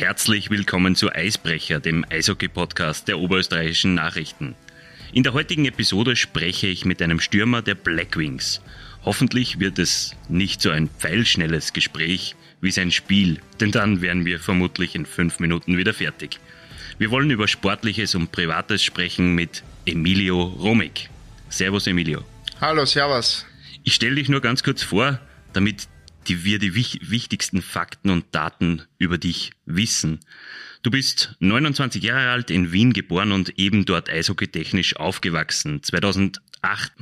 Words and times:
herzlich 0.00 0.48
willkommen 0.48 0.96
zu 0.96 1.12
Eisbrecher, 1.12 1.78
dem 1.78 2.06
Eishockey-Podcast 2.08 3.06
der 3.06 3.18
oberösterreichischen 3.18 3.94
Nachrichten. 3.94 4.54
In 5.12 5.24
der 5.24 5.34
heutigen 5.34 5.66
Episode 5.66 6.16
spreche 6.16 6.68
ich 6.68 6.86
mit 6.86 7.02
einem 7.02 7.20
Stürmer 7.20 7.60
der 7.60 7.74
Blackwings. 7.74 8.62
Hoffentlich 9.04 9.60
wird 9.60 9.78
es 9.78 10.16
nicht 10.30 10.62
so 10.62 10.70
ein 10.70 10.88
pfeilschnelles 10.88 11.74
Gespräch 11.74 12.34
wie 12.62 12.70
sein 12.70 12.90
Spiel, 12.92 13.40
denn 13.60 13.72
dann 13.72 14.00
wären 14.00 14.24
wir 14.24 14.40
vermutlich 14.40 14.94
in 14.94 15.04
fünf 15.04 15.38
Minuten 15.38 15.76
wieder 15.76 15.92
fertig. 15.92 16.40
Wir 16.96 17.10
wollen 17.10 17.30
über 17.30 17.46
Sportliches 17.46 18.14
und 18.14 18.32
Privates 18.32 18.82
sprechen 18.82 19.34
mit 19.34 19.62
Emilio 19.84 20.44
Romig. 20.44 21.10
Servus 21.50 21.86
Emilio. 21.86 22.24
Hallo, 22.58 22.86
servus. 22.86 23.44
Ich 23.84 23.96
stelle 23.96 24.14
dich 24.14 24.30
nur 24.30 24.40
ganz 24.40 24.62
kurz 24.62 24.82
vor, 24.82 25.20
damit 25.52 25.88
die 26.28 26.44
wir 26.44 26.58
die 26.58 26.74
wichtigsten 26.74 27.62
Fakten 27.62 28.10
und 28.10 28.26
Daten 28.32 28.82
über 28.98 29.18
dich 29.18 29.52
wissen. 29.64 30.20
Du 30.82 30.90
bist 30.90 31.36
29 31.40 32.02
Jahre 32.02 32.30
alt, 32.30 32.50
in 32.50 32.72
Wien 32.72 32.92
geboren 32.92 33.32
und 33.32 33.58
eben 33.58 33.84
dort 33.84 34.08
eishockeytechnisch 34.08 34.96
aufgewachsen. 34.96 35.82
2008 35.82 36.40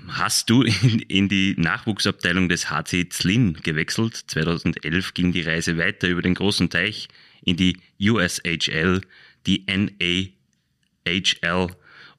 hast 0.09 0.51
du 0.51 0.63
in, 0.63 0.99
in, 1.01 1.29
die 1.29 1.55
Nachwuchsabteilung 1.57 2.49
des 2.49 2.71
HC 2.71 3.09
Zlin 3.11 3.55
gewechselt. 3.55 4.17
2011 4.27 5.15
ging 5.15 5.33
die 5.33 5.43
Reise 5.43 5.79
weiter 5.79 6.09
über 6.09 6.23
den 6.23 6.35
großen 6.35 6.71
Teich 6.71 7.09
in 7.45 7.57
die 7.57 7.77
USHL, 8.01 9.01
die 9.47 9.65
NAHL 9.67 10.33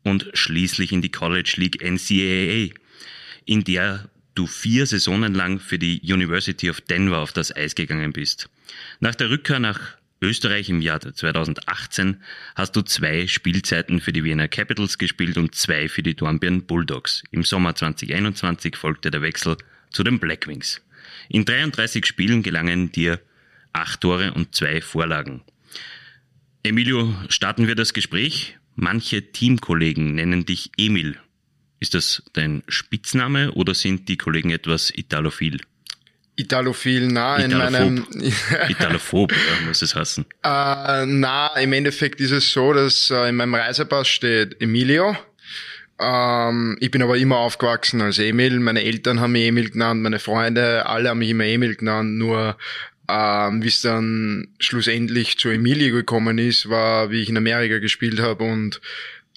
und 0.04 0.30
schließlich 0.34 0.94
in 0.94 1.02
die 1.02 1.12
College 1.12 1.56
League 1.58 1.82
NCAA, 1.82 2.74
in 3.46 3.64
der 3.66 4.10
du 4.40 4.48
vier 4.48 4.86
Saisonen 4.86 5.34
lang 5.34 5.60
für 5.60 5.78
die 5.78 6.00
University 6.02 6.70
of 6.70 6.80
Denver 6.80 7.18
auf 7.18 7.34
das 7.34 7.54
Eis 7.54 7.76
gegangen 7.76 8.14
bist. 8.14 8.50
Nach 9.02 9.14
der 9.14 9.30
Rückkehr 9.30 9.60
nach 9.60 9.98
Österreich 10.22 10.70
im 10.70 10.80
Jahr 10.80 11.02
2018 11.02 12.24
hast 12.56 12.74
du 12.74 12.82
zwei 12.82 13.28
Spielzeiten 13.28 14.00
für 14.00 14.14
die 14.14 14.24
Wiener 14.24 14.48
Capitals 14.48 14.98
gespielt 14.98 15.38
und 15.38 15.56
zwei 15.56 15.90
für 15.90 16.04
die 16.04 16.16
Dornbirn 16.16 16.66
Bulldogs. 16.66 17.24
Im 17.32 17.44
Sommer 17.44 17.76
2021 17.76 18.78
folgte 18.78 19.12
der 19.12 19.22
Wechsel 19.22 19.58
zu 19.90 20.04
den 20.04 20.20
Blackwings. 20.20 20.82
In 21.28 21.44
33 21.44 22.06
Spielen 22.06 22.42
gelangen 22.42 22.94
dir 22.94 23.20
acht 23.74 24.00
Tore 24.00 24.34
und 24.34 24.56
zwei 24.56 24.80
Vorlagen. 24.80 25.42
Emilio, 26.64 27.14
starten 27.28 27.68
wir 27.68 27.76
das 27.76 27.92
Gespräch. 27.92 28.58
Manche 28.76 29.34
Teamkollegen 29.34 30.16
nennen 30.16 30.46
dich 30.46 30.72
Emil. 30.78 31.20
Ist 31.80 31.94
das 31.94 32.24
dein 32.34 32.64
Spitzname 32.68 33.52
oder 33.54 33.74
sind 33.74 34.10
die 34.10 34.18
Kollegen 34.18 34.52
etwas 34.52 34.92
italophil? 34.96 35.60
Italophil, 36.36 37.08
na, 37.08 37.36
in 37.38 37.52
meinem. 37.58 38.06
Italophob, 38.70 39.34
muss 39.68 39.82
es 39.82 39.94
heißen. 39.94 40.26
Äh, 40.44 41.06
na, 41.06 41.48
im 41.58 41.74
Endeffekt 41.74 42.22
ist 42.22 42.32
es 42.32 42.52
so, 42.52 42.72
dass 42.74 43.12
äh, 43.12 43.28
in 43.28 43.36
meinem 43.36 43.56
Reisepass 43.56 44.08
steht 44.08 44.62
Emilio. 44.62 45.18
Ähm, 46.00 46.78
ich 46.80 46.92
bin 46.92 47.02
aber 47.02 47.18
immer 47.18 47.38
aufgewachsen 47.40 48.02
als 48.02 48.20
Emil. 48.20 48.60
Meine 48.62 48.84
Eltern 48.84 49.20
haben 49.20 49.34
mich 49.34 49.48
Emil 49.48 49.70
genannt, 49.70 50.02
meine 50.02 50.20
Freunde, 50.20 50.86
alle 50.86 51.10
haben 51.10 51.20
mich 51.20 51.30
immer 51.30 51.44
Emil 51.44 51.76
genannt. 51.76 52.18
Nur 52.18 52.56
ähm, 53.10 53.62
wie 53.62 53.68
es 53.68 53.82
dann 53.82 54.48
schlussendlich 54.60 55.38
zu 55.38 55.50
Emilio 55.50 55.94
gekommen 55.94 56.38
ist, 56.38 56.70
war, 56.70 57.12
wie 57.12 57.22
ich 57.22 57.30
in 57.30 57.38
Amerika 57.38 57.80
gespielt 57.80 58.22
habe 58.22 58.46
und 58.46 58.80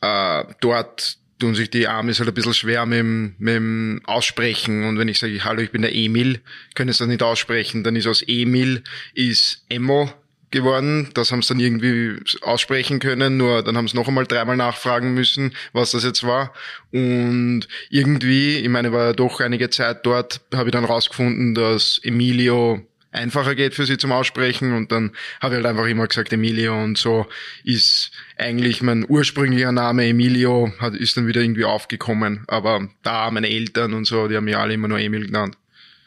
äh, 0.03 0.45
dort 0.61 1.17
tun 1.43 1.55
sich 1.57 1.71
die 1.71 1.89
Amis 1.89 2.21
halt 2.21 2.29
ein 2.29 2.35
bisschen 2.35 2.55
schwer 2.55 2.87
mit 2.87 3.03
mit 3.39 3.55
dem 3.55 4.01
Aussprechen. 4.05 4.85
Und 4.85 4.98
wenn 4.98 5.09
ich 5.09 5.19
sage, 5.19 5.45
hallo, 5.45 5.61
ich 5.61 5.72
bin 5.72 5.83
der 5.83 5.94
Emil, 5.94 6.41
können 6.75 6.93
sie 6.93 6.99
das 7.00 7.09
nicht 7.09 7.22
aussprechen. 7.22 7.83
Dann 7.83 7.97
ist 7.97 8.06
aus 8.06 8.22
Emil 8.22 8.84
ist 9.15 9.65
Emo 9.69 10.12
geworden. 10.53 11.09
Das 11.15 11.33
haben 11.33 11.43
sie 11.43 11.49
dann 11.49 11.61
irgendwie 11.61 12.22
aussprechen 12.43 13.00
können, 13.00 13.39
nur 13.39 13.65
dann 13.65 13.77
haben 13.77 13.89
sie 13.89 13.97
noch 13.97 14.06
einmal 14.06 14.27
dreimal 14.27 14.56
nachfragen 14.56 15.15
müssen, 15.15 15.55
was 15.72 15.91
das 15.91 16.05
jetzt 16.05 16.22
war. 16.22 16.53
Und 16.93 17.66
irgendwie, 17.91 18.59
ich 18.59 18.69
meine, 18.69 18.93
war 18.93 19.12
doch 19.12 19.41
einige 19.41 19.69
Zeit 19.71 20.06
dort, 20.06 20.43
habe 20.55 20.69
ich 20.69 20.72
dann 20.72 20.84
rausgefunden, 20.84 21.55
dass 21.55 22.00
Emilio 22.05 22.87
einfacher 23.11 23.55
geht 23.55 23.75
für 23.75 23.87
sie 23.87 23.99
zum 23.99 24.12
Aussprechen 24.12 24.75
und 24.75 24.91
dann 24.91 25.12
habe 25.41 25.55
ich 25.55 25.56
halt 25.56 25.66
einfach 25.66 25.87
immer 25.87 26.06
gesagt 26.06 26.33
Emilio 26.33 26.83
und 26.83 26.97
so 26.97 27.27
ist 27.65 28.11
eigentlich 28.42 28.82
mein 28.82 29.04
ursprünglicher 29.08 29.72
Name 29.72 30.06
Emilio 30.06 30.72
hat, 30.78 30.94
ist 30.94 31.16
dann 31.16 31.26
wieder 31.26 31.41
irgendwie 31.41 31.64
aufgekommen, 31.64 32.44
aber 32.48 32.88
da 33.03 33.30
meine 33.30 33.48
Eltern 33.48 33.94
und 33.94 34.04
so, 34.04 34.28
die 34.28 34.36
haben 34.36 34.44
mich 34.44 34.56
alle 34.56 34.75
immer 34.75 34.88
nur 34.88 34.98
Emil 34.98 35.26
genannt. 35.26 35.56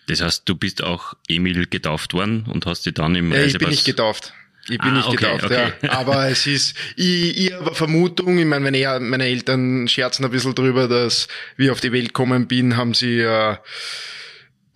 Das 0.08 0.22
heißt, 0.22 0.44
du 0.46 0.56
bist 0.56 0.84
auch 0.84 1.16
Emil 1.28 1.66
getauft 1.66 2.14
worden 2.14 2.46
und 2.48 2.66
hast 2.66 2.86
dich 2.86 2.94
dann 2.94 3.16
im 3.16 3.32
ja, 3.32 3.40
Reisepass... 3.40 3.54
Ich 3.54 3.60
bin 3.60 3.70
nicht 3.70 3.86
getauft. 3.86 4.34
Ich 4.68 4.80
bin 4.80 4.90
ah, 4.90 4.98
nicht 4.98 5.08
okay, 5.08 5.18
getauft, 5.18 5.46
okay. 5.46 5.72
ja. 5.82 5.92
Aber 5.92 6.28
es 6.28 6.48
ist, 6.48 6.76
ich, 6.96 7.38
ich 7.38 7.54
habe 7.54 7.76
Vermutung, 7.76 8.38
ich 8.38 8.46
meine, 8.46 8.72
meine, 8.72 9.00
meine 9.00 9.26
Eltern 9.26 9.88
scherzen 9.88 10.26
ein 10.26 10.32
bisschen 10.32 10.56
drüber, 10.56 10.88
dass 10.88 11.28
wie 11.58 11.66
ich 11.66 11.72
auf 11.72 11.82
die 11.82 11.92
Welt 11.92 12.08
gekommen 12.08 12.48
bin, 12.48 12.76
haben 12.76 12.94
sie 12.94 13.20
äh, 13.20 13.58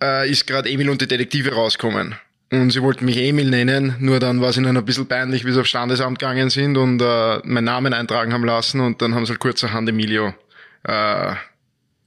äh, 0.00 0.30
ist 0.30 0.46
gerade 0.46 0.70
Emil 0.70 0.90
und 0.90 1.00
die 1.00 1.08
Detektive 1.08 1.52
rauskommen. 1.52 2.14
Und 2.52 2.70
sie 2.70 2.82
wollten 2.82 3.04
mich 3.04 3.16
Emil 3.16 3.48
nennen, 3.48 3.94
nur 4.00 4.18
dann 4.18 4.40
war 4.40 4.50
es 4.50 4.56
ihnen 4.56 4.76
ein 4.76 4.84
bisschen 4.84 5.06
peinlich, 5.06 5.44
wie 5.44 5.52
sie 5.52 5.60
aufs 5.60 5.68
Standesamt 5.68 6.18
gegangen 6.18 6.50
sind 6.50 6.76
und 6.76 7.00
äh, 7.00 7.38
meinen 7.44 7.64
Namen 7.64 7.92
eintragen 7.94 8.32
haben 8.32 8.44
lassen 8.44 8.80
und 8.80 9.00
dann 9.02 9.14
haben 9.14 9.24
sie 9.24 9.30
halt 9.30 9.40
kurzerhand 9.40 9.88
Emilio 9.88 10.34
äh, 10.82 11.34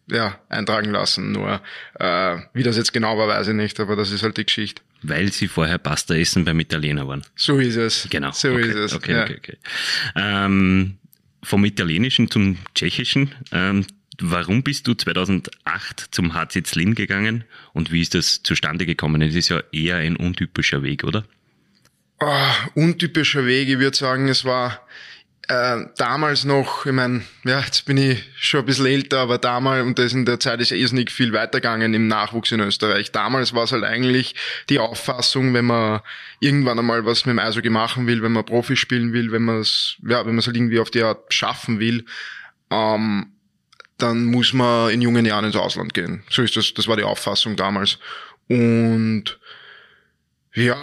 ja, 0.08 0.40
eintragen 0.50 0.92
lassen. 0.92 1.32
Nur 1.32 1.62
äh, 1.98 2.38
wie 2.54 2.64
das 2.64 2.76
jetzt 2.76 2.92
genau 2.92 3.18
war, 3.18 3.28
weiß 3.28 3.48
ich 3.48 3.54
nicht, 3.54 3.80
aber 3.80 3.96
das 3.96 4.12
ist 4.12 4.24
halt 4.24 4.38
die 4.38 4.46
Geschichte. 4.46 4.82
Weil 5.02 5.32
sie 5.32 5.48
vorher 5.48 5.78
Pasta 5.78 6.16
essen 6.16 6.46
beim 6.46 6.60
Italiener 6.60 7.08
waren. 7.08 7.24
So 7.36 7.58
ist 7.58 7.76
es. 7.76 8.08
Genau. 8.10 8.32
So 8.32 8.52
okay, 8.52 8.70
ist 8.70 8.76
es. 8.76 8.94
Okay, 8.94 9.14
ja. 9.14 9.24
okay, 9.24 9.38
okay. 9.38 9.58
Ähm, 10.16 10.98
vom 11.42 11.66
Italienischen 11.66 12.32
zum 12.32 12.58
Tschechischen. 12.74 13.34
Ähm, 13.52 13.86
Warum 14.22 14.64
bist 14.64 14.88
du 14.88 14.94
2008 14.94 16.08
zum 16.12 16.34
HC 16.34 16.64
Zlin 16.64 16.96
gegangen 16.96 17.44
und 17.74 17.92
wie 17.92 18.02
ist 18.02 18.14
das 18.14 18.44
zustande 18.44 18.86
gekommen? 18.86 19.22
Es 19.22 19.36
ist 19.36 19.50
ja 19.50 19.62
eher 19.72 19.98
ein 19.98 20.16
untypischer 20.16 20.84
Weg, 20.84 21.04
oder? 21.04 21.24
Oh, 22.20 22.52
untypischer 22.76 23.46
Weg, 23.46 23.70
ich 23.70 23.80
würde 23.80 23.98
sagen, 23.98 24.30
es 24.30 24.46
war 24.46 24.80
äh, 25.50 25.86
damals 25.98 26.46
noch, 26.46 26.86
ich 26.86 26.94
meine, 26.94 27.24
ja, 27.44 27.60
jetzt 27.60 27.86
bin 27.86 27.98
ich 27.98 28.24
schon 28.38 28.62
ein 28.62 28.66
bisschen 28.66 28.86
älter, 28.86 29.20
aber 29.20 29.38
damals, 29.38 29.86
und 29.86 30.00
das 30.00 30.14
in 30.14 30.26
der 30.26 30.40
Zeit 30.40 30.62
ist 30.62 30.70
ja 30.70 30.78
irrsinnig 30.78 31.12
viel 31.12 31.34
weitergegangen 31.34 31.94
im 31.94 32.08
Nachwuchs 32.08 32.52
in 32.52 32.62
Österreich. 32.62 33.12
Damals 33.12 33.54
war 33.54 33.66
es 33.66 33.74
halt 33.74 33.84
eigentlich 33.84 34.36
die 34.70 34.80
Auffassung, 34.80 35.54
wenn 35.54 35.66
man 35.66 36.00
irgendwann 36.40 36.80
einmal 36.80 37.06
was 37.06 37.26
mit 37.26 37.34
dem 37.34 37.40
Eishockey 37.40 37.70
machen 37.70 38.08
will, 38.08 38.24
wenn 38.24 38.32
man 38.32 38.46
Profi 38.46 38.78
spielen 38.78 39.12
will, 39.12 39.34
wenn 39.34 39.44
man 39.44 39.60
es, 39.60 39.98
ja, 40.08 40.20
wenn 40.20 40.34
man 40.34 40.40
es 40.40 40.48
halt 40.48 40.56
irgendwie 40.56 40.80
auf 40.80 40.92
die 40.92 41.04
Art 41.04 41.34
schaffen 41.34 41.80
will, 41.80 42.06
ähm, 42.72 43.33
dann 44.04 44.26
muss 44.26 44.52
man 44.54 44.92
in 44.92 45.02
jungen 45.02 45.26
Jahren 45.26 45.46
ins 45.46 45.56
Ausland 45.56 45.94
gehen. 45.94 46.24
So 46.30 46.42
ist 46.42 46.58
das, 46.58 46.74
das 46.74 46.88
war 46.88 46.98
die 46.98 47.04
Auffassung 47.04 47.56
damals. 47.56 47.98
Und 48.50 49.40
ja, 50.54 50.78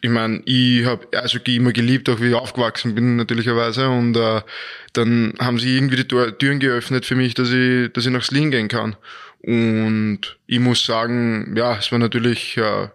ich 0.00 0.10
meine, 0.10 0.42
ich 0.46 0.86
habe 0.86 1.06
Eishockey 1.16 1.56
immer 1.56 1.72
geliebt, 1.72 2.08
auch 2.08 2.20
wie 2.20 2.28
ich 2.28 2.34
aufgewachsen 2.34 2.94
bin 2.94 3.16
natürlicherweise. 3.16 3.88
Und 3.90 4.16
äh, 4.16 4.40
dann 4.94 5.34
haben 5.38 5.58
sie 5.58 5.76
irgendwie 5.76 5.96
die 5.96 6.08
Türen 6.08 6.58
geöffnet 6.58 7.04
für 7.04 7.14
mich, 7.14 7.34
dass 7.34 7.50
ich, 7.50 7.92
dass 7.92 8.06
ich 8.06 8.12
nach 8.12 8.24
Sling 8.24 8.50
gehen 8.50 8.68
kann. 8.68 8.96
Und 9.42 10.20
ich 10.46 10.58
muss 10.58 10.84
sagen, 10.86 11.54
ja, 11.56 11.76
es 11.76 11.92
war 11.92 11.98
natürlich 11.98 12.56
äh, 12.56 12.88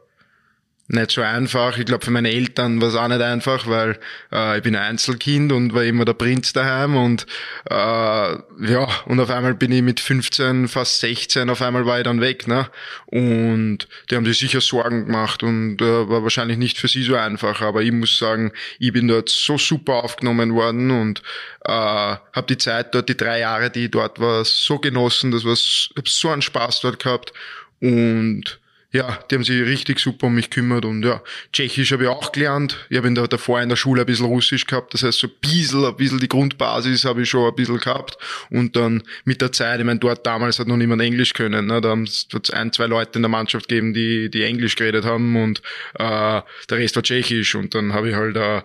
nicht 0.91 1.11
so 1.11 1.21
einfach. 1.21 1.77
Ich 1.77 1.85
glaube, 1.85 2.03
für 2.03 2.11
meine 2.11 2.31
Eltern 2.31 2.81
war 2.81 2.89
es 2.89 2.95
auch 2.95 3.07
nicht 3.07 3.21
einfach, 3.21 3.67
weil 3.67 3.97
äh, 4.31 4.57
ich 4.57 4.63
bin 4.63 4.75
ein 4.75 4.83
Einzelkind 4.83 5.51
und 5.51 5.73
war 5.73 5.83
immer 5.83 6.05
der 6.05 6.13
Prinz 6.13 6.53
daheim 6.53 6.95
und 6.95 7.25
äh, 7.69 7.73
ja, 7.73 8.87
und 9.05 9.19
auf 9.19 9.29
einmal 9.29 9.53
bin 9.53 9.71
ich 9.71 9.81
mit 9.81 9.99
15, 9.99 10.67
fast 10.67 10.99
16, 10.99 11.49
auf 11.49 11.61
einmal 11.61 11.85
war 11.85 11.99
ich 11.99 12.03
dann 12.03 12.21
weg, 12.21 12.47
ne? 12.47 12.69
Und 13.05 13.87
die 14.09 14.15
haben 14.15 14.25
sich 14.25 14.39
sicher 14.39 14.61
Sorgen 14.61 15.05
gemacht 15.05 15.43
und 15.43 15.81
äh, 15.81 16.09
war 16.09 16.23
wahrscheinlich 16.23 16.57
nicht 16.57 16.77
für 16.77 16.87
sie 16.87 17.03
so 17.03 17.15
einfach, 17.15 17.61
aber 17.61 17.81
ich 17.81 17.91
muss 17.91 18.17
sagen, 18.17 18.51
ich 18.79 18.91
bin 18.91 19.07
dort 19.07 19.29
so 19.29 19.57
super 19.57 20.03
aufgenommen 20.03 20.53
worden 20.53 20.91
und 20.91 21.21
äh, 21.65 21.71
habe 21.71 22.45
die 22.49 22.57
Zeit 22.57 22.93
dort, 22.93 23.07
die 23.07 23.17
drei 23.17 23.39
Jahre, 23.39 23.69
die 23.69 23.85
ich 23.85 23.91
dort 23.91 24.19
war, 24.19 24.43
so 24.43 24.79
genossen, 24.79 25.31
das 25.31 25.45
war 25.45 25.55
so 25.55 26.29
einen 26.29 26.41
Spaß 26.41 26.81
dort 26.81 27.01
gehabt 27.01 27.33
und 27.79 28.60
ja, 28.91 29.19
die 29.29 29.35
haben 29.35 29.43
sich 29.43 29.61
richtig 29.61 29.99
super 29.99 30.27
um 30.27 30.35
mich 30.35 30.49
gekümmert 30.49 30.83
und 30.83 31.03
ja, 31.03 31.21
Tschechisch 31.53 31.93
habe 31.93 32.03
ich 32.03 32.09
auch 32.09 32.31
gelernt. 32.31 32.85
Ich 32.89 32.97
habe 32.97 33.07
in 33.07 33.15
der, 33.15 33.27
davor 33.27 33.61
in 33.61 33.69
der 33.69 33.77
Schule 33.77 34.01
ein 34.01 34.05
bisschen 34.05 34.25
Russisch 34.25 34.65
gehabt, 34.65 34.93
das 34.93 35.03
heißt 35.03 35.19
so 35.19 35.27
ein 35.27 35.33
bisschen, 35.39 35.85
ein 35.85 35.95
bisschen 35.95 36.19
die 36.19 36.27
Grundbasis 36.27 37.05
habe 37.05 37.21
ich 37.21 37.29
schon 37.29 37.47
ein 37.47 37.55
bisschen 37.55 37.79
gehabt 37.79 38.17
und 38.49 38.75
dann 38.75 39.03
mit 39.23 39.41
der 39.41 39.53
Zeit, 39.53 39.79
ich 39.79 39.85
meine, 39.85 39.99
dort 39.99 40.25
damals 40.25 40.59
hat 40.59 40.67
noch 40.67 40.75
niemand 40.75 41.01
Englisch 41.01 41.33
können, 41.33 41.67
ne? 41.67 41.79
da 41.79 41.89
haben 41.89 42.03
es 42.03 42.27
ein, 42.51 42.73
zwei 42.73 42.87
Leute 42.87 43.17
in 43.17 43.21
der 43.21 43.29
Mannschaft 43.29 43.69
gegeben, 43.69 43.93
die, 43.93 44.29
die 44.29 44.43
Englisch 44.43 44.75
geredet 44.75 45.05
haben 45.05 45.41
und 45.41 45.61
äh, 45.95 46.41
der 46.69 46.77
Rest 46.77 46.97
war 46.97 47.03
Tschechisch 47.03 47.55
und 47.55 47.73
dann 47.73 47.93
habe 47.93 48.09
ich 48.09 48.15
halt 48.15 48.35
äh, 48.35 48.61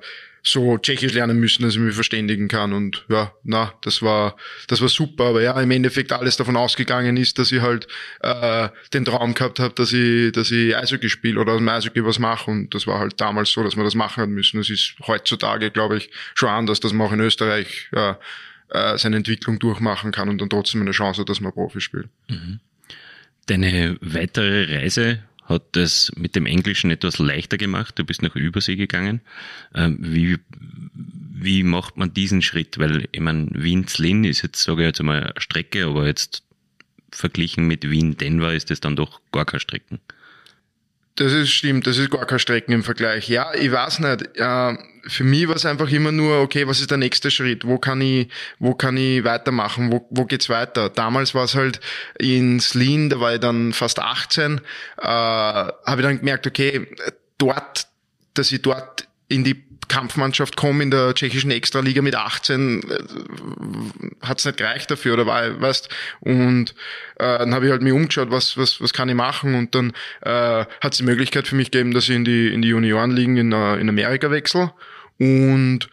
so 0.47 0.79
Tschechisch 0.79 1.13
lernen 1.13 1.39
müssen, 1.39 1.65
dass 1.65 1.75
ich 1.75 1.81
mich 1.81 1.95
verständigen 1.95 2.47
kann. 2.47 2.73
Und 2.73 3.05
ja, 3.09 3.33
na, 3.43 3.75
das 3.83 4.01
war, 4.01 4.37
das 4.69 4.81
war 4.81 4.89
super. 4.89 5.25
Aber 5.25 5.43
ja, 5.43 5.61
im 5.61 5.71
Endeffekt 5.73 6.13
alles 6.13 6.37
davon 6.37 6.57
ausgegangen 6.57 7.17
ist, 7.17 7.39
dass 7.39 7.51
ich 7.51 7.61
halt 7.61 7.89
äh, 8.21 8.69
den 8.95 9.05
Traum 9.05 9.35
gehabt 9.35 9.59
habe, 9.59 9.75
dass 9.75 9.93
ich, 9.93 10.31
dass 10.33 10.53
ich 10.53 10.77
Eishockey 10.77 11.09
spiele 11.09 11.41
oder 11.41 11.55
aus 11.55 11.59
dem 11.59 11.69
Eishockey 11.69 12.05
was 12.05 12.21
mache. 12.21 12.51
Und 12.51 12.75
das 12.75 12.87
war 12.87 13.01
halt 13.01 13.21
damals 13.21 13.51
so, 13.51 13.65
dass 13.65 13.77
wir 13.77 13.83
das 13.83 13.97
machen 13.97 14.23
hat 14.23 14.29
müssen. 14.29 14.59
Das 14.59 14.71
ist 14.71 14.95
heutzutage, 15.07 15.73
glaube 15.73 15.97
ich, 15.97 16.11
schon 16.35 16.49
anders, 16.49 16.79
dass 16.79 16.93
man 16.93 17.09
auch 17.09 17.13
in 17.13 17.21
Österreich 17.21 17.89
äh, 17.93 18.15
äh, 18.71 18.99
seine 18.99 19.17
Entwicklung 19.17 19.59
durchmachen 19.59 20.13
kann 20.13 20.29
und 20.29 20.41
dann 20.41 20.49
trotzdem 20.49 20.81
eine 20.81 20.93
Chance 20.93 21.23
hat, 21.23 21.29
dass 21.29 21.41
man 21.41 21.53
Profi 21.53 21.81
spielt. 21.81 22.09
Mhm. 22.29 22.61
Deine 23.47 23.97
weitere 24.01 24.77
Reise 24.77 25.25
hat 25.47 25.65
das 25.73 26.13
mit 26.17 26.37
dem 26.37 26.47
Englischen 26.47 26.91
etwas 26.91 27.19
leichter 27.19 27.57
gemacht. 27.57 27.99
Du 27.99 28.05
bist 28.05 28.23
nach 28.23 28.35
Übersee 28.35 28.77
gegangen. 28.77 29.21
Ähm, 29.75 29.99
wie, 30.01 30.39
wie 30.93 31.63
macht 31.63 31.97
man 31.97 32.13
diesen 32.13 32.43
Schritt? 32.43 32.79
Weil, 32.79 33.09
ich 33.13 33.21
meine, 33.21 33.49
Wien-Zlin 33.53 34.25
ist 34.25 34.43
jetzt, 34.43 34.63
sage 34.63 34.83
ich 34.83 34.87
jetzt 34.89 35.01
einmal, 35.01 35.33
Strecke, 35.39 35.87
aber 35.87 36.07
jetzt 36.07 36.43
verglichen 37.11 37.67
mit 37.67 37.89
Wien-Denver 37.89 38.53
ist 38.53 38.71
das 38.71 38.81
dann 38.81 38.97
doch 38.97 39.21
gar 39.33 39.45
keine 39.45 39.61
Strecken. 39.61 40.01
Das 41.17 41.33
ist 41.33 41.51
stimmt, 41.51 41.87
das 41.87 41.97
ist 41.97 42.11
gar 42.11 42.27
keine 42.27 42.39
Strecken 42.39 42.73
im 42.73 42.85
Vergleich. 42.85 43.27
Ja, 43.29 43.55
ich 43.55 43.73
weiß 43.73 44.01
nicht. 44.01 44.37
Äh, 44.37 44.77
für 45.09 45.25
mich 45.25 45.49
war 45.49 45.57
es 45.57 45.65
einfach 45.65 45.91
immer 45.91 46.13
nur, 46.13 46.41
okay, 46.41 46.67
was 46.69 46.81
ist 46.81 46.91
der 46.91 46.99
nächste 46.99 47.31
Schritt? 47.31 47.67
Wo 47.67 47.79
kann 47.79 48.03
ich, 48.03 48.29
wo 48.59 48.75
kann 48.75 48.99
ich 48.99 49.25
weitermachen? 49.25 49.91
Wo, 49.91 50.07
wo 50.11 50.27
geht's 50.27 50.51
weiter? 50.51 50.91
Damals 50.91 51.35
war 51.35 51.45
es 51.45 51.55
halt 51.55 51.81
in 52.19 52.61
Slin, 52.61 53.09
da 53.09 53.19
war 53.19 53.35
ich 53.35 53.41
dann 53.41 53.73
fast 53.73 53.99
18, 53.99 54.61
äh, 54.99 55.07
habe 55.07 55.73
ich 55.97 56.03
dann 56.03 56.19
gemerkt, 56.19 56.47
okay, 56.47 56.87
dort, 57.39 57.87
dass 58.35 58.53
ich 58.53 58.61
dort 58.61 59.09
in 59.29 59.43
die 59.43 59.66
Kampfmannschaft 59.89 60.57
komme 60.57 60.83
in 60.83 60.91
der 60.91 61.15
tschechischen 61.15 61.51
Extraliga 61.51 62.03
mit 62.03 62.15
18, 62.15 62.83
äh, 62.83 62.99
hat's 64.23 64.45
nicht 64.45 64.59
gereicht 64.59 64.91
dafür, 64.91 65.15
oder 65.15 65.27
war, 65.27 65.61
weißt, 65.61 65.89
und 66.21 66.75
äh, 67.17 67.39
dann 67.39 67.55
habe 67.55 67.67
ich 67.67 67.71
halt 67.71 67.83
mir 67.83 67.95
umgeschaut, 67.95 68.31
was, 68.31 68.57
was, 68.57 68.81
was 68.81 68.93
kann 68.93 69.09
ich 69.09 69.15
machen? 69.15 69.55
Und 69.55 69.75
dann 69.75 69.93
äh, 70.23 70.65
hat 70.81 70.99
die 70.99 71.05
Möglichkeit 71.05 71.47
für 71.47 71.57
mich 71.57 71.71
gegeben, 71.71 71.93
dass 71.93 72.09
ich 72.09 72.15
in 72.15 72.25
die, 72.25 72.53
in 72.53 72.63
die 72.63 72.69
Juniorenligen 72.69 73.37
in, 73.37 73.53
äh, 73.53 73.77
in 73.77 73.89
Amerika 73.89 74.31
wechsle. 74.31 74.73
Und 75.19 75.89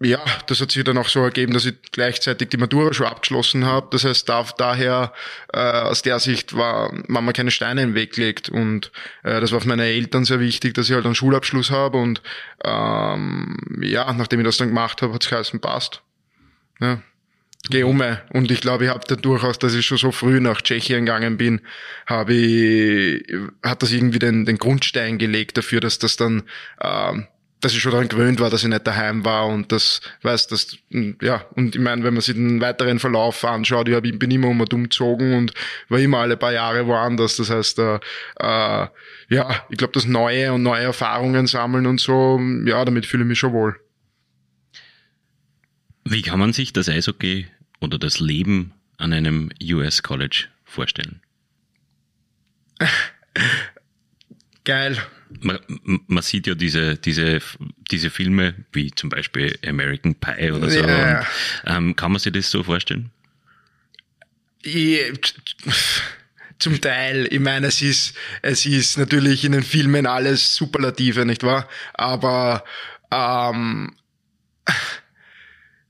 ja, 0.00 0.20
das 0.46 0.60
hat 0.60 0.70
sich 0.70 0.84
dann 0.84 0.98
auch 0.98 1.08
so 1.08 1.20
ergeben, 1.20 1.52
dass 1.52 1.66
ich 1.66 1.74
gleichzeitig 1.92 2.48
die 2.48 2.56
Matura 2.56 2.92
schon 2.92 3.06
abgeschlossen 3.06 3.64
habe. 3.64 3.88
Das 3.90 4.04
heißt, 4.04 4.28
da, 4.28 4.44
daher 4.56 5.12
äh, 5.52 5.58
aus 5.58 6.02
der 6.02 6.18
Sicht 6.20 6.56
war, 6.56 6.92
man 7.08 7.32
keine 7.32 7.50
Steine 7.50 7.82
im 7.82 7.94
Weg 7.94 8.16
legt. 8.16 8.48
Und 8.48 8.92
äh, 9.22 9.40
das 9.40 9.52
war 9.52 9.60
für 9.60 9.68
meine 9.68 9.84
Eltern 9.84 10.24
sehr 10.24 10.40
wichtig, 10.40 10.74
dass 10.74 10.88
ich 10.88 10.94
halt 10.94 11.06
einen 11.06 11.14
Schulabschluss 11.14 11.70
habe. 11.70 11.98
Und 11.98 12.22
ähm, 12.64 13.56
ja, 13.80 14.12
nachdem 14.12 14.40
ich 14.40 14.46
das 14.46 14.56
dann 14.56 14.68
gemacht 14.68 15.02
habe, 15.02 15.12
hat 15.14 15.24
es 15.24 15.30
geheißen, 15.30 15.60
passt. 15.60 16.02
Ja. 16.80 17.02
Geh 17.70 17.82
um. 17.82 18.02
Und 18.30 18.50
ich 18.50 18.60
glaube, 18.60 18.84
ich 18.84 18.90
habe 18.90 19.04
da 19.06 19.16
durchaus, 19.16 19.58
dass 19.58 19.74
ich 19.74 19.86
schon 19.86 19.96
so 19.96 20.12
früh 20.12 20.38
nach 20.38 20.60
Tschechien 20.60 21.06
gegangen 21.06 21.38
bin, 21.38 21.62
habe 22.06 22.34
ich, 22.34 23.24
hat 23.62 23.82
das 23.82 23.90
irgendwie 23.90 24.18
den, 24.18 24.44
den 24.44 24.58
Grundstein 24.58 25.16
gelegt 25.16 25.56
dafür, 25.56 25.80
dass 25.80 25.98
das 25.98 26.16
dann 26.16 26.42
ähm, 26.82 27.26
dass 27.64 27.72
ich 27.72 27.80
schon 27.80 27.92
daran 27.92 28.08
gewöhnt 28.08 28.40
war, 28.40 28.50
dass 28.50 28.62
ich 28.62 28.68
nicht 28.68 28.86
daheim 28.86 29.24
war 29.24 29.46
und 29.46 29.72
das, 29.72 30.02
weiß, 30.20 30.48
das, 30.48 30.76
ja, 31.22 31.46
und 31.54 31.74
ich 31.74 31.80
meine, 31.80 32.04
wenn 32.04 32.12
man 32.12 32.20
sich 32.20 32.34
den 32.34 32.60
weiteren 32.60 32.98
Verlauf 32.98 33.42
anschaut, 33.42 33.88
ich 33.88 34.18
bin 34.18 34.30
immer 34.30 34.48
um 34.48 34.60
und 34.60 34.74
umgezogen 34.74 35.32
und 35.34 35.54
war 35.88 35.98
immer 35.98 36.18
alle 36.18 36.36
paar 36.36 36.52
Jahre 36.52 36.86
woanders. 36.86 37.36
Das 37.36 37.48
heißt, 37.48 37.78
äh, 37.78 37.94
äh, 37.94 38.86
ja, 39.30 39.66
ich 39.70 39.78
glaube, 39.78 39.94
das 39.94 40.04
Neue 40.04 40.52
und 40.52 40.62
neue 40.62 40.82
Erfahrungen 40.82 41.46
sammeln 41.46 41.86
und 41.86 42.02
so, 42.02 42.38
ja, 42.66 42.84
damit 42.84 43.06
fühle 43.06 43.22
ich 43.22 43.28
mich 43.28 43.38
schon 43.38 43.54
wohl. 43.54 43.80
Wie 46.04 46.20
kann 46.20 46.38
man 46.38 46.52
sich 46.52 46.74
das 46.74 46.90
Eishockey 46.90 47.46
oder 47.80 47.98
das 47.98 48.20
Leben 48.20 48.74
an 48.98 49.14
einem 49.14 49.50
US 49.62 50.02
College 50.02 50.48
vorstellen? 50.64 51.22
Geil 54.64 54.98
man, 55.40 55.58
man 56.06 56.22
sieht 56.22 56.46
ja 56.46 56.54
diese, 56.54 56.96
diese, 56.96 57.40
diese 57.90 58.10
Filme, 58.10 58.54
wie 58.72 58.90
zum 58.90 59.10
Beispiel 59.10 59.58
American 59.66 60.14
Pie 60.14 60.52
oder 60.52 60.70
so. 60.70 60.80
Yeah. 60.80 61.26
Und, 61.64 61.72
ähm, 61.72 61.96
kann 61.96 62.12
man 62.12 62.20
sich 62.20 62.32
das 62.32 62.50
so 62.50 62.62
vorstellen? 62.62 63.10
Ich, 64.62 65.12
zum 66.58 66.80
Teil. 66.80 67.28
Ich 67.30 67.40
meine, 67.40 67.66
es 67.66 67.82
ist, 67.82 68.16
es 68.42 68.66
ist 68.66 68.96
natürlich 68.96 69.44
in 69.44 69.52
den 69.52 69.62
Filmen 69.62 70.06
alles 70.06 70.56
Superlative, 70.56 71.26
nicht 71.26 71.42
wahr? 71.42 71.68
Aber 71.92 72.64
ähm, 73.10 73.94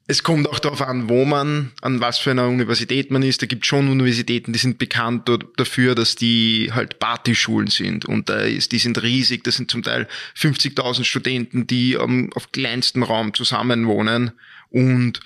es 0.06 0.22
kommt 0.22 0.48
auch 0.50 0.58
darauf 0.58 0.82
an, 0.82 1.08
wo 1.08 1.24
man, 1.24 1.72
an 1.80 2.00
was 2.00 2.18
für 2.18 2.30
einer 2.30 2.46
Universität 2.46 3.10
man 3.10 3.22
ist. 3.22 3.40
Da 3.40 3.46
gibt 3.46 3.64
schon 3.64 3.88
Universitäten, 3.88 4.52
die 4.52 4.58
sind 4.58 4.76
bekannt 4.76 5.30
dafür, 5.56 5.94
dass 5.94 6.14
die 6.14 6.70
halt 6.74 6.98
Partyschulen 6.98 7.68
sind. 7.68 8.04
Und 8.04 8.28
da 8.28 8.40
ist, 8.40 8.72
die 8.72 8.78
sind 8.78 9.02
riesig. 9.02 9.44
Das 9.44 9.56
sind 9.56 9.70
zum 9.70 9.82
Teil 9.82 10.06
50.000 10.36 11.04
Studenten, 11.04 11.66
die 11.66 11.96
um, 11.96 12.30
auf 12.34 12.52
kleinstem 12.52 13.02
Raum 13.02 13.32
zusammenwohnen. 13.32 14.32
Und 14.68 15.20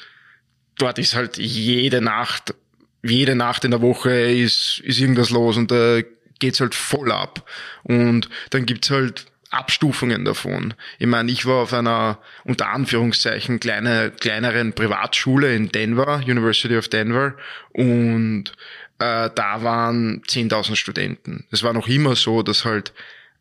dort 0.76 1.00
ist 1.00 1.16
halt 1.16 1.38
jede 1.38 2.00
Nacht, 2.00 2.54
jede 3.02 3.34
Nacht 3.34 3.64
in 3.64 3.72
der 3.72 3.82
Woche 3.82 4.12
ist, 4.12 4.80
ist 4.84 5.00
irgendwas 5.00 5.30
los 5.30 5.56
und 5.56 5.72
da 5.72 6.00
geht's 6.38 6.60
halt 6.60 6.76
voll 6.76 7.10
ab. 7.10 7.48
Und 7.82 8.28
dann 8.50 8.64
gibt's 8.64 8.90
halt 8.90 9.26
Abstufungen 9.50 10.24
davon. 10.24 10.74
Ich 10.98 11.06
meine, 11.06 11.30
ich 11.32 11.46
war 11.46 11.62
auf 11.62 11.72
einer 11.72 12.18
unter 12.44 12.68
Anführungszeichen 12.68 13.60
kleine, 13.60 14.10
kleineren 14.10 14.72
Privatschule 14.74 15.54
in 15.54 15.70
Denver, 15.70 16.16
University 16.24 16.76
of 16.76 16.88
Denver, 16.88 17.34
und 17.72 18.52
äh, 18.98 19.30
da 19.34 19.62
waren 19.62 20.22
10.000 20.22 20.76
Studenten. 20.76 21.46
Es 21.50 21.62
war 21.62 21.72
noch 21.72 21.88
immer 21.88 22.16
so, 22.16 22.42
dass 22.42 22.64
halt, 22.64 22.92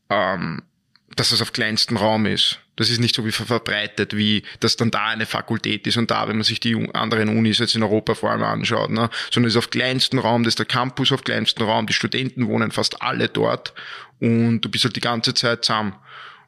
ähm, 0.09 0.63
dass 1.15 1.31
es 1.31 1.41
auf 1.41 1.51
kleinstem 1.51 1.97
Raum 1.97 2.25
ist. 2.25 2.59
Das 2.77 2.89
ist 2.89 2.99
nicht 2.99 3.15
so 3.15 3.25
wie 3.25 3.31
verbreitet, 3.31 4.15
wie 4.15 4.43
das 4.61 4.77
dann 4.77 4.91
da 4.91 5.07
eine 5.07 5.25
Fakultät 5.25 5.85
ist 5.85 5.97
und 5.97 6.09
da, 6.09 6.27
wenn 6.29 6.37
man 6.37 6.43
sich 6.43 6.61
die 6.61 6.75
anderen 6.93 7.27
Unis 7.29 7.57
jetzt 7.57 7.75
in 7.75 7.83
Europa 7.83 8.13
vor 8.13 8.31
allem 8.31 8.43
anschaut, 8.43 8.91
ne? 8.91 9.09
sondern 9.31 9.47
es 9.47 9.55
ist 9.55 9.57
auf 9.57 9.69
kleinstem 9.69 10.19
Raum, 10.19 10.43
das 10.43 10.51
ist 10.51 10.59
der 10.59 10.65
Campus 10.65 11.11
auf 11.11 11.23
kleinstem 11.23 11.65
Raum, 11.65 11.87
die 11.87 11.93
Studenten 11.93 12.47
wohnen 12.47 12.71
fast 12.71 13.01
alle 13.01 13.27
dort 13.27 13.73
und 14.19 14.61
du 14.61 14.69
bist 14.69 14.85
halt 14.85 14.95
die 14.95 15.01
ganze 15.01 15.33
Zeit 15.33 15.65
zusammen. 15.65 15.95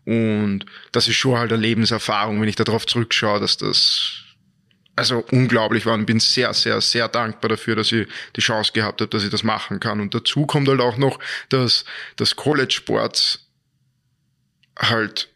Und 0.05 0.65
das 0.91 1.07
ist 1.07 1.15
schon 1.15 1.37
halt 1.37 1.51
eine 1.51 1.61
Lebenserfahrung, 1.61 2.41
wenn 2.41 2.47
ich 2.47 2.55
darauf 2.55 2.85
zurückschaue, 2.85 3.39
dass 3.39 3.57
das 3.57 4.23
also 4.99 5.23
unglaublich 5.31 5.85
war 5.85 5.93
und 5.93 6.05
bin 6.05 6.19
sehr, 6.19 6.53
sehr, 6.53 6.81
sehr 6.81 7.07
dankbar 7.07 7.49
dafür, 7.49 7.75
dass 7.75 7.91
ich 7.91 8.07
die 8.35 8.41
Chance 8.41 8.73
gehabt 8.73 9.01
habe, 9.01 9.09
dass 9.09 9.23
ich 9.23 9.29
das 9.29 9.43
machen 9.43 9.79
kann. 9.79 10.01
Und 10.01 10.13
dazu 10.13 10.45
kommt 10.45 10.67
halt 10.67 10.81
auch 10.81 10.97
noch, 10.97 11.19
dass 11.47 11.85
das 12.17 12.35
College 12.35 12.73
Sports 12.73 13.47
halt 14.77 15.29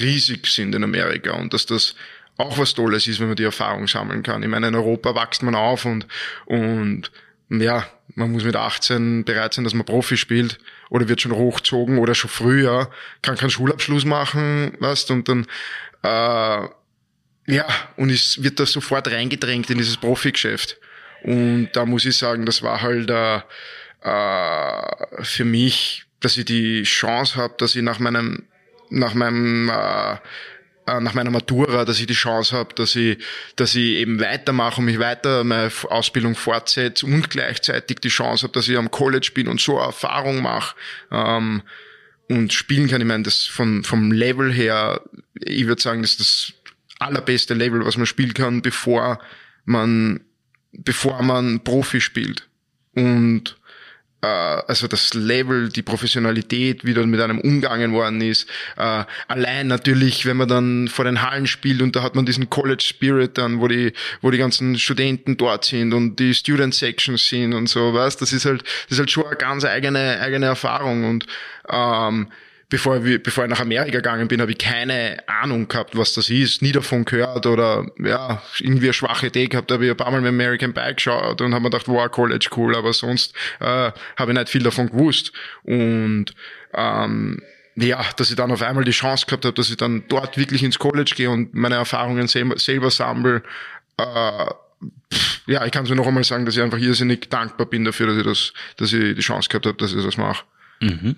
riesig 0.00 0.46
sind 0.46 0.74
in 0.74 0.84
Amerika 0.84 1.32
und 1.32 1.54
dass 1.54 1.66
das 1.66 1.94
auch 2.36 2.58
was 2.58 2.74
Tolles 2.74 3.06
ist, 3.06 3.20
wenn 3.20 3.28
man 3.28 3.36
die 3.36 3.44
Erfahrung 3.44 3.88
sammeln 3.88 4.22
kann. 4.22 4.42
Ich 4.42 4.48
meine, 4.48 4.68
in 4.68 4.74
Europa 4.74 5.14
wächst 5.14 5.42
man 5.42 5.54
auf 5.54 5.84
und, 5.84 6.06
und 6.46 7.10
ja, 7.48 7.86
man 8.14 8.32
muss 8.32 8.44
mit 8.44 8.56
18 8.56 9.24
bereit 9.24 9.54
sein, 9.54 9.64
dass 9.64 9.74
man 9.74 9.86
Profi 9.86 10.16
spielt 10.16 10.58
oder 10.90 11.08
wird 11.08 11.20
schon 11.20 11.32
hochgezogen 11.32 11.98
oder 11.98 12.14
schon 12.14 12.30
früher, 12.30 12.90
kann 13.22 13.36
keinen 13.36 13.50
Schulabschluss 13.50 14.04
machen, 14.04 14.76
weißt, 14.80 15.10
und 15.10 15.28
dann, 15.28 15.46
äh, 16.02 16.68
ja, 17.48 17.66
und 17.96 18.10
es 18.10 18.42
wird 18.42 18.58
da 18.58 18.66
sofort 18.66 19.08
reingedrängt 19.08 19.70
in 19.70 19.78
dieses 19.78 19.96
Profigeschäft. 19.96 20.78
Und 21.22 21.70
da 21.72 21.86
muss 21.86 22.04
ich 22.04 22.16
sagen, 22.16 22.46
das 22.46 22.62
war 22.62 22.82
halt 22.82 23.10
äh, 23.10 23.40
äh, 24.02 25.24
für 25.24 25.44
mich, 25.44 26.04
dass 26.20 26.36
ich 26.36 26.44
die 26.44 26.82
Chance 26.82 27.36
habe, 27.36 27.54
dass 27.58 27.74
ich 27.74 27.82
nach 27.82 27.98
meinem 27.98 28.44
nach 28.90 29.14
meinem 29.14 29.68
äh, 29.68 30.16
äh, 30.86 31.00
nach 31.00 31.14
meiner 31.14 31.30
Matura, 31.30 31.84
dass 31.84 31.98
ich 31.98 32.06
die 32.06 32.14
Chance 32.14 32.56
habe, 32.56 32.72
dass 32.74 32.94
ich, 32.94 33.18
dass 33.56 33.74
ich 33.74 33.96
eben 33.96 34.20
weitermache 34.20 34.80
und 34.80 34.86
mich 34.86 35.00
weiter 35.00 35.42
meine 35.42 35.70
Ausbildung 35.88 36.36
fortsetze 36.36 37.04
und 37.06 37.28
gleichzeitig 37.28 37.98
die 37.98 38.08
Chance 38.08 38.44
habe, 38.44 38.52
dass 38.52 38.68
ich 38.68 38.78
am 38.78 38.92
College 38.92 39.32
bin 39.34 39.48
und 39.48 39.60
so 39.60 39.78
Erfahrung 39.78 40.42
mache 40.42 40.76
ähm, 41.10 41.62
und 42.28 42.52
spielen 42.52 42.88
kann. 42.88 43.00
Ich 43.00 43.06
meine, 43.06 43.24
das 43.24 43.42
von, 43.46 43.82
vom 43.82 44.12
Level 44.12 44.52
her, 44.52 45.02
ich 45.34 45.66
würde 45.66 45.82
sagen, 45.82 46.02
das 46.02 46.12
ist 46.12 46.20
das 46.20 46.52
allerbeste 47.00 47.54
Level, 47.54 47.84
was 47.84 47.96
man 47.96 48.06
spielen 48.06 48.34
kann, 48.34 48.62
bevor 48.62 49.18
man, 49.64 50.20
bevor 50.70 51.20
man 51.22 51.64
Profi 51.64 52.00
spielt. 52.00 52.48
Und 52.94 53.58
also 54.26 54.86
das 54.88 55.14
Level, 55.14 55.68
die 55.68 55.82
Professionalität, 55.82 56.84
wie 56.84 56.94
dort 56.94 57.06
mit 57.06 57.20
einem 57.20 57.40
umgangen 57.40 57.92
worden 57.92 58.20
ist. 58.20 58.48
Äh, 58.76 59.04
allein 59.28 59.66
natürlich, 59.66 60.26
wenn 60.26 60.36
man 60.36 60.48
dann 60.48 60.88
vor 60.88 61.04
den 61.04 61.22
Hallen 61.22 61.46
spielt 61.46 61.82
und 61.82 61.96
da 61.96 62.02
hat 62.02 62.14
man 62.14 62.26
diesen 62.26 62.50
College 62.50 62.84
Spirit 62.86 63.38
dann, 63.38 63.60
wo 63.60 63.68
die, 63.68 63.92
wo 64.20 64.30
die 64.30 64.38
ganzen 64.38 64.78
Studenten 64.78 65.36
dort 65.36 65.64
sind 65.64 65.92
und 65.92 66.18
die 66.18 66.34
Student 66.34 66.74
Sections 66.74 67.28
sind 67.28 67.54
und 67.54 67.68
so, 67.68 67.94
weißt, 67.94 68.20
das 68.20 68.32
ist 68.32 68.44
halt, 68.44 68.62
das 68.62 68.92
ist 68.92 68.98
halt 68.98 69.10
schon 69.10 69.26
eine 69.26 69.36
ganz 69.36 69.64
eigene, 69.64 70.20
eigene 70.20 70.46
Erfahrung 70.46 71.08
und 71.08 71.26
ähm, 71.68 72.28
bevor, 72.68 73.04
wir, 73.04 73.22
bevor 73.22 73.44
ich 73.44 73.50
nach 73.50 73.60
Amerika 73.60 73.98
gegangen 73.98 74.28
bin, 74.28 74.40
habe 74.40 74.50
ich 74.50 74.58
keine 74.58 75.18
Ahnung 75.28 75.68
gehabt, 75.68 75.96
was 75.96 76.14
das 76.14 76.30
ist, 76.30 76.62
nie 76.62 76.72
davon 76.72 77.04
gehört 77.04 77.46
oder 77.46 77.86
ja, 77.98 78.42
irgendwie 78.58 78.86
eine 78.86 78.92
schwache 78.92 79.28
Idee 79.28 79.46
gehabt, 79.46 79.70
habe 79.70 79.84
ich 79.84 79.90
ein 79.90 79.96
paar 79.96 80.10
Mal 80.10 80.20
mit 80.20 80.28
American 80.28 80.72
Bike 80.72 80.96
geschaut 80.96 81.40
und 81.40 81.54
habe 81.54 81.62
mir 81.62 81.70
gedacht, 81.70 81.88
wow, 81.88 82.10
College 82.10 82.48
cool, 82.56 82.74
aber 82.76 82.92
sonst 82.92 83.34
äh, 83.60 83.92
habe 84.16 84.32
ich 84.32 84.38
nicht 84.38 84.48
viel 84.48 84.62
davon 84.62 84.90
gewusst. 84.90 85.32
Und 85.62 86.26
ähm, 86.74 87.42
ja, 87.76 88.04
dass 88.16 88.30
ich 88.30 88.36
dann 88.36 88.50
auf 88.50 88.62
einmal 88.62 88.84
die 88.84 88.90
Chance 88.90 89.26
gehabt 89.26 89.44
habe, 89.44 89.54
dass 89.54 89.70
ich 89.70 89.76
dann 89.76 90.04
dort 90.08 90.36
wirklich 90.36 90.62
ins 90.62 90.78
College 90.78 91.12
gehe 91.14 91.30
und 91.30 91.54
meine 91.54 91.76
Erfahrungen 91.76 92.26
selber, 92.26 92.58
selber 92.58 92.90
sammle. 92.90 93.42
Äh, 93.98 94.46
ja, 95.46 95.64
ich 95.64 95.72
kann 95.72 95.84
es 95.84 95.90
noch 95.90 96.06
einmal 96.06 96.24
sagen, 96.24 96.44
dass 96.46 96.56
ich 96.56 96.62
einfach 96.62 96.78
irrsinnig 96.78 97.28
dankbar 97.30 97.66
bin 97.66 97.84
dafür, 97.84 98.08
dass 98.08 98.16
ich 98.16 98.24
das, 98.24 98.52
dass 98.76 98.92
ich 98.92 99.14
die 99.14 99.20
Chance 99.20 99.48
gehabt 99.48 99.66
habe, 99.66 99.76
dass 99.76 99.92
ich 99.92 100.02
das 100.02 100.16
mache. 100.16 100.44
Mhm. 100.80 101.16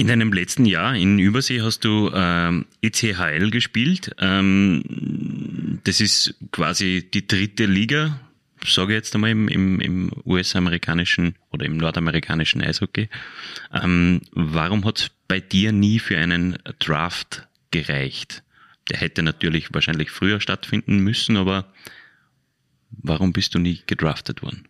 In 0.00 0.06
deinem 0.06 0.32
letzten 0.32 0.64
Jahr 0.64 0.96
in 0.96 1.18
Übersee 1.18 1.60
hast 1.60 1.84
du 1.84 2.10
ähm, 2.14 2.64
ECHL 2.80 3.50
gespielt. 3.50 4.16
Ähm, 4.18 5.78
das 5.84 6.00
ist 6.00 6.36
quasi 6.52 7.06
die 7.12 7.26
dritte 7.26 7.66
Liga, 7.66 8.18
sage 8.64 8.94
ich 8.94 8.96
jetzt 8.96 9.14
einmal, 9.14 9.28
im, 9.28 9.48
im, 9.48 9.78
im 9.78 10.10
US-amerikanischen 10.24 11.34
oder 11.50 11.66
im 11.66 11.76
nordamerikanischen 11.76 12.62
Eishockey. 12.62 13.10
Ähm, 13.74 14.22
warum 14.32 14.86
hat 14.86 15.00
es 15.00 15.10
bei 15.28 15.38
dir 15.38 15.70
nie 15.70 15.98
für 15.98 16.16
einen 16.16 16.56
Draft 16.78 17.46
gereicht? 17.70 18.42
Der 18.88 19.00
hätte 19.00 19.22
natürlich 19.22 19.74
wahrscheinlich 19.74 20.10
früher 20.10 20.40
stattfinden 20.40 21.00
müssen, 21.00 21.36
aber 21.36 21.70
warum 22.90 23.34
bist 23.34 23.54
du 23.54 23.58
nie 23.58 23.82
gedraftet 23.86 24.40
worden? 24.40 24.69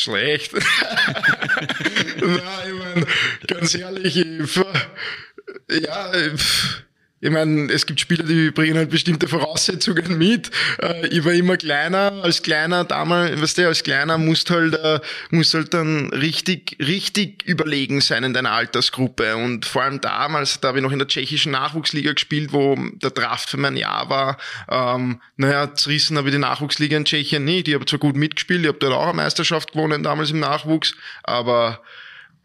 Schlecht. 0.00 0.52
Na, 2.20 2.66
ich 2.66 2.74
meine, 2.74 3.06
ganz 3.46 3.74
ehrlich, 3.74 4.16
ich, 4.16 4.56
ja, 5.82 6.12
ich, 6.14 6.42
ich 7.20 7.30
meine, 7.30 7.72
es 7.72 7.84
gibt 7.84 7.98
Spieler, 7.98 8.22
die 8.22 8.52
bringen 8.52 8.76
halt 8.76 8.90
bestimmte 8.90 9.26
Voraussetzungen 9.26 10.18
mit. 10.18 10.50
Äh, 10.80 11.08
ich 11.08 11.24
war 11.24 11.32
immer 11.32 11.56
kleiner, 11.56 12.12
als 12.22 12.42
kleiner 12.42 12.84
damals, 12.84 13.40
weißt 13.40 13.58
du, 13.58 13.66
als 13.66 13.82
kleiner 13.82 14.18
musst 14.18 14.50
halt, 14.50 14.74
äh, 14.74 15.00
musst 15.30 15.52
halt 15.54 15.74
dann 15.74 16.10
richtig, 16.10 16.76
richtig 16.80 17.42
überlegen 17.44 18.00
sein 18.00 18.22
in 18.22 18.34
deiner 18.34 18.52
Altersgruppe. 18.52 19.36
Und 19.36 19.66
vor 19.66 19.82
allem 19.82 20.00
damals, 20.00 20.60
da 20.60 20.68
habe 20.68 20.78
ich 20.78 20.84
noch 20.84 20.92
in 20.92 21.00
der 21.00 21.08
tschechischen 21.08 21.52
Nachwuchsliga 21.52 22.12
gespielt, 22.12 22.52
wo 22.52 22.76
der 22.76 23.10
Draft 23.10 23.50
für 23.50 23.56
mein 23.56 23.76
Jahr 23.76 24.08
war. 24.08 24.38
Ähm, 24.70 25.20
naja, 25.36 25.74
zerrissen 25.74 26.16
habe 26.18 26.28
ich 26.28 26.34
die 26.34 26.40
Nachwuchsliga 26.40 26.96
in 26.96 27.04
Tschechien 27.04 27.44
nicht. 27.44 27.66
Ich 27.66 27.74
habe 27.74 27.86
zwar 27.86 27.98
gut 27.98 28.16
mitgespielt, 28.16 28.60
ich 28.60 28.68
habe 28.68 28.78
dort 28.78 28.92
auch 28.92 29.04
eine 29.04 29.14
Meisterschaft 29.14 29.72
gewonnen 29.72 30.04
damals 30.04 30.30
im 30.30 30.38
Nachwuchs, 30.38 30.94
aber 31.24 31.82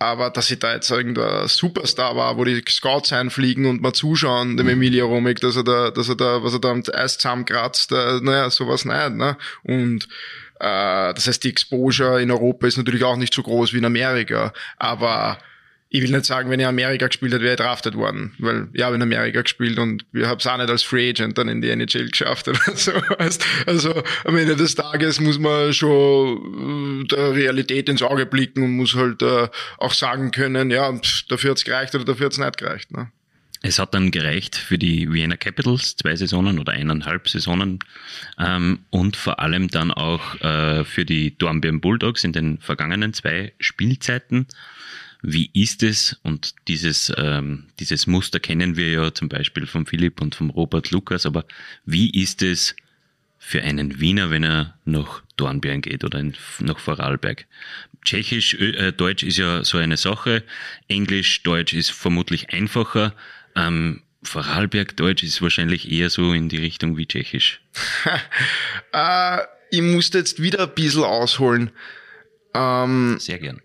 aber 0.04 0.30
dass 0.30 0.52
ich 0.52 0.60
da 0.60 0.74
jetzt 0.74 0.90
irgendein 0.92 1.48
Superstar 1.48 2.16
war, 2.16 2.38
wo 2.38 2.44
die 2.44 2.64
Scouts 2.68 3.14
einfliegen 3.14 3.66
und 3.66 3.82
mal 3.82 3.94
zuschauen, 3.94 4.58
dem 4.58 4.70
Emilia 4.70 5.06
Romig, 5.06 5.40
dass 5.40 5.56
er 5.56 5.64
da, 5.64 5.92
dass 5.92 6.10
er 6.10 6.16
da, 6.16 6.44
was 6.44 6.54
er 6.54 6.60
da 6.60 6.72
am 6.72 6.84
Eis 6.94 7.18
zusammenkratzt, 7.18 7.92
äh, 7.92 8.20
naja, 8.22 8.50
sowas 8.50 8.86
nicht, 8.86 9.12
ne? 9.12 9.38
Und 9.64 10.08
äh, 10.60 11.14
das 11.14 11.28
heißt, 11.28 11.44
die 11.44 11.50
Exposure 11.50 12.22
in 12.22 12.32
Europa 12.32 12.68
ist 12.68 12.78
natürlich 12.78 13.04
auch 13.04 13.18
nicht 13.18 13.34
so 13.34 13.44
groß 13.44 13.74
wie 13.74 13.78
in 13.78 13.86
Amerika. 13.86 14.54
Aber 14.78 15.38
ich 15.96 16.02
will 16.02 16.10
nicht 16.10 16.26
sagen, 16.26 16.50
wenn 16.50 16.60
ich 16.60 16.66
Amerika 16.66 17.06
gespielt 17.06 17.34
hätte, 17.34 17.44
wäre 17.44 17.54
ich 17.54 17.60
drafted 17.60 17.94
worden. 17.94 18.34
Weil 18.40 18.68
ich 18.74 18.82
habe 18.82 18.96
in 18.96 19.02
Amerika 19.04 19.44
gespielt 19.44 19.78
und 19.78 20.04
wir 20.12 20.28
haben 20.28 20.40
es 20.40 20.48
auch 20.48 20.58
nicht 20.58 20.72
als 20.72 20.82
Free 20.82 21.12
Agent 21.12 21.38
dann 21.38 21.48
in 21.48 21.62
die 21.62 21.70
NHL 21.70 22.10
geschafft 22.10 22.48
oder 22.48 22.60
so. 22.74 22.94
Also 23.68 24.02
am 24.26 24.36
Ende 24.36 24.56
des 24.56 24.74
Tages 24.74 25.22
muss 25.22 25.38
man 25.38 25.72
schon 25.72 27.04
äh, 27.04 27.08
der 27.10 27.36
Realität 27.36 27.90
ins 27.90 28.02
Auge 28.02 28.26
blicken 28.26 28.64
und 28.64 28.72
muss 28.72 28.96
halt 28.96 29.22
äh, 29.22 29.48
auch 29.78 29.94
sagen 29.94 30.32
können, 30.32 30.72
ja, 30.72 30.92
dafür 31.30 31.52
hat's 31.52 31.64
gereicht 31.64 31.94
oder 31.94 32.06
dafür 32.06 32.26
hat's 32.26 32.40
nicht 32.40 32.58
gereicht. 32.58 32.92
Ne? 32.92 33.12
Es 33.62 33.78
hat 33.78 33.94
dann 33.94 34.10
gereicht 34.10 34.56
für 34.56 34.80
die 34.80 35.14
Vienna 35.14 35.38
Capitals, 35.38 35.96
zwei 35.96 36.16
Saisonen 36.16 36.58
oder 36.58 36.74
eineinhalb 36.74 37.30
Saisonen 37.30 37.78
ähm, 38.40 38.80
und 38.90 39.16
vor 39.16 39.40
allem 39.40 39.68
dann 39.68 39.92
auch 39.92 40.42
äh, 40.42 40.86
für 40.86 41.06
die 41.06 41.38
Dornbirn 41.38 41.82
Bulldogs 41.82 42.24
in 42.24 42.34
den 42.34 42.58
vergangenen 42.58 43.14
zwei 43.14 43.54
Spielzeiten. 43.60 44.48
Wie 45.26 45.50
ist 45.54 45.84
es? 45.84 46.20
Und 46.24 46.54
dieses, 46.68 47.12
ähm, 47.18 47.68
dieses 47.80 48.08
Muster 48.08 48.42
kennen 48.42 48.76
wir 48.76 48.92
ja 48.92 49.14
zum 49.14 49.30
Beispiel 49.30 49.66
von 49.66 49.86
Philipp 49.86 50.22
und 50.22 50.36
vom 50.36 50.50
Robert 50.50 50.92
Lukas, 50.92 51.26
aber 51.26 51.46
wie 51.86 52.10
ist 52.10 52.42
es 52.42 52.76
für 53.40 53.64
einen 53.64 54.02
Wiener, 54.02 54.30
wenn 54.30 54.44
er 54.44 54.78
nach 54.84 55.22
Dornbirn 55.38 55.82
geht 55.82 56.04
oder 56.04 56.20
in, 56.20 56.36
nach 56.60 56.78
Vorarlberg? 56.78 57.46
Tschechisch, 58.04 58.56
äh, 58.56 58.92
Deutsch 58.92 59.24
ist 59.24 59.38
ja 59.38 59.64
so 59.64 59.78
eine 59.78 59.96
Sache. 59.96 60.44
Englisch, 60.90 61.42
Deutsch 61.44 61.74
ist 61.74 61.92
vermutlich 61.92 62.50
einfacher. 62.50 63.16
Ähm, 63.56 64.02
Vorarlberg, 64.24 64.98
Deutsch 64.98 65.24
ist 65.24 65.42
wahrscheinlich 65.42 65.90
eher 65.90 66.10
so 66.10 66.34
in 66.34 66.50
die 66.50 66.58
Richtung 66.58 66.98
wie 66.98 67.06
Tschechisch. 67.06 67.62
äh, 68.92 69.38
ich 69.72 69.82
musste 69.82 70.18
jetzt 70.18 70.42
wieder 70.42 70.64
ein 70.64 70.76
bisschen 70.76 71.06
ausholen. 71.06 71.72
Ähm, 72.54 73.18
Sehr 73.20 73.40
gern. 73.40 73.62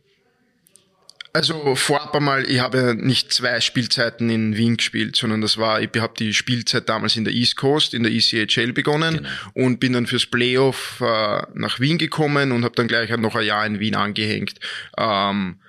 Also 1.33 1.75
vorab 1.75 2.15
einmal, 2.15 2.49
ich 2.51 2.61
habe 2.61 2.95
nicht 2.95 3.33
zwei 3.33 3.61
Spielzeiten 3.61 4.31
in 4.31 4.57
Wien 4.57 4.77
gespielt, 4.77 5.15
sondern 5.17 5.41
das 5.41 5.59
war, 5.59 5.81
ich 5.81 5.91
habe 5.97 6.15
die 6.19 6.33
Spielzeit 6.33 6.89
damals 6.89 7.17
in 7.17 7.25
der 7.25 7.35
East 7.35 7.57
Coast, 7.57 7.95
in 7.95 8.03
der 8.03 8.13
ECHL 8.13 8.73
begonnen 8.73 9.19
genau. 9.19 9.29
und 9.55 9.79
bin 9.79 9.93
dann 9.93 10.07
fürs 10.07 10.27
Playoff 10.27 11.01
äh, 11.01 11.43
nach 11.55 11.81
Wien 11.81 11.99
gekommen 11.99 12.53
und 12.53 12.65
habe 12.65 12.75
dann 12.75 12.89
gleich 12.89 13.11
noch 13.17 13.35
ein 13.35 13.47
Jahr 13.47 13.67
in 13.67 13.79
Wien 13.79 13.95
angehängt. 13.95 14.55
Ähm, 14.97 15.61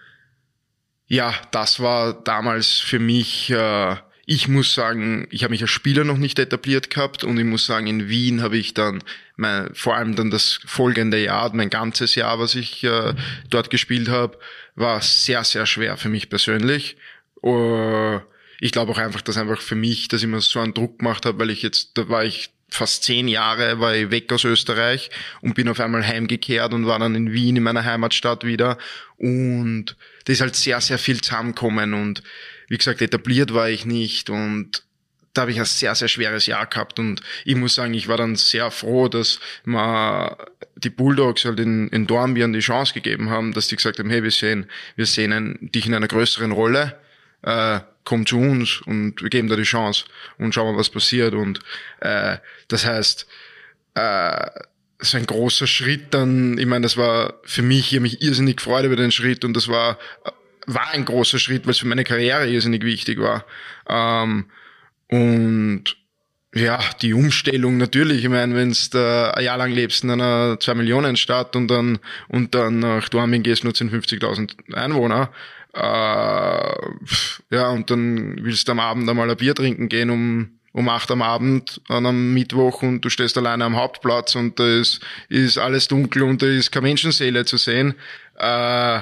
ja, 1.08 1.34
das 1.52 1.80
war 1.80 2.14
damals 2.24 2.80
für 2.80 3.00
mich 3.00 3.50
äh, 3.50 3.96
ich 4.32 4.48
muss 4.48 4.76
sagen, 4.76 5.26
ich 5.32 5.44
habe 5.44 5.54
mich 5.54 5.64
als 5.64 5.72
Spieler 5.72 6.04
noch 6.04 6.20
nicht 6.20 6.38
etabliert 6.38 6.92
gehabt 6.92 7.24
und 7.24 7.40
ich 7.40 7.46
muss 7.46 7.66
sagen, 7.66 7.88
in 7.88 8.10
Wien 8.10 8.44
habe 8.44 8.58
ich 8.58 8.76
dann 8.76 9.02
mein, 9.38 9.74
vor 9.74 9.96
allem 9.96 10.16
dann 10.16 10.30
das 10.30 10.60
folgende 10.68 11.20
Jahr, 11.20 11.52
mein 11.56 11.72
ganzes 11.72 12.14
Jahr, 12.14 12.38
was 12.38 12.54
ich 12.54 12.84
äh, 12.84 13.16
dort 13.50 13.72
gespielt 13.72 14.08
habe, 14.08 14.38
war 14.80 15.02
sehr, 15.02 15.44
sehr 15.44 15.66
schwer 15.66 15.98
für 15.98 16.10
mich 16.10 16.30
persönlich. 16.30 16.98
Uh, 17.44 18.20
ich 18.60 18.72
glaube 18.72 18.92
auch 18.92 18.98
einfach, 18.98 19.22
dass 19.22 19.38
einfach 19.38 19.62
für 19.62 19.76
mich, 19.76 20.08
dass 20.08 20.22
ich 20.22 20.28
mir 20.28 20.42
so 20.42 20.60
einen 20.60 20.74
Druck 20.74 21.00
gemacht 21.00 21.26
habe, 21.26 21.40
weil 21.40 21.50
ich 21.50 21.62
jetzt, 21.62 21.98
da 21.98 22.10
war 22.10 22.26
ich 22.26 22.52
fast 22.70 23.04
zehn 23.04 23.28
Jahre, 23.28 23.80
war 23.80 23.96
ich 23.96 24.12
weg 24.12 24.32
aus 24.32 24.44
Österreich 24.44 25.10
und 25.42 25.56
bin 25.56 25.70
auf 25.70 25.80
einmal 25.80 26.06
heimgekehrt 26.06 26.74
und 26.74 26.86
war 26.86 27.00
dann 27.00 27.16
in 27.16 27.34
Wien, 27.34 27.56
in 27.56 27.64
meiner 27.64 27.84
Heimatstadt 27.84 28.44
wieder. 28.44 28.78
Und 29.18 29.96
da 30.26 30.34
ist 30.34 30.42
halt 30.42 30.56
sehr, 30.56 30.80
sehr 30.82 30.98
viel 30.98 31.22
zusammengekommen 31.22 31.94
und 31.94 32.24
wie 32.68 32.78
gesagt, 32.78 33.02
etabliert 33.02 33.54
war 33.54 33.70
ich 33.70 33.86
nicht 33.86 34.30
und 34.30 34.84
da 35.34 35.42
habe 35.42 35.52
ich 35.52 35.60
ein 35.60 35.66
sehr, 35.66 35.94
sehr 35.96 36.08
schweres 36.08 36.46
Jahr 36.46 36.66
gehabt 36.66 37.00
und 37.00 37.22
ich 37.46 37.56
muss 37.56 37.76
sagen, 37.76 37.94
ich 37.94 38.08
war 38.08 38.18
dann 38.18 38.36
sehr 38.36 38.72
froh, 38.72 39.08
dass 39.08 39.40
man 39.64 40.36
die 40.76 40.90
Bulldogs 40.90 41.46
halt 41.46 41.60
in, 41.60 41.88
in 41.90 42.08
Dornbirn 42.08 42.54
die 42.54 42.60
Chance 42.60 42.94
gegeben 42.94 43.30
haben, 43.30 43.54
dass 43.54 43.68
die 43.68 43.76
gesagt 43.76 44.00
haben, 44.00 44.10
hey, 44.10 44.24
wir 44.24 44.32
sehen, 44.32 44.70
wir 44.96 45.06
sehen 45.06 45.70
dich 45.74 45.86
in 45.86 45.94
einer 45.94 46.08
größeren 46.08 46.52
Rolle, 46.52 46.98
äh, 47.44 47.80
komm 48.04 48.26
zu 48.26 48.38
uns 48.40 48.82
und 48.82 49.22
wir 49.22 49.30
geben 49.30 49.50
dir 49.50 49.58
die 49.58 49.64
Chance 49.64 50.06
und 50.38 50.54
schauen 50.54 50.74
mal, 50.74 50.80
was 50.80 50.90
passiert 50.90 51.34
und 51.34 51.60
äh, 52.00 52.38
das 52.68 52.86
heißt, 52.86 53.28
äh, 53.96 54.48
so 55.02 55.18
ein 55.18 55.26
großer 55.26 55.68
Schritt 55.68 56.14
dann, 56.14 56.58
ich 56.58 56.66
meine, 56.66 56.84
das 56.84 56.98
war 56.98 57.36
für 57.44 57.62
mich, 57.62 57.92
ich 57.92 57.94
habe 57.94 58.02
mich 58.02 58.22
irrsinnig 58.22 58.58
gefreut 58.58 58.84
über 58.84 58.98
den 58.98 59.12
Schritt 59.12 59.46
und 59.46 59.54
das 59.54 59.68
war 59.68 59.98
war 60.66 60.92
ein 60.92 61.06
großer 61.06 61.40
Schritt, 61.40 61.66
weil 61.66 61.72
es 61.72 61.80
für 61.80 61.88
meine 61.88 62.04
Karriere 62.04 62.48
irrsinnig 62.48 62.84
wichtig 62.84 63.20
war. 63.20 63.46
Ähm, 63.88 64.46
und 65.10 65.84
ja, 66.56 66.80
die 67.02 67.14
Umstellung 67.14 67.78
natürlich. 67.78 68.24
Ich 68.24 68.30
meine, 68.30 68.56
wenn 68.56 68.72
du 68.72 69.34
ein 69.36 69.44
Jahr 69.44 69.58
lang 69.58 69.72
lebst 69.72 70.04
in 70.04 70.12
einer 70.12 70.60
2 70.60 70.74
Millionen 70.74 71.16
Stadt 71.16 71.56
und 71.56 71.68
dann 71.68 72.00
und 72.28 72.56
dann 72.56 72.80
nach 72.80 73.08
Dorming 73.10 73.44
gehst 73.44 73.64
nur 73.64 73.74
1050.000 73.74 74.74
Einwohner, 74.74 75.30
äh, 75.74 75.80
ja, 77.56 77.70
und 77.70 77.92
dann 77.92 78.44
willst 78.44 78.68
du 78.68 78.72
am 78.72 78.80
Abend 78.80 79.08
einmal 79.08 79.30
ein 79.30 79.38
Bier 79.38 79.54
trinken 79.54 79.90
gehen 79.90 80.10
um 80.10 80.60
um 80.72 80.88
acht 80.88 81.10
am 81.12 81.22
Abend 81.22 81.82
an 81.88 82.06
einem 82.06 82.34
Mittwoch 82.34 82.84
und 82.84 83.02
du 83.02 83.10
stehst 83.10 83.38
alleine 83.38 83.66
am 83.66 83.76
Hauptplatz 83.76 84.36
und 84.36 84.60
da 84.60 84.68
ist, 84.68 85.02
ist 85.28 85.58
alles 85.58 85.88
dunkel 85.88 86.24
und 86.24 86.42
da 86.42 86.46
ist 86.46 86.72
keine 86.72 86.88
Menschenseele 86.88 87.46
zu 87.46 87.58
sehen. 87.58 87.96
Äh, 88.38 89.00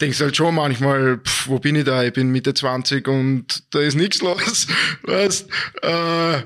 denkst 0.00 0.20
halt 0.20 0.36
schon 0.36 0.54
manchmal, 0.54 1.18
pff, 1.18 1.48
wo 1.48 1.58
bin 1.58 1.76
ich 1.76 1.84
da? 1.84 2.02
Ich 2.02 2.12
bin 2.12 2.30
Mitte 2.30 2.54
20 2.54 3.06
und 3.08 3.74
da 3.74 3.80
ist 3.80 3.94
nichts 3.94 4.20
los. 4.22 4.66
Weißt? 5.02 5.48
Äh, 5.82 6.42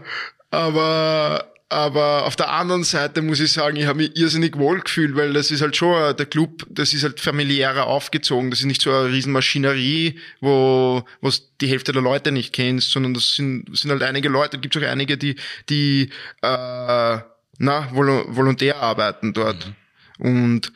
aber 0.50 1.50
aber 1.72 2.26
auf 2.26 2.34
der 2.34 2.50
anderen 2.50 2.82
Seite 2.82 3.22
muss 3.22 3.38
ich 3.38 3.52
sagen, 3.52 3.76
ich 3.76 3.86
habe 3.86 3.98
mich 3.98 4.16
irrsinnig 4.16 4.58
wohl 4.58 4.80
gefühlt, 4.80 5.14
weil 5.14 5.32
das 5.32 5.52
ist 5.52 5.62
halt 5.62 5.76
schon, 5.76 6.16
der 6.16 6.26
Club, 6.26 6.66
das 6.68 6.92
ist 6.92 7.04
halt 7.04 7.20
familiärer 7.20 7.86
aufgezogen. 7.86 8.50
Das 8.50 8.58
ist 8.58 8.66
nicht 8.66 8.82
so 8.82 8.90
eine 8.90 9.12
Riesenmaschinerie, 9.12 10.18
wo 10.40 11.04
wo 11.20 11.30
die 11.60 11.68
Hälfte 11.68 11.92
der 11.92 12.02
Leute 12.02 12.32
nicht 12.32 12.52
kennst, 12.52 12.90
sondern 12.90 13.14
das 13.14 13.36
sind, 13.36 13.66
sind 13.78 13.92
halt 13.92 14.02
einige 14.02 14.28
Leute, 14.28 14.58
gibt 14.58 14.76
auch 14.76 14.82
einige, 14.82 15.16
die, 15.16 15.36
die 15.68 16.10
äh, 16.42 17.18
na, 17.58 17.88
volontär 17.92 18.78
arbeiten 18.78 19.32
dort. 19.32 19.72
Mhm. 20.18 20.52
Und 20.52 20.72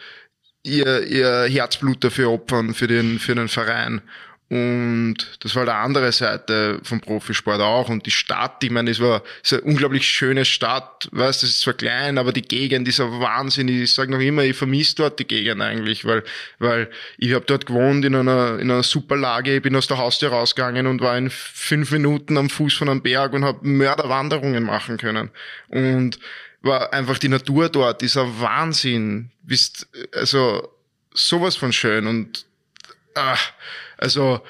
ihr, 0.65 1.07
ihr 1.07 1.45
Herzblut 1.45 2.03
dafür 2.03 2.31
opfern, 2.31 2.75
für 2.75 2.89
den, 2.89 3.21
für 3.21 3.37
den 3.37 3.49
Verein. 3.49 4.03
Und 4.51 5.17
das 5.41 5.57
war 5.57 5.65
die 5.65 5.73
andere 5.73 6.13
Seite 6.13 6.79
vom 6.83 7.01
Profisport 7.01 7.61
auch. 7.61 7.89
Und 7.89 8.05
die 8.05 8.11
Stadt, 8.11 8.63
ich 8.63 8.71
meine, 8.71 8.91
es 8.91 9.01
war 9.01 9.23
es 9.43 9.53
eine 9.53 9.63
unglaublich 9.63 10.07
schöne 10.07 10.45
Stadt. 10.45 11.09
Weißt, 11.13 11.43
es 11.43 11.51
ist 11.51 11.61
zwar 11.63 11.75
klein, 11.75 12.19
aber 12.19 12.33
die 12.33 12.43
Gegend 12.43 12.87
ist 12.87 13.01
ein 13.01 13.21
Wahnsinn. 13.21 13.69
Ich 13.69 13.93
sage 13.93 14.13
noch 14.13 14.21
immer, 14.21 14.43
ich 14.43 14.57
vermisse 14.57 14.97
dort 14.97 15.19
die 15.19 15.27
Gegend 15.27 15.63
eigentlich, 15.63 16.05
weil, 16.05 16.23
weil 16.59 16.91
ich 17.17 17.33
habe 17.33 17.47
dort 17.47 17.67
gewohnt 17.67 18.05
in 18.05 18.15
einer, 18.15 18.59
in 18.61 18.71
einer 18.71 18.83
super 18.83 19.17
Lage. 19.17 19.57
Ich 19.57 19.63
bin 19.63 19.75
aus 19.75 19.87
der 19.87 19.99
Haustür 19.99 20.29
rausgegangen 20.29 20.87
und 20.87 21.01
war 21.01 21.17
in 21.17 21.31
fünf 21.31 21.91
Minuten 21.91 22.37
am 22.37 22.51
Fuß 22.51 22.75
von 22.75 22.89
einem 22.89 23.03
Berg 23.03 23.33
und 23.33 23.45
habe 23.45 23.67
Mörderwanderungen 23.67 24.63
machen 24.63 24.99
können. 24.99 25.31
Und 25.69 26.19
war 26.65 26.93
einfach 26.93 27.19
die 27.19 27.29
Natur 27.29 27.69
dort, 27.69 28.01
dieser 28.03 28.41
Wahnsinn. 28.41 29.31
Bist, 29.43 29.87
also 30.13 30.73
sowas 31.13 31.55
von 31.57 31.73
schön 31.73 32.07
und 32.07 32.47
ah, 33.15 33.37
also 33.99 34.41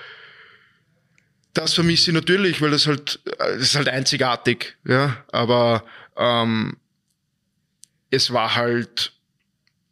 das 1.52 1.75
vermisse 1.75 2.11
ich 2.11 2.14
natürlich, 2.14 2.61
weil 2.61 2.71
das 2.71 2.87
halt 2.87 3.21
das 3.38 3.59
ist 3.59 3.76
halt 3.76 3.88
einzigartig, 3.88 4.76
ja. 4.85 5.25
Aber 5.33 5.85
ähm, 6.16 6.76
es 8.11 8.33
war 8.33 8.54
halt 8.54 9.12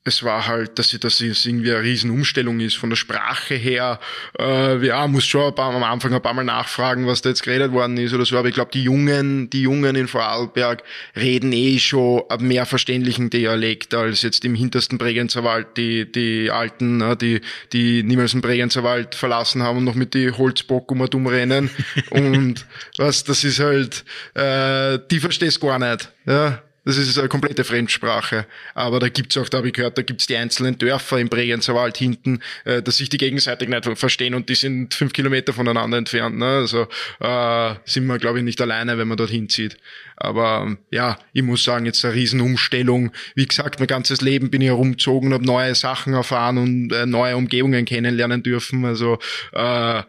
es 0.05 0.25
war 0.25 0.49
halt, 0.49 0.81
dass, 0.81 0.91
dass 0.99 1.21
es 1.21 1.47
irgendwie 1.47 1.71
eine 1.71 1.83
Riesenumstellung 1.83 2.59
ist 2.59 2.77
von 2.77 2.91
der 2.91 2.97
Sprache 2.97 3.55
her. 3.55 4.01
Äh, 4.37 4.85
ja, 4.85 5.07
muss 5.07 5.25
schon 5.25 5.45
ein 5.45 5.55
paar, 5.55 5.73
am 5.73 5.83
Anfang 5.85 6.13
ein 6.13 6.21
paar 6.21 6.35
Mal 6.35 6.45
nachfragen, 6.45 7.07
was 7.07 7.23
da 7.23 7.29
jetzt 7.29 7.45
geredet 7.45 7.71
worden 7.71 7.97
ist 7.97 8.13
oder 8.13 8.25
so. 8.25 8.37
Aber 8.37 8.49
ich 8.49 8.55
glaube, 8.55 8.73
die 8.73 8.83
Jungen, 8.83 9.49
die 9.51 9.63
Jungen 9.63 9.95
in 9.95 10.09
Vorarlberg 10.09 10.83
reden 11.15 11.53
eh 11.53 11.79
schon 11.79 12.23
einen 12.29 12.49
mehr 12.49 12.67
verständlichen 12.67 13.31
Dialekt 13.31 13.95
als 13.95 14.23
jetzt 14.23 14.45
im 14.45 14.57
hintersten 14.57 14.99
Bregenzerwald 14.99 15.77
die, 15.77 16.11
die 16.11 16.51
Alten, 16.51 16.97
ne, 16.97 17.17
die, 17.17 17.41
die 17.73 18.03
niemals 18.03 18.33
den 18.33 18.41
Bregenzerwald 18.41 19.15
verlassen 19.15 19.63
haben 19.63 19.79
und 19.79 19.85
noch 19.85 19.95
mit 19.95 20.15
die 20.15 20.33
Holzbock 20.33 20.91
um 20.91 21.01
und 21.01 21.15
umrennen. 21.15 21.71
und 22.11 22.67
was, 22.97 23.23
das 23.23 23.45
ist 23.45 23.61
halt, 23.61 24.05
äh, 24.35 24.99
die 25.13 25.21
verstehst 25.21 25.61
gar 25.61 25.79
nicht. 25.79 26.11
Ja. 26.27 26.61
Das 26.85 26.97
ist 26.97 27.17
eine 27.17 27.29
komplette 27.29 27.63
Fremdsprache. 27.63 28.47
Aber 28.75 28.99
da 28.99 29.09
gibt's 29.09 29.37
auch, 29.37 29.49
da 29.49 29.59
habe 29.59 29.69
ich 29.69 29.75
gehört, 29.75 29.99
da 29.99 30.03
gibt's 30.03 30.27
die 30.27 30.37
einzelnen 30.37 30.79
Dörfer 30.79 31.19
im 31.19 31.29
Bregenzer 31.29 31.75
Wald 31.77 31.97
hinten, 31.97 32.41
äh, 32.65 32.83
dass 32.83 32.97
sich 32.97 33.09
die 33.09 33.19
gegenseitig 33.19 33.69
nicht 33.69 33.87
verstehen 33.97 34.35
und 34.35 34.49
die 34.49 34.57
sind 34.57 34.93
fünf 34.93 35.13
Kilometer 35.13 35.53
voneinander 35.53 35.99
entfernt. 35.99 36.39
Ne? 36.39 36.47
Also 36.47 36.89
äh, 37.21 37.75
sind 37.85 38.07
wir, 38.07 38.19
glaube 38.19 38.39
ich, 38.39 38.45
nicht 38.45 38.61
alleine, 38.61 38.99
wenn 38.99 39.07
man 39.07 39.17
dorthin 39.17 39.49
zieht. 39.49 39.77
Aber 40.17 40.77
ja, 40.91 41.19
ich 41.33 41.43
muss 41.43 41.63
sagen, 41.63 41.87
jetzt 41.87 42.05
eine 42.05 42.15
Riesenumstellung. 42.15 43.13
Wie 43.37 43.47
gesagt, 43.47 43.79
mein 43.79 43.87
ganzes 43.87 44.21
Leben 44.21 44.51
bin 44.51 44.61
ich 44.61 44.69
herumgezogen, 44.69 45.33
habe 45.33 45.45
neue 45.45 45.75
Sachen 45.77 46.15
erfahren 46.15 46.59
und 46.59 46.93
äh, 46.93 47.07
neue 47.07 47.37
Umgebungen 47.37 47.85
kennenlernen 47.85 48.43
dürfen. 48.43 48.85
Also 48.85 49.19
äh, 49.53 50.03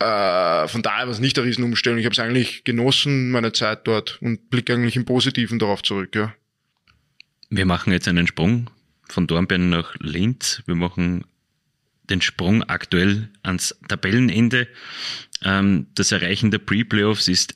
äh, 0.00 0.66
von 0.68 0.82
daher 0.82 1.06
war 1.06 1.12
es 1.12 1.20
nicht 1.20 1.38
eine 1.38 1.46
Riesenumstellung. 1.46 1.98
Ich 1.98 2.06
habe 2.06 2.14
es 2.14 2.18
eigentlich 2.18 2.64
genossen, 2.64 3.30
meine 3.30 3.52
Zeit 3.52 3.86
dort 3.86 4.18
und 4.22 4.50
blicke 4.50 4.74
eigentlich 4.74 4.96
im 4.96 5.04
Positiven 5.04 5.58
darauf 5.58 5.82
zurück, 5.82 6.16
ja. 6.16 6.34
Wir 7.50 7.66
machen 7.66 7.92
jetzt 7.92 8.08
einen 8.08 8.26
Sprung 8.26 8.70
von 9.08 9.26
Dornbirn 9.26 9.70
nach 9.70 9.94
Linz. 9.98 10.62
Wir 10.66 10.74
machen 10.74 11.24
den 12.08 12.22
Sprung 12.22 12.62
aktuell 12.64 13.28
ans 13.42 13.78
Tabellenende. 13.88 14.68
Ähm, 15.44 15.86
das 15.94 16.12
Erreichen 16.12 16.50
der 16.50 16.58
Pre-Playoffs 16.58 17.28
ist 17.28 17.54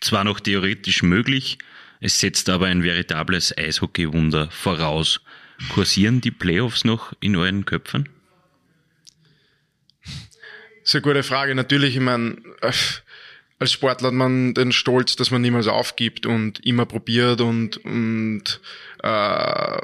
zwar 0.00 0.24
noch 0.24 0.40
theoretisch 0.40 1.02
möglich, 1.02 1.58
es 2.00 2.18
setzt 2.18 2.48
aber 2.48 2.66
ein 2.66 2.82
veritables 2.82 3.56
Eishockeywunder 3.56 4.50
voraus. 4.50 5.20
Kursieren 5.68 6.22
die 6.22 6.30
Playoffs 6.30 6.84
noch 6.84 7.12
in 7.20 7.36
euren 7.36 7.66
Köpfen? 7.66 8.08
Eine 10.92 11.02
gute 11.02 11.22
Frage. 11.22 11.54
Natürlich, 11.54 11.94
ich 11.96 12.02
meine, 12.02 12.36
als 13.60 13.72
Sportler 13.72 14.08
hat 14.08 14.14
man 14.14 14.54
den 14.54 14.72
Stolz, 14.72 15.16
dass 15.16 15.30
man 15.30 15.42
niemals 15.42 15.66
aufgibt 15.66 16.24
und 16.24 16.64
immer 16.64 16.86
probiert 16.86 17.42
und, 17.42 17.76
und 17.84 18.60
äh, 19.02 19.78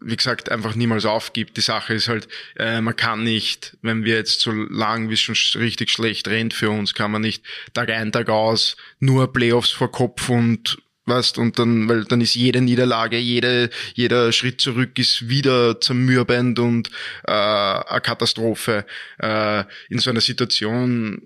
wie 0.00 0.16
gesagt, 0.16 0.50
einfach 0.50 0.74
niemals 0.74 1.06
aufgibt. 1.06 1.56
Die 1.56 1.62
Sache 1.62 1.94
ist 1.94 2.08
halt, 2.08 2.28
äh, 2.56 2.82
man 2.82 2.94
kann 2.94 3.24
nicht, 3.24 3.76
wenn 3.80 4.04
wir 4.04 4.16
jetzt 4.16 4.40
so 4.40 4.52
lang, 4.52 5.08
wie 5.08 5.14
es 5.14 5.20
schon 5.20 5.36
richtig 5.60 5.90
schlecht 5.90 6.28
rennt 6.28 6.52
für 6.52 6.70
uns, 6.70 6.92
kann 6.92 7.10
man 7.10 7.22
nicht 7.22 7.42
Tag 7.72 7.88
ein, 7.88 8.12
Tag 8.12 8.28
aus 8.28 8.76
nur 9.00 9.32
Playoffs 9.32 9.70
vor 9.70 9.90
Kopf 9.90 10.28
und 10.28 10.78
weißt, 11.06 11.38
und 11.38 11.58
dann, 11.58 11.88
weil 11.88 12.04
dann 12.04 12.20
ist 12.20 12.34
jede 12.34 12.60
Niederlage, 12.60 13.18
jede, 13.18 13.70
jeder 13.94 14.32
Schritt 14.32 14.60
zurück 14.60 14.98
ist 14.98 15.28
wieder 15.28 15.80
zermürbend 15.80 16.58
und 16.58 16.90
äh, 17.26 17.32
eine 17.32 18.00
Katastrophe. 18.00 18.84
Äh, 19.18 19.64
in 19.88 19.98
so 19.98 20.10
einer 20.10 20.20
Situation, 20.20 21.22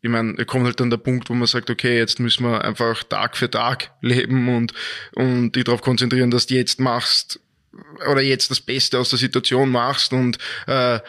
ich 0.00 0.10
meine, 0.10 0.44
kommt 0.46 0.64
halt 0.64 0.80
dann 0.80 0.90
der 0.90 0.96
Punkt, 0.98 1.28
wo 1.28 1.34
man 1.34 1.46
sagt, 1.46 1.68
okay, 1.70 1.98
jetzt 1.98 2.20
müssen 2.20 2.44
wir 2.44 2.64
einfach 2.64 3.02
Tag 3.04 3.36
für 3.36 3.50
Tag 3.50 3.90
leben 4.00 4.54
und, 4.54 4.72
und 5.14 5.52
dich 5.52 5.64
darauf 5.64 5.82
konzentrieren, 5.82 6.30
dass 6.30 6.46
du 6.46 6.54
jetzt 6.54 6.80
machst 6.80 7.40
oder 8.10 8.22
jetzt 8.22 8.50
das 8.50 8.60
Beste 8.60 8.98
aus 8.98 9.10
der 9.10 9.18
Situation 9.18 9.70
machst 9.70 10.12
und 10.12 10.38
äh, 10.66 11.00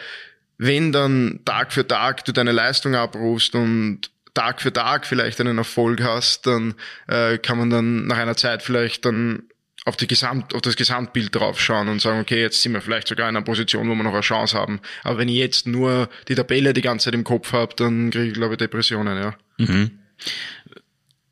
wenn 0.58 0.92
dann 0.92 1.40
Tag 1.44 1.72
für 1.72 1.86
Tag 1.86 2.24
du 2.24 2.32
deine 2.32 2.52
Leistung 2.52 2.94
abrufst 2.96 3.54
und 3.54 4.10
Tag 4.34 4.60
für 4.60 4.72
Tag 4.72 5.06
vielleicht 5.06 5.40
einen 5.40 5.58
Erfolg 5.58 6.02
hast, 6.02 6.46
dann 6.46 6.74
äh, 7.06 7.38
kann 7.38 7.58
man 7.58 7.70
dann 7.70 8.06
nach 8.06 8.18
einer 8.18 8.36
Zeit 8.36 8.62
vielleicht 8.62 9.04
dann 9.04 9.44
auf, 9.84 9.96
die 9.96 10.06
Gesamt, 10.06 10.54
auf 10.54 10.60
das 10.60 10.76
Gesamtbild 10.76 11.34
draufschauen 11.34 11.88
und 11.88 12.00
sagen, 12.00 12.20
okay, 12.20 12.40
jetzt 12.40 12.62
sind 12.62 12.72
wir 12.72 12.80
vielleicht 12.80 13.08
sogar 13.08 13.28
in 13.28 13.36
einer 13.36 13.44
Position, 13.44 13.88
wo 13.88 13.94
wir 13.94 14.04
noch 14.04 14.12
eine 14.12 14.20
Chance 14.20 14.56
haben. 14.56 14.80
Aber 15.02 15.18
wenn 15.18 15.28
ich 15.28 15.36
jetzt 15.36 15.66
nur 15.66 16.08
die 16.28 16.34
Tabelle 16.34 16.72
die 16.74 16.82
ganze 16.82 17.06
Zeit 17.06 17.14
im 17.14 17.24
Kopf 17.24 17.52
habe, 17.52 17.74
dann 17.74 18.10
kriege 18.10 18.26
ich, 18.26 18.34
glaube 18.34 18.54
ich, 18.54 18.58
Depressionen, 18.58 19.16
ja. 19.16 19.34
Mhm. 19.58 19.90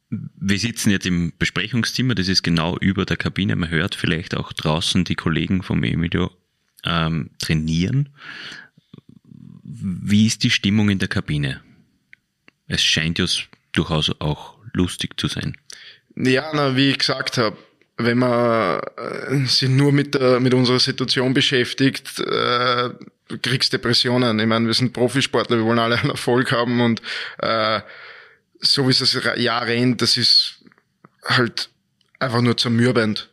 Wir 0.09 0.59
sitzen 0.59 0.91
jetzt 0.91 1.07
im 1.07 1.33
Besprechungszimmer, 1.39 2.15
das 2.15 2.29
ist 2.29 2.43
genau 2.43 2.79
über 2.79 3.05
der 3.05 3.17
Kabine. 3.17 3.57
Man 3.57 3.71
hört 3.71 3.95
vielleicht 3.95 4.37
auch 4.37 4.53
draußen 4.53 5.05
die 5.05 5.17
Kollegen 5.17 5.63
vom 5.63 5.83
Emilio 5.83 6.31
ähm, 6.85 7.31
trainieren. 7.39 8.11
Wie 9.63 10.27
ist 10.27 10.45
die 10.45 10.51
Stimmung 10.51 10.89
in 10.89 11.01
der 11.01 11.09
Kabine? 11.09 11.61
Es 12.69 12.83
scheint 12.83 13.19
ja 13.19 13.27
durchaus 13.73 14.11
auch 14.21 14.57
lustig 14.73 15.19
zu 15.19 15.29
sein. 15.29 15.57
Ja, 16.17 16.51
na, 16.55 16.77
wie 16.77 16.91
ich 16.91 16.99
gesagt 16.99 17.39
habe, 17.39 17.57
wenn 17.99 18.19
man 18.19 18.81
äh, 18.97 19.47
sich 19.47 19.69
nur 19.69 19.93
mit, 19.93 20.15
der, 20.15 20.41
mit 20.41 20.55
unserer 20.55 20.81
Situation 20.81 21.35
beschäftigt, 21.35 22.21
äh, 22.21 22.91
kriegst 23.43 23.73
Depressionen. 23.73 24.39
Ich 24.39 24.47
meine, 24.47 24.67
wir 24.67 24.75
sind 24.75 24.93
Profisportler, 24.93 25.59
wir 25.59 25.65
wollen 25.65 25.79
alle 25.79 25.99
einen 25.99 26.11
Erfolg 26.11 26.53
haben 26.53 26.81
und 26.81 27.03
äh, 27.39 27.81
so 28.61 28.87
wie 28.87 28.91
es 28.91 28.99
das 28.99 29.19
Jahr 29.37 29.67
rennt, 29.67 30.03
das 30.03 30.17
ist 30.17 30.65
halt 31.25 31.71
einfach 32.19 32.41
nur 32.41 32.57
zermürbend. 32.57 33.31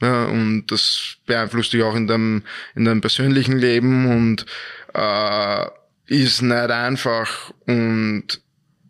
Ja, 0.00 0.26
und 0.26 0.66
das 0.68 1.16
beeinflusst 1.26 1.72
dich 1.72 1.82
auch 1.82 1.96
in 1.96 2.06
deinem, 2.06 2.44
in 2.76 2.84
deinem 2.84 3.00
persönlichen 3.00 3.58
Leben 3.58 4.06
und 4.06 4.46
äh, 4.94 5.66
ist 6.06 6.42
nicht 6.42 6.52
einfach 6.52 7.52
und 7.66 8.40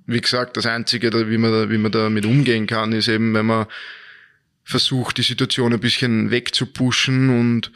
wie 0.09 0.23
gesagt, 0.23 0.57
das 0.57 0.65
Einzige, 0.65 1.13
wie 1.31 1.37
man, 1.37 1.53
da, 1.53 1.71
wie 1.71 1.77
man 1.77 1.93
damit 1.93 2.25
umgehen 2.25 2.67
kann, 2.67 2.93
ist 2.93 3.09
eben, 3.09 3.35
wenn 3.35 3.45
man 3.45 3.67
versucht, 4.65 5.19
die 5.19 5.23
Situation 5.23 5.75
ein 5.75 5.81
bisschen 5.81 6.31
wegzupushen 6.31 7.29
und 7.39 7.71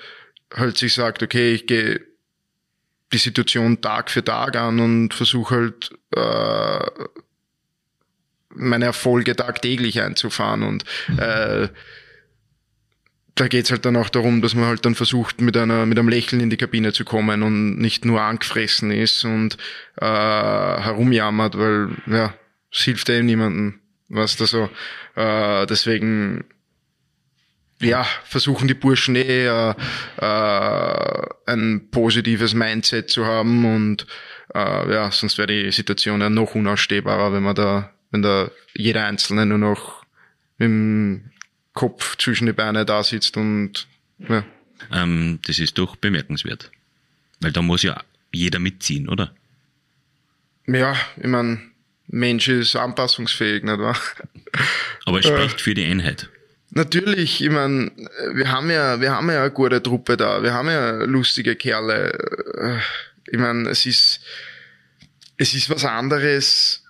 halt 0.55 0.79
sich 0.79 0.95
sagt, 0.95 1.23
okay, 1.23 1.53
ich 1.53 1.67
gehe 1.67 2.01
die 3.13 3.19
Situation 3.19 3.83
Tag 3.83 4.11
für 4.11 4.25
Tag 4.25 4.57
an 4.57 4.81
und 4.81 5.13
versuche 5.13 5.55
halt 5.55 5.91
äh, 6.17 7.07
meine 8.49 8.87
Erfolge 8.87 9.37
tagtäglich 9.37 10.01
einzufahren 10.01 10.63
und 10.63 10.85
äh, 11.19 11.69
da 13.35 13.49
geht's 13.49 13.71
halt 13.71 13.85
dann 13.85 13.97
auch 13.97 14.11
darum, 14.11 14.43
dass 14.43 14.55
man 14.55 14.67
halt 14.67 14.85
dann 14.85 14.95
versucht, 14.95 15.41
mit 15.41 15.57
einer 15.57 15.87
mit 15.87 15.99
einem 15.99 16.09
Lächeln 16.09 16.41
in 16.41 16.51
die 16.51 16.57
Kabine 16.57 16.93
zu 16.93 17.05
kommen 17.05 17.43
und 17.43 17.79
nicht 17.79 18.05
nur 18.05 18.21
angefressen 18.21 18.91
ist 18.91 19.25
und 19.25 19.57
äh, 19.97 20.05
herumjammert, 20.05 21.59
weil 21.59 21.91
ja, 22.07 22.35
es 22.71 22.83
hilft 22.83 23.09
eben 23.09 23.27
niemandem, 23.27 23.81
was 24.09 24.37
da 24.37 24.47
so. 24.47 24.69
Äh, 25.15 25.67
deswegen 25.67 26.45
ja, 27.81 28.05
versuchen 28.25 28.69
die 28.69 28.75
Burschen 28.75 29.17
eh 29.17 29.47
äh, 29.47 29.75
äh, 30.19 31.27
ein 31.47 31.89
positives 31.91 32.55
Mindset 32.55 33.11
zu 33.11 33.27
haben 33.27 33.65
und 33.65 34.07
äh, 34.55 34.93
ja, 34.93 35.11
sonst 35.11 35.39
wäre 35.39 35.49
die 35.49 35.73
Situation 35.73 36.21
ja 36.21 36.31
noch 36.31 36.55
unausstehbarer, 36.55 37.33
wenn 37.33 37.43
man 37.43 37.55
da, 37.55 37.91
wenn 38.11 38.23
da 38.23 38.51
jeder 38.75 39.07
Einzelne 39.07 39.47
nur 39.47 39.59
noch 39.59 40.05
im 40.59 41.32
Kopf 41.73 42.17
zwischen 42.19 42.47
die 42.47 42.53
Beine 42.53 42.85
da 42.85 43.03
sitzt 43.03 43.37
und 43.37 43.87
ja. 44.19 44.45
Ähm, 44.93 45.39
das 45.47 45.59
ist 45.59 45.79
doch 45.79 45.97
bemerkenswert. 45.97 46.71
Weil 47.41 47.53
da 47.53 47.63
muss 47.63 47.83
ja 47.83 48.03
jeder 48.33 48.59
mitziehen, 48.59 49.09
oder? 49.09 49.35
Ja, 50.67 50.97
ich 51.17 51.27
meine, 51.27 51.61
Mensch 52.07 52.49
ist 52.49 52.77
anpassungsfähig, 52.77 53.63
nicht 53.65 53.79
wahr? 53.79 53.99
Aber 55.07 55.19
es 55.19 55.27
spricht 55.27 55.57
äh, 55.57 55.63
für 55.63 55.75
die 55.75 55.85
Einheit. 55.85 56.29
Natürlich, 56.71 57.43
ich 57.43 57.51
meine, 57.51 57.91
wir 58.33 58.51
haben 58.51 58.71
ja, 58.71 59.01
wir 59.01 59.13
haben 59.13 59.31
ja 59.31 59.43
eine 59.43 59.51
gute 59.51 59.83
Truppe 59.83 60.17
da, 60.17 60.43
wir 60.43 60.55
haben 60.55 60.69
ja 60.69 61.05
lustige 61.05 61.55
Kerle. 61.55 62.81
Ich 63.31 63.39
meine, 63.39 63.69
es 63.69 63.85
ist, 63.85 64.21
es 65.37 65.53
ist 65.53 65.69
was 65.69 65.85
anderes, 65.85 66.83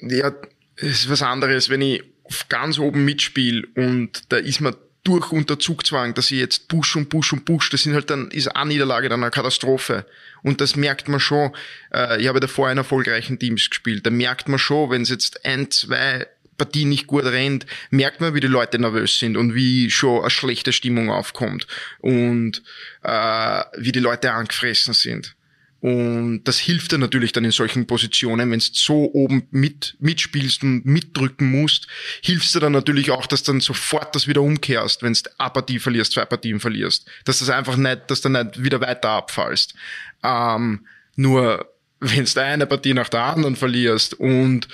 ja, 0.00 0.32
es 0.76 1.00
ist 1.00 1.10
was 1.10 1.22
anderes, 1.22 1.68
wenn 1.68 1.82
ich 1.82 2.02
ganz 2.48 2.78
oben 2.78 3.04
mitspiele 3.04 3.66
und 3.74 4.22
da 4.30 4.36
ist 4.36 4.60
man 4.60 4.74
durch 5.06 5.30
unter 5.30 5.58
Zugzwang, 5.58 6.14
dass 6.14 6.32
ich 6.32 6.40
jetzt 6.40 6.66
push 6.68 6.96
und 6.96 7.08
push 7.08 7.32
und 7.32 7.44
push, 7.44 7.70
das 7.70 7.82
sind 7.82 7.94
halt 7.94 8.10
dann, 8.10 8.30
ist 8.30 8.48
eine 8.48 8.68
Niederlage 8.68 9.08
dann 9.08 9.22
eine 9.22 9.30
Katastrophe. 9.30 10.04
Und 10.42 10.60
das 10.60 10.74
merkt 10.74 11.08
man 11.08 11.20
schon, 11.20 11.52
äh, 11.94 12.20
ich 12.20 12.26
habe 12.26 12.40
davor 12.40 12.70
in 12.70 12.78
erfolgreichen 12.78 13.38
Teams 13.38 13.70
gespielt, 13.70 14.04
da 14.04 14.10
merkt 14.10 14.48
man 14.48 14.58
schon, 14.58 14.90
wenn 14.90 15.02
es 15.02 15.10
jetzt 15.10 15.44
ein, 15.44 15.70
zwei 15.70 16.26
Partien 16.58 16.88
nicht 16.88 17.06
gut 17.06 17.24
rennt, 17.24 17.66
merkt 17.90 18.20
man, 18.20 18.34
wie 18.34 18.40
die 18.40 18.46
Leute 18.46 18.78
nervös 18.78 19.18
sind 19.18 19.36
und 19.36 19.54
wie 19.54 19.90
schon 19.90 20.20
eine 20.20 20.30
schlechte 20.30 20.72
Stimmung 20.72 21.10
aufkommt 21.10 21.66
und 22.00 22.62
äh, 23.02 23.62
wie 23.76 23.92
die 23.92 24.00
Leute 24.00 24.32
angefressen 24.32 24.94
sind. 24.94 25.36
Und 25.80 26.44
das 26.44 26.58
hilft 26.58 26.92
dir 26.92 26.98
natürlich 26.98 27.32
dann 27.32 27.44
in 27.44 27.50
solchen 27.50 27.86
Positionen, 27.86 28.50
wenn 28.50 28.58
du 28.58 28.64
so 28.72 29.10
oben 29.12 29.46
mit, 29.50 29.96
mitspielst 30.00 30.62
und 30.62 30.86
mitdrücken 30.86 31.50
musst, 31.50 31.86
hilfst 32.22 32.54
dir 32.54 32.60
dann 32.60 32.72
natürlich 32.72 33.10
auch, 33.10 33.26
dass 33.26 33.42
dann 33.42 33.60
sofort 33.60 34.14
das 34.14 34.26
wieder 34.26 34.40
umkehrst, 34.40 35.02
wenn 35.02 35.12
du 35.12 35.20
eine 35.38 35.50
Partie 35.50 35.78
verlierst, 35.78 36.12
zwei 36.12 36.24
Partien 36.24 36.60
verlierst. 36.60 37.06
Dass 37.24 37.40
das 37.40 37.50
einfach 37.50 37.76
nicht, 37.76 38.10
dass 38.10 38.22
du 38.22 38.30
nicht 38.30 38.62
wieder 38.62 38.80
weiter 38.80 39.10
abfallst. 39.10 39.74
Ähm, 40.22 40.86
nur 41.14 41.70
wenn 42.00 42.24
du 42.24 42.42
eine 42.42 42.66
Partie 42.66 42.94
nach 42.94 43.08
der 43.08 43.22
anderen 43.22 43.56
verlierst 43.56 44.14
und 44.14 44.68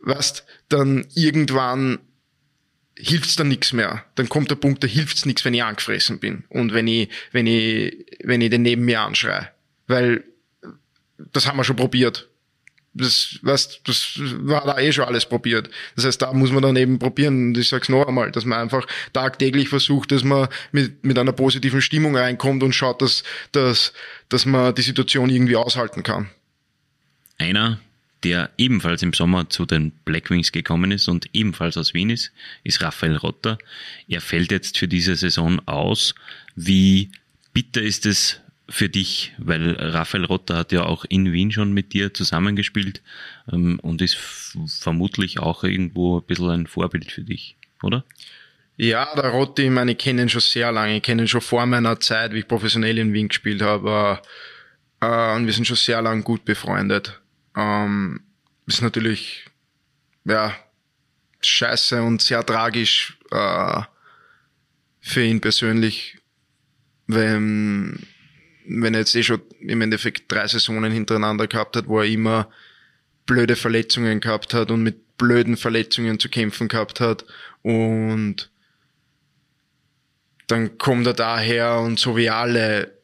weißt, 0.00 0.44
dann 0.68 1.06
irgendwann 1.14 1.98
hilft's 2.98 3.36
dann 3.36 3.48
nichts 3.48 3.72
mehr. 3.72 4.04
Dann 4.14 4.28
kommt 4.28 4.50
der 4.50 4.56
Punkt, 4.56 4.82
da 4.82 4.88
hilft's 4.88 5.26
nichts, 5.26 5.44
wenn 5.44 5.54
ich 5.54 5.62
angefressen 5.62 6.18
bin 6.18 6.44
und 6.48 6.72
wenn 6.72 6.86
ich, 6.86 7.08
wenn 7.32 7.46
ich, 7.46 8.06
wenn 8.24 8.40
ich 8.40 8.50
den 8.50 8.62
neben 8.62 8.84
mir 8.84 9.00
anschreie. 9.00 9.50
Weil 9.86 10.24
das 11.32 11.46
haben 11.46 11.56
wir 11.56 11.64
schon 11.64 11.76
probiert. 11.76 12.28
Das, 12.94 13.38
weißt, 13.42 13.82
das 13.84 14.18
war 14.18 14.64
da 14.64 14.78
eh 14.78 14.90
schon 14.90 15.04
alles 15.04 15.26
probiert. 15.26 15.68
Das 15.96 16.06
heißt, 16.06 16.22
da 16.22 16.32
muss 16.32 16.50
man 16.50 16.62
dann 16.62 16.76
eben 16.76 16.98
probieren, 16.98 17.48
und 17.48 17.58
ich 17.58 17.68
sag's 17.68 17.90
noch 17.90 18.06
einmal, 18.06 18.32
dass 18.32 18.46
man 18.46 18.58
einfach 18.58 18.86
tagtäglich 19.12 19.68
versucht, 19.68 20.12
dass 20.12 20.24
man 20.24 20.48
mit, 20.72 21.04
mit 21.04 21.18
einer 21.18 21.32
positiven 21.32 21.82
Stimmung 21.82 22.16
reinkommt 22.16 22.62
und 22.62 22.72
schaut, 22.72 23.02
dass, 23.02 23.22
dass, 23.52 23.92
dass 24.30 24.46
man 24.46 24.74
die 24.74 24.82
Situation 24.82 25.28
irgendwie 25.28 25.56
aushalten 25.56 26.02
kann. 26.02 26.30
Einer, 27.36 27.78
der 28.24 28.50
ebenfalls 28.56 29.02
im 29.02 29.12
Sommer 29.12 29.50
zu 29.50 29.66
den 29.66 29.90
Blackwings 29.90 30.50
gekommen 30.50 30.90
ist 30.90 31.06
und 31.06 31.28
ebenfalls 31.34 31.76
aus 31.76 31.92
Wien 31.92 32.08
ist, 32.08 32.32
ist 32.64 32.80
Raphael 32.80 33.16
Rotter. 33.16 33.58
Er 34.08 34.22
fällt 34.22 34.50
jetzt 34.50 34.78
für 34.78 34.88
diese 34.88 35.16
Saison 35.16 35.60
aus. 35.68 36.14
Wie 36.54 37.10
bitter 37.52 37.82
ist 37.82 38.06
es 38.06 38.40
für 38.68 38.88
dich? 38.88 39.34
Weil 39.38 39.76
Raphael 39.78 40.24
Rotter 40.24 40.56
hat 40.56 40.72
ja 40.72 40.84
auch 40.84 41.04
in 41.08 41.32
Wien 41.32 41.52
schon 41.52 41.72
mit 41.72 41.92
dir 41.92 42.12
zusammengespielt 42.12 43.02
ähm, 43.52 43.78
und 43.80 44.02
ist 44.02 44.16
vermutlich 44.66 45.38
auch 45.38 45.64
irgendwo 45.64 46.18
ein 46.18 46.26
bisschen 46.26 46.50
ein 46.50 46.66
Vorbild 46.66 47.12
für 47.12 47.22
dich, 47.22 47.56
oder? 47.82 48.04
Ja, 48.76 49.14
der 49.14 49.30
Rotti, 49.30 49.62
ich 49.62 49.70
meine, 49.70 49.92
ich 49.92 49.98
kenne 49.98 50.22
ihn 50.22 50.28
schon 50.28 50.42
sehr 50.42 50.70
lange. 50.70 50.96
Ich 50.96 51.02
kenne 51.02 51.22
ihn 51.22 51.28
schon 51.28 51.40
vor 51.40 51.64
meiner 51.64 51.98
Zeit, 51.98 52.32
wie 52.32 52.40
ich 52.40 52.48
professionell 52.48 52.98
in 52.98 53.12
Wien 53.12 53.28
gespielt 53.28 53.62
habe. 53.62 54.20
Äh, 55.00 55.34
und 55.34 55.46
wir 55.46 55.52
sind 55.52 55.66
schon 55.66 55.76
sehr 55.76 56.02
lang 56.02 56.22
gut 56.22 56.44
befreundet. 56.44 57.20
Ähm, 57.56 58.20
ist 58.66 58.82
natürlich, 58.82 59.46
ja, 60.24 60.54
scheiße 61.40 62.02
und 62.02 62.20
sehr 62.20 62.44
tragisch 62.44 63.18
äh, 63.30 63.80
für 65.00 65.22
ihn 65.22 65.40
persönlich, 65.40 66.18
wenn 67.06 68.06
wenn 68.68 68.94
er 68.94 69.00
jetzt 69.00 69.14
eh 69.14 69.22
schon 69.22 69.42
im 69.60 69.80
Endeffekt 69.80 70.30
drei 70.30 70.46
Saisonen 70.46 70.92
hintereinander 70.92 71.46
gehabt 71.46 71.76
hat, 71.76 71.88
wo 71.88 72.00
er 72.00 72.06
immer 72.06 72.48
blöde 73.26 73.56
Verletzungen 73.56 74.20
gehabt 74.20 74.54
hat 74.54 74.70
und 74.70 74.82
mit 74.82 75.18
blöden 75.18 75.56
Verletzungen 75.56 76.18
zu 76.18 76.28
kämpfen 76.28 76.68
gehabt 76.68 77.00
hat 77.00 77.24
und 77.62 78.50
dann 80.46 80.78
kommt 80.78 81.06
er 81.06 81.14
daher 81.14 81.80
und 81.80 81.98
so 81.98 82.16
wie 82.16 82.30
alle 82.30 82.95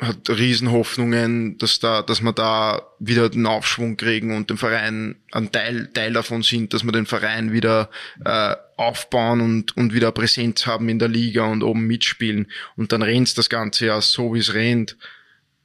hat 0.00 0.30
Riesenhoffnungen, 0.30 1.58
dass 1.58 1.80
da, 1.80 2.02
dass 2.02 2.22
wir 2.22 2.32
da 2.32 2.82
wieder 3.00 3.28
den 3.28 3.46
Aufschwung 3.46 3.96
kriegen 3.96 4.36
und 4.36 4.48
den 4.48 4.56
Verein 4.56 5.16
ein 5.32 5.50
Teil, 5.50 5.90
Teil 5.92 6.12
davon 6.12 6.42
sind, 6.42 6.72
dass 6.72 6.84
wir 6.84 6.92
den 6.92 7.06
Verein 7.06 7.52
wieder 7.52 7.90
äh, 8.24 8.54
aufbauen 8.76 9.40
und, 9.40 9.76
und 9.76 9.92
wieder 9.92 10.12
Präsenz 10.12 10.66
haben 10.66 10.88
in 10.88 11.00
der 11.00 11.08
Liga 11.08 11.46
und 11.46 11.64
oben 11.64 11.86
mitspielen. 11.86 12.46
Und 12.76 12.92
dann 12.92 13.02
rennt 13.02 13.36
das 13.36 13.48
Ganze 13.48 13.86
ja 13.86 14.00
so, 14.00 14.34
wie 14.34 14.38
es 14.38 14.54
rennt. 14.54 14.96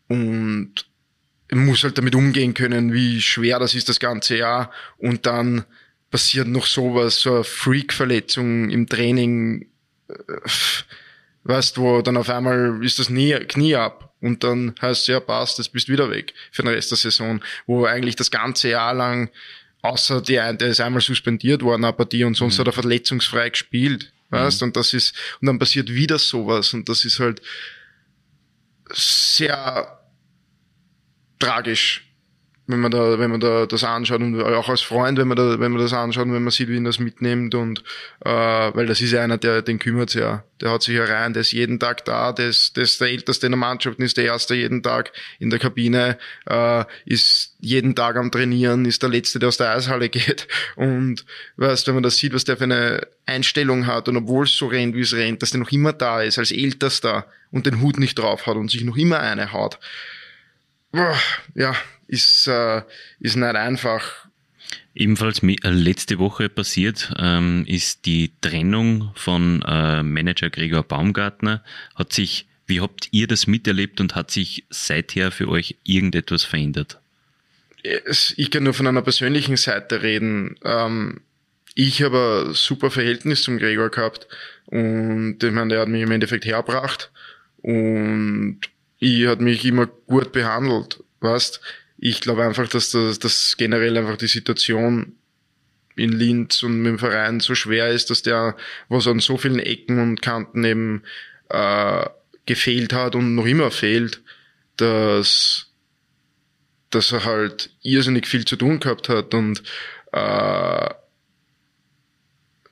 Und 0.08 0.86
muss 1.52 1.84
halt 1.84 2.00
damit 2.00 2.16
umgehen 2.16 2.56
können, 2.56 2.92
wie 2.92 3.22
schwer 3.22 3.60
das 3.60 3.76
ist, 3.76 3.88
das 3.88 4.00
ganze 4.00 4.38
Jahr. 4.38 4.72
Und 4.98 5.28
dann 5.28 5.64
passiert 6.10 6.48
noch 6.48 6.66
sowas, 6.66 7.22
so 7.22 7.36
eine 7.36 7.44
Freak-Verletzung 7.44 8.72
im 8.72 8.88
Training, 8.88 9.68
äh, 10.08 10.14
weißt, 11.44 11.78
wo 11.78 12.02
dann 12.02 12.18
auf 12.18 12.32
einmal 12.32 12.84
ist 12.84 12.98
das 12.98 13.08
Knie, 13.08 13.36
Knie 13.48 13.76
ab 13.76 14.13
und 14.24 14.44
dann 14.46 14.74
heißt 14.82 15.10
ja, 15.10 15.20
passt, 15.20 15.60
das 15.60 15.68
bist 15.68 15.90
wieder 15.90 16.10
weg 16.10 16.34
für 16.50 16.64
den 16.64 16.74
Rest 16.74 16.92
der 16.92 16.98
Saison, 16.98 17.44
wo 17.68 17.86
eigentlich 17.86 18.16
das 18.16 18.32
ganze 18.32 18.70
Jahr 18.70 18.94
lang, 18.94 19.30
außer 19.82 20.22
die, 20.22 20.36
der 20.36 20.62
ist 20.62 20.80
einmal 20.80 21.02
suspendiert 21.02 21.62
worden, 21.62 21.84
eine 21.84 21.94
Partie 21.94 22.24
und 22.24 22.36
sonst 22.36 22.56
mhm. 22.56 22.62
hat 22.62 22.68
er 22.68 22.74
verletzungsfrei 22.74 23.50
gespielt, 23.50 24.14
weißt, 24.30 24.62
mhm. 24.62 24.68
und 24.68 24.78
das 24.78 24.94
ist, 24.94 25.14
und 25.42 25.48
dann 25.48 25.60
passiert 25.60 25.90
wieder 25.90 26.18
sowas 26.18 26.74
und 26.74 26.88
das 26.88 27.04
ist 27.04 27.20
halt 27.20 27.42
sehr 28.94 30.00
tragisch 31.38 32.08
wenn 32.66 32.80
man 32.80 32.92
da, 32.92 33.20
wenn 33.20 33.30
man 33.30 33.42
da 33.42 33.66
das 33.66 33.84
anschaut 33.84 34.22
und 34.22 34.42
auch 34.42 34.70
als 34.70 34.82
Freund, 34.82 35.18
wenn 35.18 35.28
man 35.28 35.36
da, 35.36 35.60
wenn 35.60 35.72
man 35.74 35.82
das 35.82 35.92
anschaut 35.92 36.28
wenn 36.28 36.44
man 36.44 36.52
sieht, 36.52 36.70
wie 36.70 36.78
ihn 36.78 36.86
das 36.86 36.98
mitnimmt 36.98 37.56
und 37.56 37.84
äh, 38.24 38.30
weil 38.30 38.86
das 38.86 39.02
ist 39.02 39.12
ja 39.12 39.22
einer, 39.22 39.38
der 39.38 39.62
den 39.62 39.80
kümmert 39.80 40.14
ja. 40.14 40.44
Der 40.62 40.72
hat 40.72 40.82
sich 40.84 40.96
ja 40.96 41.04
rein, 41.04 41.34
der 41.34 41.42
ist 41.42 41.52
jeden 41.52 41.78
Tag 41.78 42.06
da, 42.06 42.32
der 42.32 42.48
ist, 42.48 42.78
der 42.78 42.84
ist 42.84 43.02
der 43.02 43.10
Älteste 43.10 43.48
in 43.48 43.52
der 43.52 43.60
Mannschaft, 43.60 44.00
ist 44.00 44.16
der 44.16 44.24
Erste 44.24 44.56
jeden 44.56 44.82
Tag 44.82 45.12
in 45.40 45.50
der 45.50 45.60
Kabine, 45.60 46.18
äh, 46.46 46.86
ist 47.06 47.58
jeden 47.60 47.96
Tag 47.96 48.16
am 48.16 48.32
Trainieren, 48.32 48.86
ist 48.86 49.04
der 49.04 49.10
Letzte, 49.10 49.40
der 49.40 49.50
aus 49.50 49.58
der 49.58 49.72
Eishalle 49.72 50.08
geht. 50.10 50.48
Und 50.78 51.26
weißt, 51.58 51.88
wenn 51.88 51.96
man 51.96 52.04
das 52.04 52.16
sieht, 52.16 52.34
was 52.34 52.46
der 52.46 52.56
für 52.56 52.64
eine 52.64 53.06
Einstellung 53.26 53.88
hat 53.88 54.08
und 54.08 54.16
obwohl 54.16 54.46
es 54.46 54.56
so 54.56 54.68
rennt, 54.68 54.96
wie 54.96 55.02
es 55.02 55.14
rennt, 55.14 55.42
dass 55.42 55.52
der 55.52 55.60
noch 55.60 55.72
immer 55.72 55.92
da 55.92 56.22
ist, 56.22 56.40
als 56.40 56.52
Ältester 56.52 57.26
und 57.52 57.66
den 57.66 57.82
Hut 57.82 58.00
nicht 58.00 58.18
drauf 58.18 58.48
hat 58.48 58.56
und 58.56 58.72
sich 58.72 58.86
noch 58.86 58.96
immer 58.96 59.20
eine 59.20 59.52
haut. 59.52 59.80
Boah, 60.94 61.18
ja, 61.56 61.76
ist, 62.08 62.48
äh, 62.48 62.82
ist 63.20 63.36
nicht 63.36 63.56
einfach. 63.56 64.28
Ebenfalls 64.96 65.42
äh, 65.42 65.70
letzte 65.70 66.20
Woche 66.20 66.50
passiert 66.50 67.12
ähm, 67.18 67.66
ist 67.68 68.06
die 68.06 68.32
Trennung 68.42 69.12
von 69.16 69.64
äh, 69.64 70.04
Manager 70.04 70.50
Gregor 70.50 70.84
Baumgartner. 70.84 71.64
Hat 71.96 72.14
sich, 72.14 72.48
wie 72.68 72.80
habt 72.80 73.10
ihr 73.12 73.28
das 73.28 73.48
miterlebt 73.48 74.00
und 74.00 74.16
hat 74.16 74.30
sich 74.30 74.66
seither 74.70 75.32
für 75.32 75.48
euch 75.48 75.78
irgendetwas 75.84 76.44
verändert? 76.44 77.00
Ich 78.38 78.50
kann 78.52 78.64
nur 78.64 78.74
von 78.74 78.88
einer 78.88 79.02
persönlichen 79.02 79.58
Seite 79.58 80.04
reden. 80.04 80.56
Ähm, 80.64 81.22
ich 81.76 82.04
habe 82.04 82.46
ein 82.48 82.54
super 82.54 82.92
Verhältnis 82.92 83.42
zum 83.42 83.58
Gregor 83.58 83.90
gehabt 83.90 84.28
und 84.68 85.44
ich 85.44 85.52
meine, 85.52 85.70
der 85.70 85.82
hat 85.82 85.88
mich 85.88 86.04
im 86.04 86.12
Endeffekt 86.12 86.46
hergebracht 86.46 87.12
und 87.58 88.60
ich 89.00 89.26
hat 89.28 89.42
mich 89.42 89.66
immer 89.66 89.88
gut 89.88 90.32
behandelt. 90.32 91.04
Weißt, 91.20 91.62
ich 92.06 92.20
glaube 92.20 92.44
einfach, 92.44 92.68
dass 92.68 92.92
das, 92.92 93.18
dass 93.18 93.56
generell 93.56 93.98
einfach 93.98 94.18
die 94.18 94.28
Situation 94.28 95.16
in 95.96 96.12
Linz 96.12 96.62
und 96.62 96.82
mit 96.82 96.90
dem 96.90 97.00
Verein 97.00 97.40
so 97.40 97.56
schwer 97.56 97.92
ist, 97.92 98.10
dass 98.10 98.22
der, 98.22 98.58
was 98.90 99.08
an 99.08 99.22
so 99.22 99.38
vielen 99.38 99.60
Ecken 99.60 100.00
und 100.00 100.22
Kanten 100.22 100.66
eben 100.66 101.04
äh, 101.48 102.06
gefehlt 102.46 102.92
hat 102.92 103.16
und 103.16 103.36
noch 103.36 103.46
immer 103.46 103.72
fehlt, 103.72 104.22
dass, 104.76 105.68
dass 106.90 107.14
er 107.14 107.24
halt 107.24 107.70
irrsinnig 107.84 108.28
viel 108.28 108.44
zu 108.44 108.58
tun 108.58 108.82
gehabt 108.82 109.08
hat 109.08 109.34
und 109.34 109.64
äh, 110.12 110.90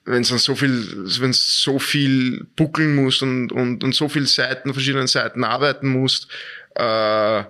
wenn 0.03 0.23
es 0.23 0.29
dann 0.29 0.39
so 0.39 0.55
viel, 0.55 1.05
wenn 1.21 1.31
so 1.31 1.79
viel 1.79 2.47
buckeln 2.57 2.95
muss 2.95 3.21
und, 3.21 3.53
und, 3.53 3.81
und 3.81 3.95
so 3.95 4.09
viel 4.09 4.27
Seiten, 4.27 4.73
verschiedenen 4.73 5.07
Seiten 5.07 5.45
arbeiten 5.45 5.87
muss, 5.87 6.27
äh, 6.75 7.43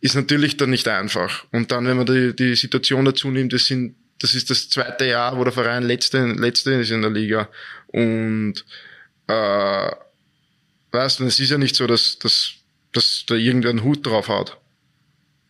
ist 0.00 0.14
natürlich 0.14 0.56
dann 0.56 0.70
nicht 0.70 0.88
einfach. 0.88 1.44
Und 1.52 1.70
dann, 1.72 1.86
wenn 1.86 1.96
man 1.96 2.06
die, 2.06 2.34
die 2.34 2.54
Situation 2.54 3.04
dazu 3.04 3.30
nimmt, 3.30 3.52
das 3.52 3.66
sind, 3.66 3.96
das 4.18 4.34
ist 4.34 4.50
das 4.50 4.68
zweite 4.68 5.06
Jahr, 5.06 5.36
wo 5.36 5.44
der 5.44 5.52
Verein 5.52 5.82
letzte, 5.82 6.24
letzte 6.26 6.72
ist 6.72 6.90
in 6.90 7.02
der 7.02 7.10
Liga. 7.10 7.48
Und 7.88 8.64
äh, 9.26 9.90
weißt 10.92 11.20
du, 11.20 11.24
es 11.24 11.38
ist 11.38 11.50
ja 11.50 11.58
nicht 11.58 11.76
so, 11.76 11.86
dass, 11.86 12.18
dass, 12.18 12.52
dass 12.92 13.24
da 13.26 13.34
irgendwer 13.34 13.70
einen 13.70 13.84
Hut 13.84 14.06
drauf 14.06 14.28
hat. 14.28 14.56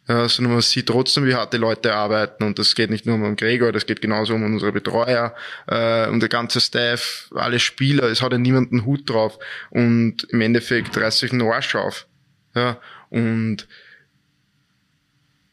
Ja, 0.09 0.29
sondern 0.29 0.55
man 0.55 0.63
sieht 0.63 0.89
trotzdem, 0.89 1.25
wie 1.25 1.35
hart 1.35 1.53
die 1.53 1.59
Leute 1.59 1.95
arbeiten 1.95 2.43
und 2.43 2.59
das 2.59 2.75
geht 2.75 2.91
nicht 2.91 3.07
nur 3.07 3.15
um 3.15 3.37
Gregor, 3.37 3.71
das 3.71 3.87
geht 3.87 4.03
genauso 4.03 4.35
um 4.35 4.43
unsere 4.43 4.73
Betreuer, 4.73 5.37
äh, 5.69 6.09
um 6.09 6.19
der 6.19 6.29
ganze 6.29 6.61
Staff, 6.61 7.31
alle 7.33 7.61
Spieler, 7.61 8.05
es 8.09 8.21
hat 8.21 8.33
ja 8.33 8.39
niemand 8.39 8.73
einen 8.73 8.87
Hut 8.87 9.09
drauf 9.09 9.39
und 9.69 10.25
im 10.31 10.41
Endeffekt 10.41 10.97
reißt 10.97 11.21
sich 11.21 11.33
ein 11.33 11.43
Arsch 11.43 11.77
auf. 11.77 12.09
Ja, 12.57 12.81
und 13.11 13.69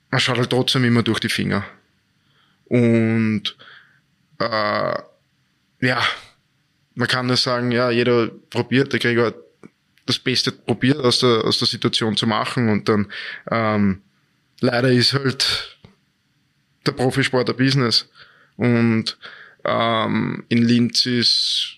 man 0.09 0.19
schaut 0.19 0.37
halt 0.37 0.49
trotzdem 0.49 0.83
immer 0.83 1.03
durch 1.03 1.19
die 1.19 1.29
Finger. 1.29 1.65
Und 2.65 3.55
äh, 4.39 4.95
ja, 5.81 6.01
man 6.95 7.07
kann 7.07 7.27
nur 7.27 7.37
sagen, 7.37 7.71
ja, 7.71 7.91
jeder 7.91 8.27
probiert, 8.49 8.93
der 8.93 8.99
Gregor 8.99 9.33
das 10.05 10.19
Beste 10.19 10.51
probiert 10.51 10.99
aus 10.99 11.19
der, 11.19 11.43
aus 11.43 11.59
der 11.59 11.67
Situation 11.67 12.15
zu 12.15 12.27
machen 12.27 12.69
und 12.69 12.87
dann 12.87 13.11
ähm, 13.51 14.01
leider 14.61 14.89
ist 14.89 15.13
halt 15.13 15.77
der 16.85 16.93
Profisport 16.93 17.49
ein 17.49 17.57
Business. 17.57 18.09
Und 18.55 19.17
ähm, 19.65 20.45
in 20.49 20.63
Linz 20.63 21.05
ist 21.05 21.77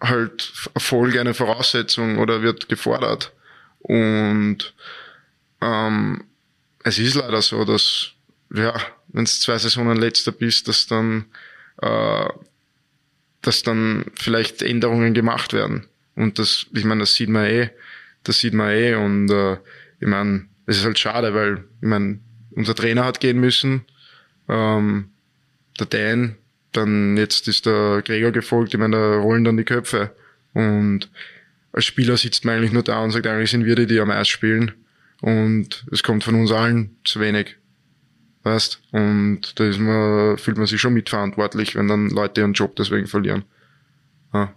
halt 0.00 0.52
Erfolg 0.74 1.16
eine 1.16 1.34
Voraussetzung 1.34 2.18
oder 2.18 2.42
wird 2.42 2.68
gefordert. 2.68 3.32
Und 3.80 4.74
ähm, 5.60 6.27
es 6.88 6.98
ist 6.98 7.14
leider 7.14 7.42
so, 7.42 7.64
dass, 7.64 8.10
ja, 8.54 8.74
wenn 9.08 9.24
du 9.24 9.30
zwei 9.30 9.58
Saisonen 9.58 9.96
letzter 9.96 10.32
bist, 10.32 10.68
dass 10.68 10.86
dann, 10.86 11.26
äh, 11.80 12.28
dass 13.42 13.62
dann 13.62 14.06
vielleicht 14.14 14.62
Änderungen 14.62 15.14
gemacht 15.14 15.52
werden. 15.52 15.86
Und 16.14 16.38
das, 16.38 16.66
ich 16.74 16.84
meine, 16.84 17.00
das 17.00 17.14
sieht 17.14 17.28
man 17.28 17.46
eh, 17.46 17.70
das 18.24 18.40
sieht 18.40 18.54
man 18.54 18.70
eh. 18.70 18.94
Und 18.94 19.30
äh, 19.30 19.54
ich 20.00 20.06
meine, 20.06 20.46
es 20.66 20.78
ist 20.78 20.84
halt 20.84 20.98
schade, 20.98 21.34
weil, 21.34 21.64
ich 21.80 21.88
meine, 21.88 22.20
unser 22.50 22.74
Trainer 22.74 23.04
hat 23.04 23.20
gehen 23.20 23.38
müssen, 23.38 23.84
ähm, 24.48 25.10
der 25.78 25.86
Dan, 25.86 26.36
dann 26.72 27.16
jetzt 27.16 27.48
ist 27.48 27.66
der 27.66 28.02
Gregor 28.02 28.32
gefolgt, 28.32 28.74
ich 28.74 28.80
meine, 28.80 28.96
da 28.96 29.16
rollen 29.18 29.44
dann 29.44 29.56
die 29.56 29.64
Köpfe. 29.64 30.10
Und 30.54 31.08
als 31.72 31.84
Spieler 31.84 32.16
sitzt 32.16 32.44
man 32.44 32.56
eigentlich 32.56 32.72
nur 32.72 32.82
da 32.82 33.00
und 33.00 33.12
sagt, 33.12 33.26
eigentlich 33.26 33.50
sind 33.50 33.64
wir 33.64 33.76
die, 33.76 33.86
die 33.86 34.00
am 34.00 34.10
Eis 34.10 34.28
spielen. 34.28 34.72
Und 35.20 35.84
es 35.90 36.02
kommt 36.02 36.24
von 36.24 36.34
uns 36.34 36.52
allen 36.52 36.96
zu 37.04 37.20
wenig. 37.20 37.56
Weißt? 38.44 38.80
Und 38.92 39.58
da 39.58 39.64
ist 39.64 39.78
man, 39.78 40.38
fühlt 40.38 40.56
man 40.56 40.66
sich 40.66 40.80
schon 40.80 40.94
mitverantwortlich, 40.94 41.74
wenn 41.74 41.88
dann 41.88 42.08
Leute 42.08 42.40
ihren 42.40 42.52
Job 42.52 42.76
deswegen 42.76 43.06
verlieren. 43.06 43.44
Ja. 44.32 44.54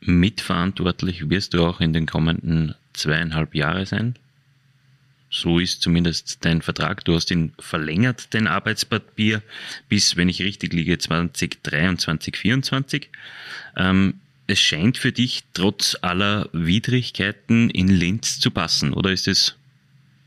Mitverantwortlich 0.00 1.28
wirst 1.28 1.54
du 1.54 1.64
auch 1.64 1.80
in 1.80 1.92
den 1.92 2.06
kommenden 2.06 2.74
zweieinhalb 2.92 3.54
Jahre 3.54 3.86
sein? 3.86 4.16
So 5.30 5.58
ist 5.58 5.80
zumindest 5.80 6.44
dein 6.44 6.60
Vertrag. 6.60 7.04
Du 7.04 7.14
hast 7.14 7.30
ihn 7.30 7.54
verlängert, 7.58 8.34
den 8.34 8.46
Arbeitspapier, 8.46 9.42
bis, 9.88 10.16
wenn 10.16 10.28
ich 10.28 10.42
richtig 10.42 10.74
liege, 10.74 10.98
2023, 10.98 12.34
2024. 12.34 13.10
Ähm, 13.76 14.20
es 14.46 14.58
scheint 14.58 14.98
für 14.98 15.12
dich 15.12 15.44
trotz 15.54 15.96
aller 16.02 16.48
Widrigkeiten 16.52 17.70
in 17.70 17.88
Linz 17.88 18.40
zu 18.40 18.50
passen, 18.50 18.92
oder 18.92 19.10
ist 19.10 19.28
es, 19.28 19.56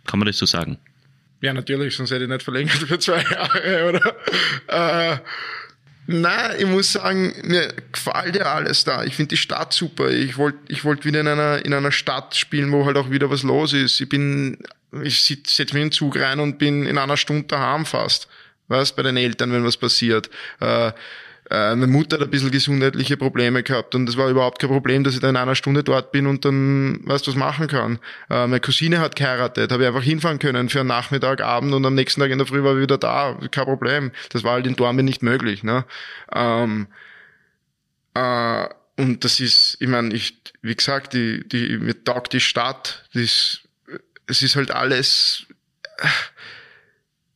kann 0.05 0.19
man 0.19 0.27
das 0.27 0.37
so 0.37 0.45
sagen? 0.45 0.77
Ja, 1.41 1.53
natürlich, 1.53 1.95
sonst 1.95 2.11
hätte 2.11 2.23
ich 2.23 2.29
nicht 2.29 2.43
verlängert 2.43 2.77
für 2.77 2.97
zwei 2.97 3.21
Jahre, 3.21 3.89
oder? 4.67 5.13
Äh, 5.13 5.17
nein, 6.07 6.55
ich 6.57 6.65
muss 6.65 6.93
sagen, 6.93 7.33
mir 7.43 7.73
gefällt 7.91 8.35
ja 8.35 8.53
alles 8.53 8.83
da. 8.83 9.03
Ich 9.03 9.15
finde 9.15 9.29
die 9.29 9.37
Stadt 9.37 9.73
super. 9.73 10.09
Ich 10.09 10.37
wollte 10.37 10.57
ich 10.69 10.83
wollt 10.85 11.05
wieder 11.05 11.19
in 11.19 11.27
einer, 11.27 11.63
in 11.63 11.73
einer 11.73 11.91
Stadt 11.91 12.35
spielen, 12.35 12.71
wo 12.71 12.85
halt 12.85 12.97
auch 12.97 13.11
wieder 13.11 13.29
was 13.29 13.43
los 13.43 13.73
ist. 13.73 13.99
Ich 13.99 14.09
bin 14.09 14.57
ich 15.03 15.21
setze 15.21 15.73
mich 15.73 15.73
in 15.73 15.89
den 15.89 15.91
Zug 15.91 16.17
rein 16.17 16.39
und 16.39 16.57
bin 16.57 16.85
in 16.85 16.97
einer 16.97 17.17
Stunde 17.17 17.47
daheim 17.47 17.85
fast. 17.85 18.27
Weißt, 18.67 18.95
bei 18.95 19.03
den 19.03 19.17
Eltern, 19.17 19.51
wenn 19.51 19.63
was 19.63 19.77
passiert. 19.77 20.29
Äh, 20.59 20.91
meine 21.49 21.87
Mutter 21.87 22.17
hat 22.17 22.23
ein 22.23 22.29
bisschen 22.31 22.51
gesundheitliche 22.51 23.17
Probleme 23.17 23.61
gehabt 23.63 23.93
und 23.93 24.09
es 24.09 24.17
war 24.17 24.29
überhaupt 24.29 24.59
kein 24.59 24.69
Problem, 24.69 25.03
dass 25.03 25.13
ich 25.13 25.19
da 25.19 25.29
in 25.29 25.37
einer 25.37 25.55
Stunde 25.55 25.83
dort 25.83 26.11
bin 26.11 26.25
und 26.25 26.43
dann, 26.45 26.99
weißt 27.03 27.27
was 27.27 27.35
machen 27.35 27.67
kann. 27.67 27.99
Äh, 28.29 28.47
meine 28.47 28.59
Cousine 28.59 28.99
hat 28.99 29.15
geheiratet, 29.15 29.71
habe 29.71 29.83
ich 29.83 29.87
einfach 29.87 30.03
hinfahren 30.03 30.39
können 30.39 30.69
für 30.69 30.79
einen 30.79 30.89
Nachmittag, 30.89 31.41
Abend 31.41 31.73
und 31.73 31.85
am 31.85 31.93
nächsten 31.93 32.21
Tag 32.21 32.31
in 32.31 32.39
der 32.39 32.47
Früh 32.47 32.63
war 32.63 32.75
ich 32.75 32.81
wieder 32.81 32.97
da, 32.97 33.37
kein 33.51 33.65
Problem. 33.65 34.11
Das 34.31 34.43
war 34.43 34.53
halt 34.53 34.67
in 34.67 34.75
Dortmund 34.75 35.05
nicht 35.05 35.21
möglich. 35.21 35.63
Ne? 35.63 35.85
Ähm, 36.33 36.87
äh, 38.15 38.67
und 38.97 39.23
das 39.23 39.39
ist, 39.39 39.77
ich 39.79 39.87
meine, 39.87 40.13
ich, 40.13 40.37
wie 40.61 40.75
gesagt, 40.75 41.13
die, 41.13 41.47
die, 41.47 41.77
mir 41.77 42.03
taugt 42.03 42.33
die 42.33 42.39
Stadt, 42.39 43.05
das 43.13 43.61
es 44.27 44.41
ist 44.41 44.55
halt 44.55 44.71
alles, 44.71 45.45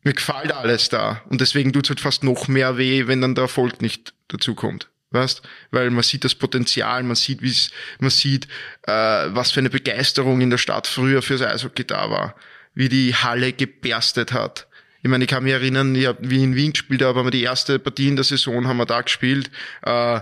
mir 0.10 0.16
gefällt 0.16 0.52
alles 0.52 0.90
da. 0.90 1.22
Und 1.30 1.40
deswegen 1.40 1.72
tut's 1.72 1.90
halt 1.90 2.00
fast 2.00 2.24
noch 2.24 2.48
mehr 2.48 2.78
weh, 2.78 3.08
wenn 3.08 3.22
dann 3.22 3.36
der 3.36 3.44
Erfolg 3.44 3.82
nicht 3.82 4.14
dazu 4.28 4.56
kommt. 4.56 4.90
Weißt? 5.12 5.42
Weil 5.72 5.90
man 5.92 6.04
sieht 6.04 6.24
das 6.24 6.36
Potenzial, 6.36 7.04
man 7.04 7.16
sieht, 7.16 7.42
wie 7.42 7.56
man 8.00 8.10
sieht, 8.10 8.48
äh, 8.84 8.92
was 8.92 9.52
für 9.52 9.60
eine 9.60 9.70
Begeisterung 9.70 10.42
in 10.42 10.50
der 10.50 10.58
Stadt 10.58 10.88
früher 10.88 11.22
fürs 11.22 11.42
Eishockey 11.42 11.86
da 11.86 12.10
war. 12.10 12.36
Wie 12.74 12.90
die 12.90 13.16
Halle 13.16 13.54
geberstet 13.54 14.34
hat. 14.34 14.68
Ich 15.02 15.10
meine, 15.10 15.24
ich 15.24 15.30
kann 15.30 15.44
mich 15.44 15.54
erinnern, 15.54 15.96
ich 15.96 16.08
hab, 16.08 16.18
wie 16.22 16.44
in 16.44 16.56
Wien 16.56 16.74
gespielt 16.74 17.02
habe, 17.02 17.20
haben 17.20 17.28
wir 17.28 17.32
die 17.32 17.44
erste 17.44 17.80
Partie 17.80 18.10
in 18.10 18.16
der 18.16 18.26
Saison 18.26 18.68
haben 18.68 18.78
wir 18.78 18.86
da 18.86 19.02
gespielt. 19.02 19.50
Äh, 19.84 20.20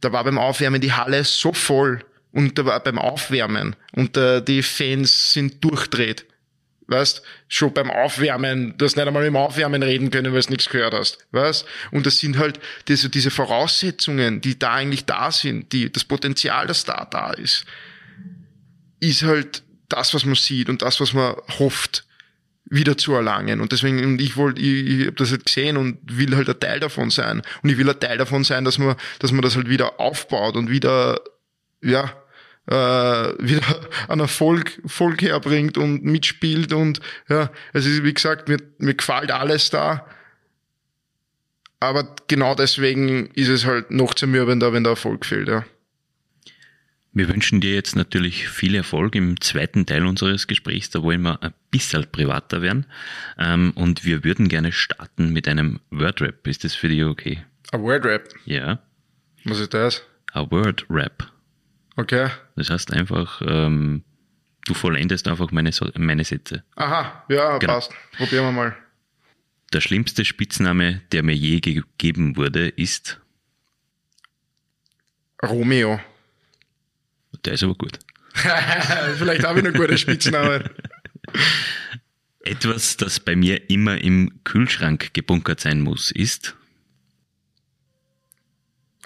da 0.00 0.12
war 0.12 0.24
beim 0.24 0.38
Aufwärmen 0.38 0.80
die 0.80 0.92
Halle 0.92 1.24
so 1.24 1.52
voll 1.52 2.04
und 2.30 2.58
da 2.58 2.64
war 2.64 2.80
beim 2.80 2.98
Aufwärmen 2.98 3.74
und 3.92 4.16
äh, 4.16 4.42
die 4.42 4.62
Fans 4.62 5.32
sind 5.32 5.64
durchdreht. 5.64 6.26
Weißt, 6.86 7.22
schon 7.48 7.72
beim 7.72 7.90
Aufwärmen, 7.90 8.76
du 8.76 8.84
hast 8.84 8.96
nicht 8.96 9.06
einmal 9.06 9.24
im 9.24 9.36
Aufwärmen 9.36 9.82
reden 9.82 10.10
können, 10.10 10.34
weil 10.34 10.42
du 10.42 10.50
nichts 10.50 10.68
gehört 10.68 10.92
hast. 10.92 11.18
Weißt? 11.32 11.64
Und 11.92 12.04
das 12.04 12.18
sind 12.18 12.36
halt 12.36 12.60
diese, 12.88 13.08
diese 13.08 13.30
Voraussetzungen, 13.30 14.42
die 14.42 14.58
da 14.58 14.74
eigentlich 14.74 15.06
da 15.06 15.32
sind, 15.32 15.72
die, 15.72 15.90
das 15.90 16.04
Potenzial, 16.04 16.66
das 16.66 16.84
da 16.84 17.06
da 17.10 17.32
ist, 17.32 17.64
ist 19.00 19.22
halt 19.22 19.62
das, 19.88 20.12
was 20.12 20.24
man 20.26 20.34
sieht 20.34 20.68
und 20.68 20.82
das, 20.82 21.00
was 21.00 21.14
man 21.14 21.36
hofft, 21.58 22.04
wieder 22.66 22.96
zu 22.96 23.14
erlangen. 23.14 23.60
Und 23.60 23.72
deswegen, 23.72 24.04
und 24.04 24.20
ich 24.20 24.36
wollte, 24.36 24.60
ich, 24.60 24.86
ich 24.86 25.06
habe 25.06 25.16
das 25.16 25.30
halt 25.30 25.46
gesehen 25.46 25.76
und 25.76 25.98
will 26.04 26.34
halt 26.36 26.48
ein 26.48 26.60
Teil 26.60 26.80
davon 26.80 27.10
sein. 27.10 27.42
Und 27.62 27.70
ich 27.70 27.78
will 27.78 27.88
ein 27.88 28.00
Teil 28.00 28.18
davon 28.18 28.44
sein, 28.44 28.64
dass 28.64 28.78
man, 28.78 28.96
dass 29.18 29.32
man 29.32 29.42
das 29.42 29.56
halt 29.56 29.68
wieder 29.68 30.00
aufbaut 30.00 30.56
und 30.56 30.70
wieder, 30.70 31.20
ja, 31.82 32.12
äh, 32.66 32.74
wieder 32.74 33.62
an 34.08 34.20
Erfolg, 34.20 34.80
Erfolg 34.82 35.22
herbringt 35.22 35.78
und 35.78 36.04
mitspielt 36.04 36.72
und 36.72 37.00
ja, 37.28 37.50
es 37.72 37.86
ist 37.86 38.04
wie 38.04 38.14
gesagt, 38.14 38.48
mir, 38.48 38.58
mir 38.78 38.94
gefällt 38.94 39.30
alles 39.30 39.70
da. 39.70 40.06
Aber 41.80 42.16
genau 42.28 42.54
deswegen 42.54 43.26
ist 43.34 43.48
es 43.48 43.66
halt 43.66 43.90
noch 43.90 44.14
zermürbender, 44.14 44.72
wenn 44.72 44.84
der 44.84 44.92
Erfolg 44.92 45.26
fehlt, 45.26 45.48
ja. 45.48 45.64
Wir 47.16 47.28
wünschen 47.28 47.60
dir 47.60 47.74
jetzt 47.74 47.94
natürlich 47.94 48.48
viel 48.48 48.74
Erfolg 48.74 49.14
im 49.14 49.40
zweiten 49.40 49.86
Teil 49.86 50.04
unseres 50.04 50.48
Gesprächs. 50.48 50.90
Da 50.90 51.02
wollen 51.04 51.22
wir 51.22 51.40
ein 51.44 51.54
bisschen 51.70 52.10
privater 52.10 52.60
werden. 52.60 52.86
Ähm, 53.38 53.70
und 53.76 54.04
wir 54.04 54.24
würden 54.24 54.48
gerne 54.48 54.72
starten 54.72 55.32
mit 55.32 55.46
einem 55.46 55.78
Wordrap. 55.90 56.44
Ist 56.48 56.64
das 56.64 56.74
für 56.74 56.88
dich 56.88 57.04
okay? 57.04 57.44
Ein 57.70 57.82
Wordrap? 57.82 58.24
Ja. 58.46 58.80
Was 59.44 59.60
ist 59.60 59.74
das? 59.74 60.02
Ein 60.32 60.50
Wordrap. 60.50 61.32
Okay. 61.96 62.28
Das 62.56 62.70
heißt 62.70 62.92
einfach, 62.92 63.40
ähm, 63.46 64.04
du 64.66 64.74
vollendest 64.74 65.28
einfach 65.28 65.50
meine, 65.50 65.70
meine 65.96 66.24
Sätze. 66.24 66.64
Aha, 66.76 67.24
ja, 67.28 67.58
genau. 67.58 67.74
passt. 67.74 67.92
Probieren 68.16 68.46
wir 68.46 68.52
mal. 68.52 68.76
Der 69.72 69.80
schlimmste 69.80 70.24
Spitzname, 70.24 71.02
der 71.12 71.22
mir 71.22 71.34
je 71.34 71.60
gegeben 71.60 72.36
wurde, 72.36 72.68
ist 72.68 73.20
Romeo. 75.42 76.00
Der 77.44 77.54
ist 77.54 77.62
aber 77.62 77.74
gut. 77.74 77.98
Vielleicht 78.34 79.44
habe 79.44 79.60
ich 79.60 79.66
einen 79.66 79.74
guten 79.74 79.98
Spitznamen. 79.98 80.68
Etwas, 82.40 82.96
das 82.96 83.20
bei 83.20 83.36
mir 83.36 83.70
immer 83.70 83.98
im 83.98 84.40
Kühlschrank 84.44 85.14
gebunkert 85.14 85.60
sein 85.60 85.80
muss, 85.80 86.10
ist 86.10 86.54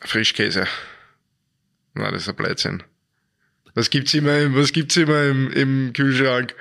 Frischkäse. 0.03 0.67
Nein, 1.99 2.13
das 2.13 2.23
ist 2.23 2.29
ein 2.29 2.37
Blödsinn. 2.37 2.83
Was 3.75 3.91
gibt's 3.91 4.15
immer, 4.15 4.55
was 4.55 4.73
gibt's 4.73 4.97
immer 4.97 5.25
im, 5.25 5.51
im 5.51 5.93
Kühlschrank? 5.93 6.55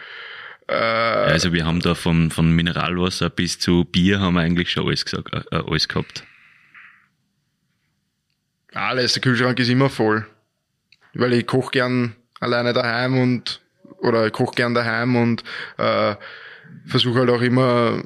Äh, 0.68 0.74
also 0.74 1.54
wir 1.54 1.66
haben 1.66 1.80
da 1.80 1.96
von, 1.96 2.32
von 2.32 2.52
Mineralwasser 2.52 3.30
bis 3.30 3.60
zu 3.60 3.86
Bier 3.86 4.20
haben 4.20 4.34
wir 4.34 4.42
eigentlich 4.42 4.72
schon 4.72 4.88
alles 4.88 5.06
gesagt, 5.06 5.34
äh, 5.34 5.56
äh 5.56 5.64
alles 5.68 5.88
gehabt. 5.88 6.24
Alles, 8.74 9.14
der 9.14 9.22
Kühlschrank 9.22 9.60
ist 9.60 9.70
immer 9.70 9.90
voll. 9.90 10.26
Weil 11.14 11.34
ich 11.34 11.48
koche 11.48 11.72
gern 11.72 12.16
alleine 12.40 12.74
daheim 12.74 13.18
und 13.18 13.62
oder 14.00 14.28
ich 14.28 14.34
koche 14.34 14.56
gern 14.56 14.74
daheim 14.74 15.16
und 15.16 15.44
äh, 15.78 16.16
versuche 16.86 17.20
halt 17.20 17.30
auch 17.30 17.42
immer 17.42 18.04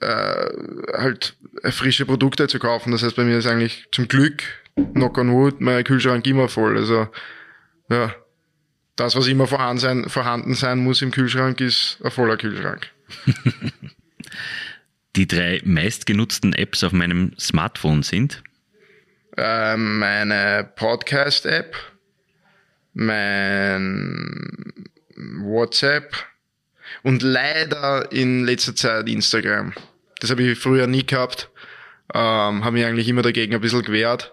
äh, 0.00 0.46
halt 0.92 1.36
frische 1.70 2.04
Produkte 2.04 2.48
zu 2.48 2.58
kaufen. 2.58 2.92
Das 2.92 3.02
heißt, 3.02 3.16
bei 3.16 3.24
mir 3.24 3.38
ist 3.38 3.46
eigentlich 3.46 3.86
zum 3.92 4.08
Glück 4.08 4.42
knock 4.76 5.18
on 5.18 5.32
wood, 5.32 5.60
mein 5.60 5.84
Kühlschrank 5.84 6.26
immer 6.26 6.48
voll. 6.48 6.76
Also, 6.76 7.08
ja, 7.88 8.14
das, 8.96 9.16
was 9.16 9.26
immer 9.26 9.46
vorhanden 9.46 9.78
sein, 9.78 10.08
vorhanden 10.08 10.54
sein 10.54 10.78
muss 10.78 11.02
im 11.02 11.10
Kühlschrank, 11.10 11.60
ist 11.60 11.98
ein 12.02 12.10
voller 12.10 12.36
Kühlschrank. 12.36 12.90
Die 15.16 15.28
drei 15.28 15.60
meistgenutzten 15.64 16.54
Apps 16.54 16.82
auf 16.82 16.92
meinem 16.92 17.32
Smartphone 17.38 18.02
sind? 18.02 18.42
Äh, 19.36 19.76
meine 19.76 20.68
Podcast-App, 20.74 21.76
mein 22.94 24.74
WhatsApp. 25.16 26.12
Und 27.02 27.22
leider 27.22 28.10
in 28.12 28.44
letzter 28.44 28.74
Zeit 28.74 29.08
Instagram. 29.08 29.72
Das 30.20 30.30
habe 30.30 30.42
ich 30.42 30.58
früher 30.58 30.86
nie 30.86 31.04
gehabt. 31.04 31.50
Ähm, 32.12 32.64
habe 32.64 32.72
mich 32.72 32.84
eigentlich 32.84 33.08
immer 33.08 33.22
dagegen 33.22 33.54
ein 33.54 33.60
bisschen 33.60 33.82
gewehrt. 33.82 34.32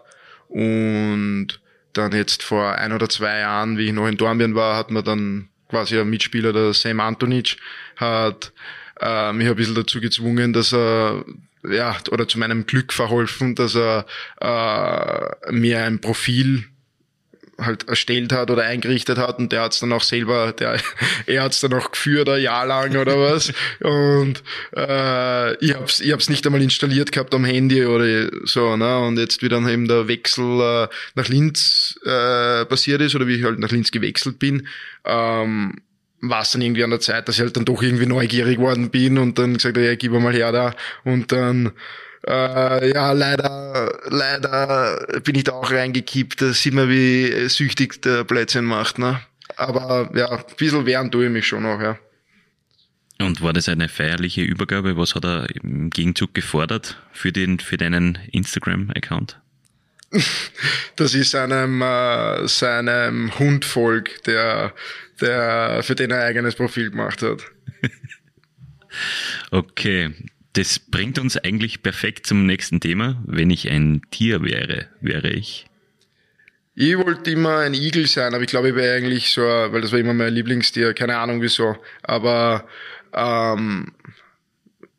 Und 0.51 1.61
dann 1.93 2.11
jetzt 2.11 2.43
vor 2.43 2.75
ein 2.75 2.91
oder 2.91 3.07
zwei 3.09 3.39
Jahren, 3.39 3.77
wie 3.77 3.87
ich 3.87 3.93
noch 3.93 4.07
in 4.07 4.17
Dornbirn 4.17 4.53
war, 4.53 4.75
hat 4.75 4.91
man 4.91 5.03
dann 5.03 5.49
quasi 5.69 5.97
ein 5.97 6.09
Mitspieler, 6.09 6.51
der 6.51 6.73
Sam 6.73 6.99
Antonic, 6.99 7.57
hat 7.95 8.51
äh, 8.99 9.31
mich 9.31 9.47
ein 9.47 9.55
bisschen 9.55 9.75
dazu 9.75 10.01
gezwungen, 10.01 10.51
dass 10.53 10.73
er 10.73 11.23
ja, 11.63 11.95
oder 12.11 12.27
zu 12.27 12.39
meinem 12.39 12.65
Glück 12.65 12.91
verholfen, 12.91 13.55
dass 13.55 13.75
er 13.75 14.05
äh, 14.41 15.51
mir 15.51 15.83
ein 15.83 16.01
Profil 16.01 16.65
halt 17.65 17.87
erstellt 17.87 18.33
hat 18.33 18.51
oder 18.51 18.63
eingerichtet 18.63 19.17
hat 19.17 19.39
und 19.39 19.51
der 19.51 19.63
hat's 19.63 19.79
dann 19.79 19.93
auch 19.93 20.03
selber, 20.03 20.53
der, 20.53 20.79
er 21.25 21.43
hat's 21.43 21.61
dann 21.61 21.73
auch 21.73 21.91
geführt 21.91 22.29
ein 22.29 22.41
Jahr 22.41 22.65
lang 22.65 22.95
oder 22.95 23.19
was. 23.19 23.53
Und 23.81 24.43
äh, 24.75 25.55
ich 25.57 25.73
hab's, 25.75 25.99
ich 26.01 26.11
hab's 26.11 26.29
nicht 26.29 26.45
einmal 26.45 26.61
installiert 26.61 27.11
gehabt 27.11 27.33
am 27.33 27.45
Handy 27.45 27.85
oder 27.85 28.29
so, 28.43 28.75
ne? 28.75 28.99
Und 28.99 29.17
jetzt 29.17 29.41
wie 29.41 29.49
dann 29.49 29.67
eben 29.67 29.87
der 29.87 30.07
Wechsel 30.07 30.61
äh, 30.61 30.87
nach 31.15 31.27
Linz 31.27 31.99
äh, 32.03 32.65
passiert 32.65 33.01
ist 33.01 33.15
oder 33.15 33.27
wie 33.27 33.35
ich 33.35 33.43
halt 33.43 33.59
nach 33.59 33.71
Linz 33.71 33.91
gewechselt 33.91 34.39
bin, 34.39 34.67
ähm, 35.05 35.81
war 36.21 36.41
es 36.41 36.51
dann 36.51 36.61
irgendwie 36.61 36.83
an 36.83 36.91
der 36.91 36.99
Zeit, 36.99 37.27
dass 37.27 37.35
ich 37.35 37.41
halt 37.41 37.57
dann 37.57 37.65
doch 37.65 37.81
irgendwie 37.81 38.05
neugierig 38.05 38.59
worden 38.59 38.91
bin 38.91 39.17
und 39.17 39.39
dann 39.39 39.55
gesagt 39.55 39.77
habe, 39.77 39.87
ja, 39.87 39.95
gib 39.95 40.11
mal 40.11 40.33
her 40.33 40.51
da. 40.51 40.75
Und 41.03 41.31
dann 41.31 41.71
äh, 42.27 42.93
ja, 42.93 43.11
leider, 43.13 43.99
leider 44.09 45.21
bin 45.23 45.35
ich 45.35 45.45
da 45.45 45.53
auch 45.53 45.71
reingekippt. 45.71 46.41
Da 46.41 46.53
sieht 46.53 46.73
man, 46.73 46.89
wie 46.89 47.49
süchtig 47.49 48.01
der 48.01 48.23
Plätzchen 48.23 48.65
macht. 48.65 48.99
Ne? 48.99 49.19
Aber 49.57 50.11
ja, 50.13 50.29
ein 50.29 50.43
bisschen 50.57 50.85
wehren 50.85 51.11
tue 51.11 51.25
ich 51.25 51.31
mich 51.31 51.47
schon 51.47 51.63
noch, 51.63 51.81
ja. 51.81 51.97
Und 53.19 53.41
war 53.41 53.53
das 53.53 53.69
eine 53.69 53.87
feierliche 53.87 54.41
Übergabe? 54.41 54.97
Was 54.97 55.13
hat 55.15 55.25
er 55.25 55.47
im 55.55 55.89
Gegenzug 55.89 56.33
gefordert 56.33 56.97
für, 57.11 57.31
den, 57.31 57.59
für 57.59 57.77
deinen 57.77 58.17
Instagram-Account? 58.31 59.39
das 60.95 61.13
ist 61.13 61.31
seinem, 61.31 61.81
äh, 61.81 62.47
seinem 62.47 63.37
Hundvolk, 63.37 64.23
der, 64.23 64.73
der, 65.21 65.81
für 65.83 65.95
den 65.95 66.11
er 66.11 66.17
ein 66.17 66.27
eigenes 66.29 66.55
Profil 66.55 66.89
gemacht 66.89 67.21
hat. 67.21 67.43
okay, 69.51 70.13
das 70.53 70.79
bringt 70.79 71.17
uns 71.19 71.37
eigentlich 71.37 71.81
perfekt 71.81 72.25
zum 72.27 72.45
nächsten 72.45 72.79
Thema. 72.79 73.21
Wenn 73.25 73.49
ich 73.49 73.69
ein 73.69 74.01
Tier 74.11 74.43
wäre, 74.43 74.87
wäre 74.99 75.29
ich. 75.29 75.65
Ich 76.75 76.97
wollte 76.97 77.31
immer 77.31 77.59
ein 77.59 77.73
Igel 77.73 78.07
sein, 78.07 78.33
aber 78.33 78.43
ich 78.43 78.49
glaube, 78.49 78.69
ich 78.69 78.75
wäre 78.75 78.95
eigentlich 78.95 79.31
so, 79.31 79.41
weil 79.41 79.81
das 79.81 79.91
war 79.91 79.99
immer 79.99 80.13
mein 80.13 80.33
Lieblingstier, 80.33 80.93
keine 80.93 81.17
Ahnung 81.17 81.41
wieso. 81.41 81.77
Aber 82.01 82.67
ähm, 83.13 83.93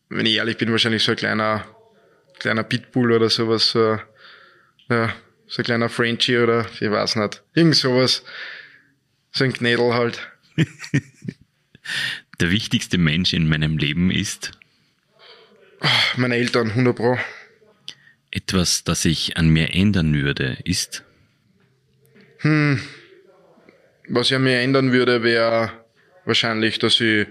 wenn 0.09 0.27
ich 0.27 0.35
ehrlich 0.37 0.59
bin, 0.59 0.71
wahrscheinlich 0.71 1.03
so 1.03 1.13
ein 1.13 1.17
kleiner, 1.17 1.65
kleiner 2.39 2.63
Pitbull 2.63 3.13
oder 3.13 3.31
sowas, 3.31 3.71
so, 3.71 3.99
ja, 4.89 5.15
so 5.47 5.63
ein 5.63 5.65
kleiner 5.65 5.89
Frenchie 5.89 6.39
oder 6.39 6.67
ich 6.81 6.91
weiß 6.91 7.17
nicht. 7.17 7.43
Irgend 7.55 7.77
sowas. 7.77 8.25
So 9.33 9.45
ein 9.45 9.53
Knädel 9.53 9.95
halt. 9.95 10.21
Der 12.41 12.51
wichtigste 12.51 12.99
Mensch 12.99 13.33
in 13.33 13.49
meinem 13.49 13.79
Leben 13.79 14.11
ist 14.11 14.53
meine 16.17 16.37
Eltern, 16.37 16.71
100 16.71 16.97
Pro. 16.97 17.19
Etwas, 18.31 18.85
das 18.85 19.05
ich 19.05 19.37
an 19.37 19.49
mir 19.49 19.75
ändern 19.75 20.15
würde, 20.15 20.59
ist? 20.65 21.05
Hm, 22.39 22.81
was 24.09 24.29
ich 24.29 24.35
an 24.37 24.45
mir 24.45 24.61
ändern 24.61 24.93
würde, 24.93 25.23
wäre 25.23 25.71
wahrscheinlich, 26.25 26.79
dass 26.79 27.01
ich 27.01 27.27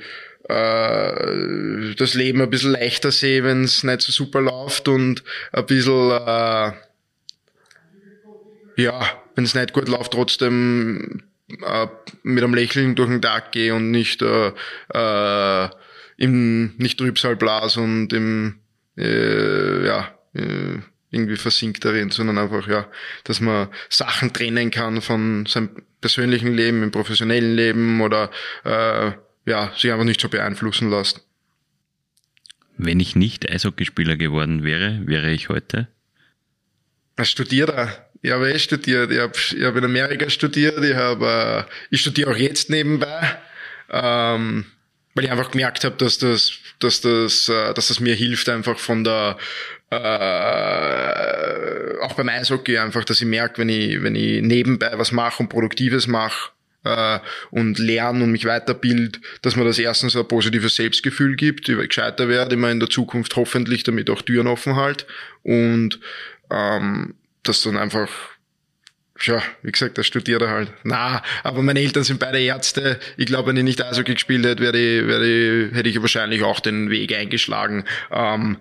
äh, 0.47 1.95
das 1.95 2.13
Leben 2.13 2.41
ein 2.41 2.49
bisschen 2.49 2.71
leichter 2.71 3.11
sehe, 3.11 3.43
wenn 3.43 3.63
es 3.63 3.83
nicht 3.83 4.01
so 4.01 4.11
super 4.11 4.41
läuft 4.41 4.87
und 4.87 5.23
ein 5.51 5.65
bisschen, 5.65 6.11
äh, 6.11 6.71
ja, 8.77 9.21
wenn 9.35 9.43
es 9.43 9.55
nicht 9.55 9.73
gut 9.73 9.87
läuft, 9.87 10.13
trotzdem 10.13 11.23
äh, 11.65 11.87
mit 12.23 12.43
einem 12.43 12.53
Lächeln 12.53 12.95
durch 12.95 13.09
den 13.09 13.21
Tag 13.21 13.51
gehe 13.51 13.73
und 13.75 13.91
nicht 13.91 14.21
äh, 14.21 14.51
äh, 14.93 15.69
im 16.21 16.75
nicht 16.77 16.99
Trübsalblas 16.99 17.77
und 17.77 18.13
im 18.13 18.59
äh, 18.95 19.85
ja 19.85 20.15
äh, 20.33 20.77
irgendwie 21.09 21.35
versinkt 21.35 21.83
darin, 21.83 22.11
sondern 22.11 22.37
einfach 22.37 22.67
ja, 22.67 22.87
dass 23.23 23.41
man 23.41 23.69
Sachen 23.89 24.31
trennen 24.31 24.69
kann 24.69 25.01
von 25.01 25.47
seinem 25.47 25.69
persönlichen 25.99 26.53
Leben, 26.53 26.83
im 26.83 26.91
professionellen 26.91 27.55
Leben 27.55 28.01
oder 28.01 28.29
äh, 28.63 29.11
ja 29.47 29.73
sich 29.75 29.91
einfach 29.91 30.05
nicht 30.05 30.21
so 30.21 30.29
beeinflussen 30.29 30.91
lässt. 30.91 31.25
Wenn 32.77 32.99
ich 32.99 33.15
nicht 33.15 33.49
Eishockeyspieler 33.49 34.15
geworden 34.15 34.63
wäre, 34.63 35.01
wäre 35.05 35.31
ich 35.31 35.49
heute? 35.49 35.87
Als 37.15 37.31
Studierer. 37.31 38.07
Ich 38.21 38.31
habe 38.31 38.51
eh 38.51 38.59
studiert. 38.59 39.11
Ich 39.11 39.19
habe 39.19 39.33
ich 39.35 39.63
hab 39.63 39.75
in 39.75 39.85
Amerika 39.85 40.29
studiert. 40.29 40.83
Ich, 40.83 40.95
habe, 40.95 41.67
äh, 41.67 41.71
ich 41.89 42.01
studiere 42.01 42.31
auch 42.31 42.37
jetzt 42.37 42.69
nebenbei. 42.69 43.39
Ähm, 43.89 44.65
weil 45.13 45.25
ich 45.25 45.31
einfach 45.31 45.51
gemerkt 45.51 45.83
habe, 45.83 45.95
dass 45.97 46.17
das, 46.17 46.53
dass 46.79 47.01
das, 47.01 47.49
äh, 47.49 47.73
dass 47.73 47.89
das 47.89 47.99
mir 47.99 48.15
hilft, 48.15 48.49
einfach 48.49 48.79
von 48.79 49.03
der 49.03 49.37
äh, 49.91 51.97
auch 52.01 52.13
beim 52.13 52.29
Eishockey 52.29 52.77
einfach, 52.77 53.03
dass 53.03 53.19
ich 53.19 53.27
merke, 53.27 53.59
wenn 53.59 53.69
ich, 53.69 54.01
wenn 54.01 54.15
ich 54.15 54.41
nebenbei 54.41 54.91
was 54.95 55.11
mache 55.11 55.43
und 55.43 55.49
Produktives 55.49 56.07
mache 56.07 56.51
äh, 56.85 57.19
und 57.51 57.77
lerne 57.77 58.23
und 58.23 58.31
mich 58.31 58.45
weiterbild, 58.45 59.19
dass 59.41 59.57
mir 59.57 59.65
das 59.65 59.79
erstens 59.79 60.15
ein 60.15 60.27
positives 60.27 60.75
Selbstgefühl 60.75 61.35
gibt, 61.35 61.67
ich 61.67 61.77
gescheiter 61.77 62.29
werde, 62.29 62.55
immer 62.55 62.71
in 62.71 62.79
der 62.79 62.89
Zukunft 62.89 63.35
hoffentlich 63.35 63.83
damit 63.83 64.09
auch 64.09 64.21
Türen 64.21 64.47
offen 64.47 64.77
halt 64.77 65.05
und 65.43 65.99
ähm, 66.49 67.15
dass 67.43 67.61
dann 67.61 67.77
einfach 67.77 68.09
ja, 69.25 69.41
wie 69.61 69.71
gesagt, 69.71 69.97
das 69.97 70.07
studiert 70.07 70.41
er 70.41 70.49
halt. 70.49 70.73
Na, 70.83 71.21
aber 71.43 71.61
meine 71.61 71.79
Eltern 71.79 72.03
sind 72.03 72.19
beide 72.19 72.39
Ärzte. 72.39 72.99
Ich 73.17 73.25
glaube, 73.25 73.49
wenn 73.49 73.57
ich 73.57 73.63
nicht 73.63 73.81
Eishockey 73.81 74.13
gespielt 74.13 74.45
hätte, 74.45 74.61
wäre 74.61 74.77
ich, 74.77 75.07
wäre 75.07 75.27
ich, 75.27 75.75
hätte 75.75 75.89
ich 75.89 76.01
wahrscheinlich 76.01 76.43
auch 76.43 76.59
den 76.59 76.89
Weg 76.89 77.13
eingeschlagen. 77.13 77.85
Ähm, 78.11 78.57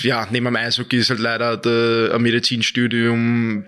ja, 0.00 0.26
neben 0.30 0.46
dem 0.46 0.56
Eishockey 0.56 0.96
ist 0.96 1.10
halt 1.10 1.20
leider 1.20 1.56
der, 1.56 2.14
ein 2.14 2.22
Medizinstudium, 2.22 3.66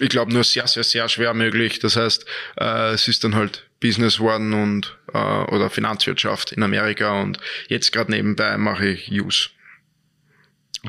ich 0.00 0.08
glaube, 0.08 0.32
nur 0.32 0.44
sehr, 0.44 0.66
sehr, 0.66 0.84
sehr 0.84 1.08
schwer 1.08 1.34
möglich. 1.34 1.78
Das 1.80 1.96
heißt, 1.96 2.24
äh, 2.56 2.92
es 2.92 3.08
ist 3.08 3.24
dann 3.24 3.34
halt 3.34 3.64
Business 3.80 4.18
worden 4.18 4.54
und 4.54 4.96
äh, 5.12 5.18
oder 5.18 5.70
Finanzwirtschaft 5.70 6.52
in 6.52 6.62
Amerika 6.62 7.20
und 7.20 7.38
jetzt 7.68 7.92
gerade 7.92 8.10
nebenbei 8.10 8.56
mache 8.56 8.88
ich 8.88 9.10
Use. 9.10 9.50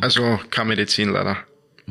Also 0.01 0.39
keine 0.49 0.69
Medizin 0.69 1.09
leider. 1.09 1.37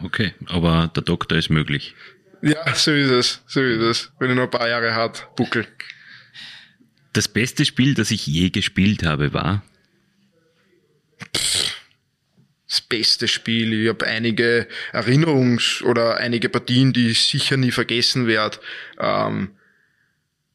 Okay, 0.02 0.32
aber 0.46 0.90
der 0.94 1.02
Doktor 1.02 1.38
ist 1.38 1.50
möglich. 1.50 1.94
Ja, 2.42 2.74
so 2.74 2.92
ist 2.92 3.10
es, 3.10 3.40
so 3.46 3.60
ist 3.60 3.80
es. 3.80 4.12
Wenn 4.18 4.30
ich 4.30 4.36
noch 4.36 4.44
ein 4.44 4.50
paar 4.50 4.68
Jahre 4.68 4.94
hat, 4.94 5.34
buckel. 5.36 5.66
Das 7.12 7.28
beste 7.28 7.64
Spiel, 7.64 7.94
das 7.94 8.10
ich 8.10 8.26
je 8.26 8.50
gespielt 8.50 9.02
habe, 9.02 9.32
war? 9.32 9.64
Das 12.68 12.80
beste 12.82 13.26
Spiel. 13.26 13.82
Ich 13.82 13.88
habe 13.88 14.06
einige 14.06 14.68
Erinnerungs- 14.92 15.82
oder 15.82 16.18
einige 16.18 16.48
Partien, 16.48 16.92
die 16.92 17.08
ich 17.08 17.24
sicher 17.24 17.56
nie 17.56 17.72
vergessen 17.72 18.26
werde. 18.26 18.58
Ähm, 19.00 19.56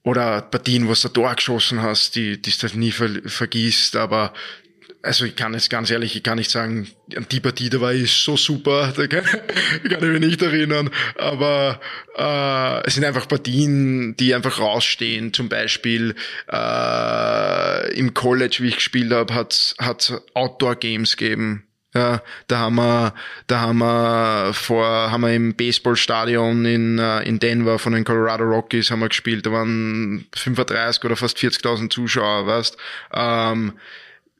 oder 0.03 0.41
Partien, 0.41 0.87
wo 0.87 0.93
du 0.93 1.09
Tor 1.09 1.35
geschossen 1.35 1.81
hast, 1.81 2.15
die, 2.15 2.41
die 2.41 2.51
du 2.51 2.77
nie 2.77 2.91
ver 2.91 3.09
vergisst. 3.25 3.95
Aber 3.95 4.33
also 5.03 5.25
ich 5.25 5.35
kann 5.35 5.53
jetzt 5.53 5.69
ganz 5.69 5.91
ehrlich, 5.91 6.15
ich 6.15 6.23
kann 6.23 6.37
nicht 6.37 6.49
sagen, 6.49 6.87
die 7.07 7.41
Partie 7.41 7.69
da 7.69 7.81
war 7.81 7.93
ich 7.93 8.13
so 8.13 8.37
super, 8.37 8.93
da 8.97 9.05
kann, 9.07 9.25
kann 9.25 10.01
ich 10.01 10.01
mich 10.01 10.19
nicht 10.21 10.41
erinnern. 10.41 10.89
Aber 11.17 11.79
äh, 12.17 12.87
es 12.87 12.95
sind 12.95 13.03
einfach 13.03 13.27
Partien, 13.27 14.15
die 14.15 14.33
einfach 14.33 14.59
rausstehen. 14.59 15.33
Zum 15.33 15.49
Beispiel 15.49 16.15
äh, 16.51 17.93
im 17.95 18.13
College, 18.13 18.57
wie 18.61 18.69
ich 18.69 18.75
gespielt 18.75 19.11
habe, 19.11 19.35
hat 19.35 19.51
es 19.51 20.13
Outdoor-Games 20.33 21.17
gegeben. 21.17 21.67
Ja, 21.93 22.23
da 22.47 22.57
haben 22.57 22.75
wir, 22.75 23.13
da 23.45 23.59
haben 23.59 23.77
wir 23.77 24.53
vor, 24.53 25.11
haben 25.11 25.21
wir 25.21 25.35
im 25.35 25.53
Baseballstadion 25.53 26.65
in, 26.65 26.97
äh, 26.97 27.21
in 27.21 27.37
Denver 27.37 27.77
von 27.77 27.93
den 27.93 28.03
Colorado 28.03 28.45
Rockies 28.45 28.89
haben 28.89 29.01
wir 29.01 29.09
gespielt. 29.09 29.45
Da 29.45 29.51
waren 29.51 30.25
35 30.33 31.03
oder 31.03 31.15
fast 31.15 31.37
40.000 31.37 31.91
Zuschauer, 31.91 32.47
weißt. 32.47 32.77
Ähm, 33.13 33.73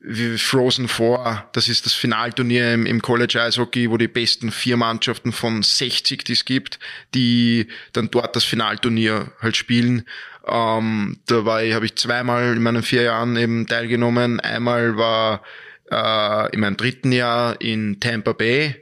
wie 0.03 0.37
Frozen 0.37 0.89
Four, 0.89 1.45
das 1.53 1.69
ist 1.69 1.85
das 1.85 1.93
Finalturnier 1.93 2.73
im, 2.73 2.85
im 2.85 3.01
College 3.01 3.41
Eishockey, 3.41 3.89
wo 3.89 3.97
die 3.97 4.09
besten 4.09 4.51
vier 4.51 4.75
Mannschaften 4.75 5.31
von 5.31 5.63
60, 5.63 6.25
die 6.25 6.33
es 6.33 6.43
gibt, 6.43 6.77
die 7.13 7.67
dann 7.93 8.11
dort 8.11 8.35
das 8.35 8.43
Finalturnier 8.43 9.31
halt 9.41 9.55
spielen. 9.55 10.05
Ähm, 10.45 11.19
da 11.25 11.45
war 11.45 11.63
ich, 11.63 11.73
habe 11.73 11.85
ich 11.85 11.95
zweimal 11.95 12.55
in 12.55 12.61
meinen 12.61 12.83
vier 12.83 13.03
Jahren 13.03 13.37
eben 13.37 13.65
teilgenommen. 13.65 14.41
Einmal 14.41 14.97
war 14.97 15.41
äh, 15.89 16.53
in 16.53 16.59
meinem 16.59 16.75
dritten 16.75 17.13
Jahr 17.13 17.59
in 17.61 18.01
Tampa 18.01 18.33
Bay 18.33 18.75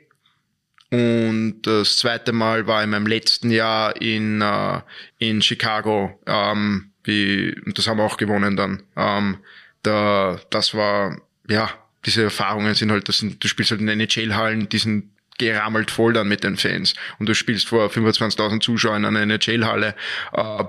und 0.92 1.62
das 1.62 1.98
zweite 1.98 2.34
Mal 2.34 2.66
war 2.66 2.84
in 2.84 2.90
meinem 2.90 3.06
letzten 3.06 3.52
Jahr 3.52 3.96
in, 4.02 4.42
äh, 4.42 4.82
in 5.20 5.42
Chicago. 5.42 6.20
Ähm, 6.26 6.92
wie, 7.04 7.56
das 7.76 7.88
haben 7.88 7.98
wir 7.98 8.04
auch 8.06 8.18
gewonnen 8.18 8.58
dann. 8.58 8.84
Ähm, 8.98 9.38
da, 9.84 10.40
das 10.50 10.74
war, 10.74 11.18
ja, 11.48 11.70
diese 12.06 12.24
Erfahrungen 12.24 12.74
sind 12.74 12.92
halt, 12.92 13.08
das 13.08 13.20
sind, 13.20 13.44
du 13.44 13.48
spielst 13.48 13.72
halt 13.72 13.82
in 13.82 13.88
NHL-Hallen, 13.88 14.70
die 14.70 14.78
sind 14.78 15.10
gerammelt 15.38 15.90
voll 15.90 16.14
dann 16.14 16.28
mit 16.28 16.44
den 16.44 16.56
Fans 16.56 16.94
und 17.18 17.28
du 17.28 17.34
spielst 17.34 17.68
vor 17.68 17.88
25.000 17.88 18.62
Zuschauern 18.62 19.04
in 19.04 19.18
einer 19.18 19.22
NHL-Halle. 19.22 19.96
Äh, 20.34 20.64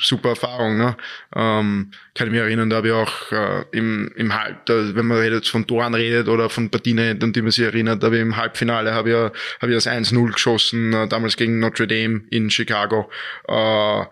super 0.00 0.30
Erfahrung, 0.30 0.78
ne? 0.78 0.96
Ähm, 1.36 1.90
kann 2.14 2.28
ich 2.28 2.32
mich 2.32 2.40
erinnern, 2.40 2.70
da 2.70 2.76
habe 2.76 2.88
ich 2.88 2.94
auch 2.94 3.32
äh, 3.32 3.64
im, 3.72 4.10
im 4.16 4.34
Halb, 4.34 4.64
da, 4.66 4.94
wenn 4.94 5.06
man 5.06 5.18
redet 5.18 5.46
von 5.46 5.66
Toren 5.66 5.94
redet 5.94 6.28
oder 6.28 6.48
von 6.48 6.70
Partien, 6.70 6.98
an 6.98 7.32
die 7.32 7.42
man 7.42 7.50
sich 7.50 7.64
erinnert, 7.64 8.02
aber 8.02 8.16
im 8.18 8.36
Halbfinale 8.36 8.94
habe 8.94 9.10
ich, 9.10 9.16
hab 9.60 9.68
ich 9.68 9.74
das 9.74 9.86
1-0 9.86 10.32
geschossen, 10.32 10.94
äh, 10.94 11.06
damals 11.06 11.36
gegen 11.36 11.58
Notre 11.58 11.86
Dame 11.86 12.22
in 12.30 12.50
Chicago. 12.50 13.10
Äh, 13.48 14.04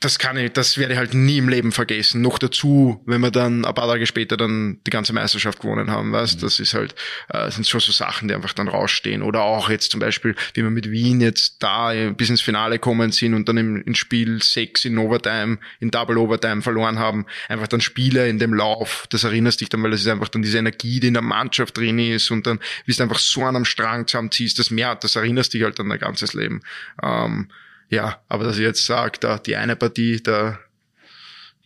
das 0.00 0.18
kann 0.18 0.36
ich, 0.36 0.52
das 0.52 0.76
werde 0.76 0.92
ich 0.92 0.98
halt 0.98 1.14
nie 1.14 1.38
im 1.38 1.48
Leben 1.48 1.72
vergessen. 1.72 2.20
Noch 2.20 2.38
dazu, 2.38 3.02
wenn 3.06 3.20
wir 3.20 3.30
dann 3.30 3.64
ein 3.64 3.74
paar 3.74 3.88
Tage 3.88 4.06
später 4.06 4.36
dann 4.36 4.78
die 4.86 4.90
ganze 4.90 5.12
Meisterschaft 5.12 5.60
gewonnen 5.60 5.90
haben, 5.90 6.12
weißt, 6.12 6.38
mhm. 6.38 6.40
das 6.42 6.60
ist 6.60 6.74
halt, 6.74 6.94
äh, 7.28 7.50
sind 7.50 7.66
schon 7.66 7.80
so 7.80 7.92
Sachen, 7.92 8.28
die 8.28 8.34
einfach 8.34 8.52
dann 8.52 8.68
rausstehen. 8.68 9.22
Oder 9.22 9.42
auch 9.42 9.70
jetzt 9.70 9.90
zum 9.92 10.00
Beispiel, 10.00 10.34
wie 10.54 10.62
wir 10.62 10.70
mit 10.70 10.90
Wien 10.90 11.20
jetzt 11.20 11.62
da 11.62 11.92
bis 12.10 12.30
ins 12.30 12.40
Finale 12.40 12.78
kommen 12.78 13.12
sind 13.12 13.34
und 13.34 13.48
dann 13.48 13.56
im, 13.56 13.82
im 13.82 13.94
Spiel 13.94 14.42
6 14.42 14.84
in 14.84 14.98
Overtime, 14.98 15.58
in 15.80 15.90
Double 15.90 16.18
Overtime 16.18 16.62
verloren 16.62 16.98
haben. 16.98 17.26
Einfach 17.48 17.68
dann 17.68 17.80
Spiele 17.80 18.28
in 18.28 18.38
dem 18.38 18.52
Lauf, 18.52 19.06
das 19.10 19.24
erinnerst 19.24 19.60
dich 19.60 19.68
dann, 19.68 19.82
weil 19.82 19.90
das 19.90 20.00
ist 20.00 20.08
einfach 20.08 20.28
dann 20.28 20.42
diese 20.42 20.58
Energie, 20.58 21.00
die 21.00 21.08
in 21.08 21.14
der 21.14 21.22
Mannschaft 21.22 21.76
drin 21.76 21.98
ist 21.98 22.30
und 22.30 22.46
dann, 22.46 22.58
wie 22.84 22.92
du 22.92 23.02
einfach 23.02 23.18
so 23.18 23.42
an 23.42 23.56
einem 23.56 23.64
Strang 23.64 24.06
zusammenziehst, 24.06 24.58
das 24.58 24.70
mehr, 24.70 24.94
das 24.96 25.16
erinnerst 25.16 25.54
dich 25.54 25.62
halt 25.62 25.78
dann 25.78 25.88
dein 25.88 25.98
ganzes 25.98 26.34
Leben. 26.34 26.62
Ähm, 27.02 27.48
ja, 27.94 28.20
aber 28.28 28.44
dass 28.44 28.56
ich 28.56 28.62
jetzt 28.62 28.84
sage, 28.84 29.18
da 29.20 29.38
die 29.38 29.56
eine 29.56 29.76
Partie, 29.76 30.22
da, 30.22 30.58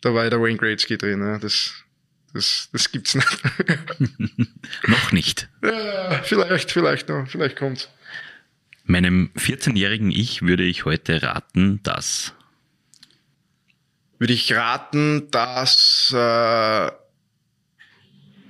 da 0.02 0.14
war 0.14 0.24
ja 0.24 0.30
der 0.30 0.40
Wayne 0.40 0.58
Gretzky 0.58 0.98
drin, 0.98 1.20
ne? 1.20 1.38
das, 1.40 1.72
das, 2.34 2.68
das 2.72 2.92
gibt's 2.92 3.14
nicht. 3.14 3.42
noch 4.86 5.12
nicht. 5.12 5.48
Ja, 5.62 6.22
vielleicht, 6.22 6.70
vielleicht 6.70 7.08
noch, 7.08 7.28
vielleicht 7.28 7.56
kommt's. 7.56 7.88
Meinem 8.84 9.30
14-jährigen 9.36 10.10
Ich 10.10 10.42
würde 10.42 10.64
ich 10.64 10.84
heute 10.84 11.22
raten, 11.22 11.82
dass. 11.82 12.34
Würde 14.18 14.32
ich 14.32 14.52
raten, 14.52 15.30
dass 15.30 16.12
äh, 16.14 16.90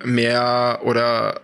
mehr 0.04 0.80
oder 0.82 1.40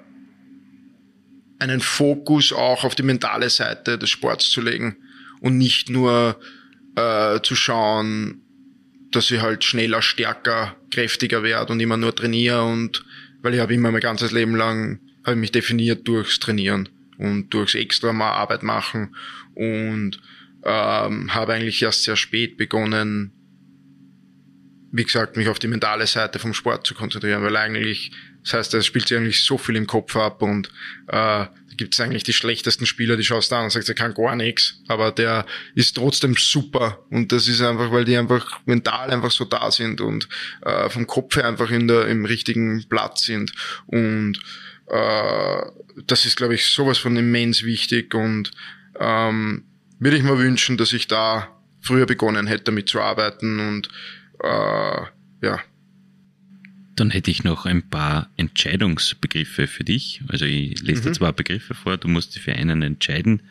einen 1.59 1.81
Fokus 1.81 2.53
auch 2.53 2.85
auf 2.85 2.95
die 2.95 3.03
mentale 3.03 3.51
Seite 3.51 3.99
des 3.99 4.11
Sports 4.11 4.51
zu 4.51 4.61
legen 4.61 4.97
und 5.45 5.59
nicht 5.59 5.91
nur 5.91 6.41
äh, 6.97 7.39
zu 7.43 7.55
schauen, 7.55 8.41
dass 9.11 9.31
ich 9.31 9.43
halt 9.43 9.63
schneller, 9.63 10.01
stärker, 10.01 10.75
kräftiger 10.91 11.43
werde 11.43 11.71
und 11.71 11.81
immer 11.81 11.99
nur 11.99 12.15
trainiere 12.15 12.65
und 12.65 13.05
weil 13.43 13.53
ich 13.53 13.61
habe 13.61 13.75
immer 13.75 13.93
mein 13.93 14.01
ganzes 14.01 14.33
Leben 14.33 14.57
lang 14.57 15.01
habe 15.23 15.37
mich 15.37 15.53
definiert 15.53 16.09
durchs 16.09 16.41
Trainieren 16.41 16.89
und 17.19 17.51
durchs 17.53 17.75
extra 17.75 18.15
mal 18.15 18.33
Arbeit 18.33 18.63
machen 18.63 19.15
und 19.55 20.19
ähm, 20.65 21.35
habe 21.35 21.53
eigentlich 21.53 21.83
erst 21.83 22.05
sehr 22.05 22.17
spät 22.17 22.57
begonnen, 22.57 23.33
wie 24.93 25.05
gesagt, 25.05 25.37
mich 25.37 25.49
auf 25.49 25.59
die 25.59 25.69
mentale 25.69 26.07
Seite 26.07 26.39
vom 26.39 26.55
Sport 26.55 26.87
zu 26.87 26.95
konzentrieren, 26.95 27.43
weil 27.43 27.57
eigentlich, 27.59 28.13
das 28.45 28.55
heißt, 28.55 28.75
es 28.75 28.87
spielt 28.87 29.09
sich 29.09 29.19
eigentlich 29.19 29.45
so 29.45 29.59
viel 29.59 29.77
im 29.77 29.87
Kopf 29.87 30.17
ab 30.17 30.41
und 30.41 30.71
äh, 31.09 31.45
gibt 31.77 31.95
es 31.95 32.01
eigentlich 32.01 32.25
die 32.25 32.33
schlechtesten 32.33 32.87
Spieler, 32.87 33.17
die 33.17 33.25
schaust 33.25 33.51
du 33.51 33.57
an 33.57 33.65
und 33.65 33.71
sagst, 33.71 33.89
er 33.89 33.95
kann 33.95 34.15
gar 34.15 34.37
nichts, 34.37 34.81
aber 34.89 35.13
der 35.13 35.47
ist 35.75 35.97
trotzdem 35.97 36.35
super. 36.37 37.05
Und 37.11 37.33
das 37.33 37.49
ist 37.49 37.61
einfach, 37.61 37.91
weil 37.91 38.05
die 38.05 38.17
einfach 38.17 38.61
mental 38.67 39.11
einfach 39.11 39.31
so 39.31 39.45
da 39.45 39.71
sind 39.71 40.01
und 40.01 40.29
äh, 40.63 40.89
vom 40.89 41.07
Kopf 41.07 41.37
her 41.37 41.47
einfach 41.47 41.71
in 41.71 41.89
der, 41.89 42.07
im 42.09 42.25
richtigen 42.25 42.85
Platz 42.89 43.25
sind. 43.25 43.53
Und 43.87 44.39
äh, 44.89 45.63
das 46.07 46.27
ist, 46.27 46.37
glaube 46.37 46.55
ich, 46.55 46.67
sowas 46.67 46.99
von 46.99 47.17
immens 47.17 47.63
wichtig 47.63 48.15
und 48.15 48.51
ähm, 48.99 49.65
würde 49.99 50.17
ich 50.17 50.23
mir 50.23 50.39
wünschen, 50.39 50.77
dass 50.77 50.93
ich 50.93 51.07
da 51.07 51.49
früher 51.81 52.07
begonnen 52.07 52.47
hätte, 52.47 52.65
damit 52.65 52.89
zu 52.89 53.01
arbeiten 53.01 53.61
und 53.61 53.89
äh, 54.43 55.03
ja, 55.43 55.61
dann 56.97 57.11
hätte 57.11 57.31
ich 57.31 57.45
noch 57.45 57.67
ein 57.67 57.83
paar 57.83 58.31
Entscheidungsbegriffe 58.37 59.67
für 59.67 59.85
dich. 59.85 60.21
Also 60.29 60.45
ich 60.45 60.81
lese 60.83 61.03
mhm. 61.03 61.05
dir 61.07 61.13
zwei 61.13 61.33
Begriffe 61.33 61.75
vor, 61.75 61.97
du 61.97 62.09
musst 62.09 62.35
dich 62.35 62.43
für 62.43 62.53
einen 62.53 62.83
entscheiden. 62.83 63.43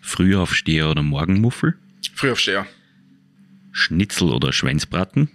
Frühaufsteher 0.00 0.90
oder 0.90 1.02
Morgenmuffel? 1.02 1.76
Frühaufsteher. 2.14 2.66
Schnitzel 3.72 4.30
oder 4.30 4.52
Schweinsbraten? 4.52 5.30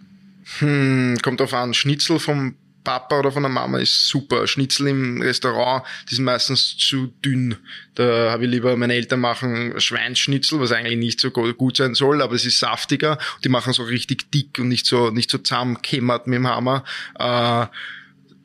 Hm, 0.60 1.18
kommt 1.22 1.42
auf 1.42 1.54
an. 1.54 1.74
Schnitzel 1.74 2.20
vom 2.20 2.56
Papa 2.84 3.20
oder 3.20 3.32
von 3.32 3.44
der 3.44 3.52
Mama 3.52 3.80
ist 3.80 4.08
super. 4.08 4.48
Schnitzel 4.48 4.88
im 4.88 5.22
Restaurant, 5.22 5.84
die 6.10 6.16
sind 6.16 6.26
meistens 6.26 6.78
zu 6.78 7.08
dünn. 7.24 7.58
Da 7.96 8.32
habe 8.32 8.46
ich 8.46 8.52
lieber, 8.52 8.76
meine 8.76 8.94
Eltern 8.94 9.20
machen 9.20 9.80
Schweinsschnitzel, 9.80 10.60
was 10.60 10.72
eigentlich 10.72 10.98
nicht 10.98 11.20
so 11.20 11.32
gut 11.32 11.78
sein 11.78 11.96
soll, 11.96 12.22
aber 12.22 12.36
es 12.36 12.46
ist 12.46 12.60
saftiger. 12.60 13.18
Die 13.44 13.50
machen 13.50 13.74
so 13.74 13.84
richtig 13.84 14.32
dick 14.32 14.60
und 14.60 14.68
nicht 14.68 14.86
so, 14.86 15.10
nicht 15.10 15.30
so 15.30 15.38
zusammenkämmert 15.38 16.28
mit 16.28 16.38
dem 16.38 16.48
Hammer. 16.48 16.84
Äh, 17.20 17.68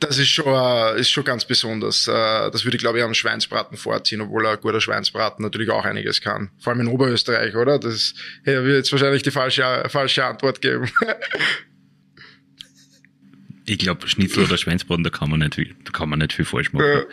das 0.00 0.18
ist 0.18 0.28
schon, 0.28 0.46
äh, 0.46 1.00
ist 1.00 1.10
schon 1.10 1.24
ganz 1.24 1.44
besonders. 1.44 2.06
Äh, 2.06 2.12
das 2.50 2.64
würde 2.64 2.76
ich, 2.76 2.82
glaube 2.82 2.98
ich, 2.98 3.04
am 3.04 3.14
Schweinsbraten 3.14 3.76
vorziehen, 3.76 4.20
obwohl 4.20 4.46
ein 4.46 4.60
guter 4.60 4.80
Schweinsbraten 4.80 5.42
natürlich 5.42 5.70
auch 5.70 5.84
einiges 5.84 6.20
kann. 6.20 6.50
Vor 6.58 6.72
allem 6.72 6.82
in 6.82 6.88
Oberösterreich, 6.88 7.56
oder? 7.56 7.78
Das 7.78 8.14
hey, 8.44 8.62
wird 8.64 8.76
jetzt 8.76 8.92
wahrscheinlich 8.92 9.22
die 9.22 9.30
falsche, 9.30 9.84
falsche 9.88 10.24
Antwort 10.24 10.60
geben. 10.60 10.90
Ich 13.68 13.78
glaube, 13.78 14.08
Schnitzel 14.08 14.44
oder 14.44 14.56
Schweinsbraten, 14.56 15.04
da 15.04 15.10
kann 15.10 15.30
man 15.30 15.40
nicht 15.40 15.56
viel, 15.56 15.74
da 15.84 15.90
kann 15.92 16.08
man 16.08 16.20
nicht 16.20 16.32
viel 16.32 16.44
falsch 16.44 16.72
machen. 16.72 17.04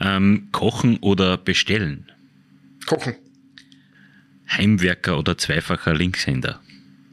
Ja. 0.00 0.16
Ähm, 0.16 0.48
kochen 0.52 0.98
oder 0.98 1.38
bestellen? 1.38 2.10
Kochen. 2.86 3.14
Heimwerker 4.50 5.18
oder 5.18 5.38
zweifacher 5.38 5.94
Linkshänder? 5.94 6.60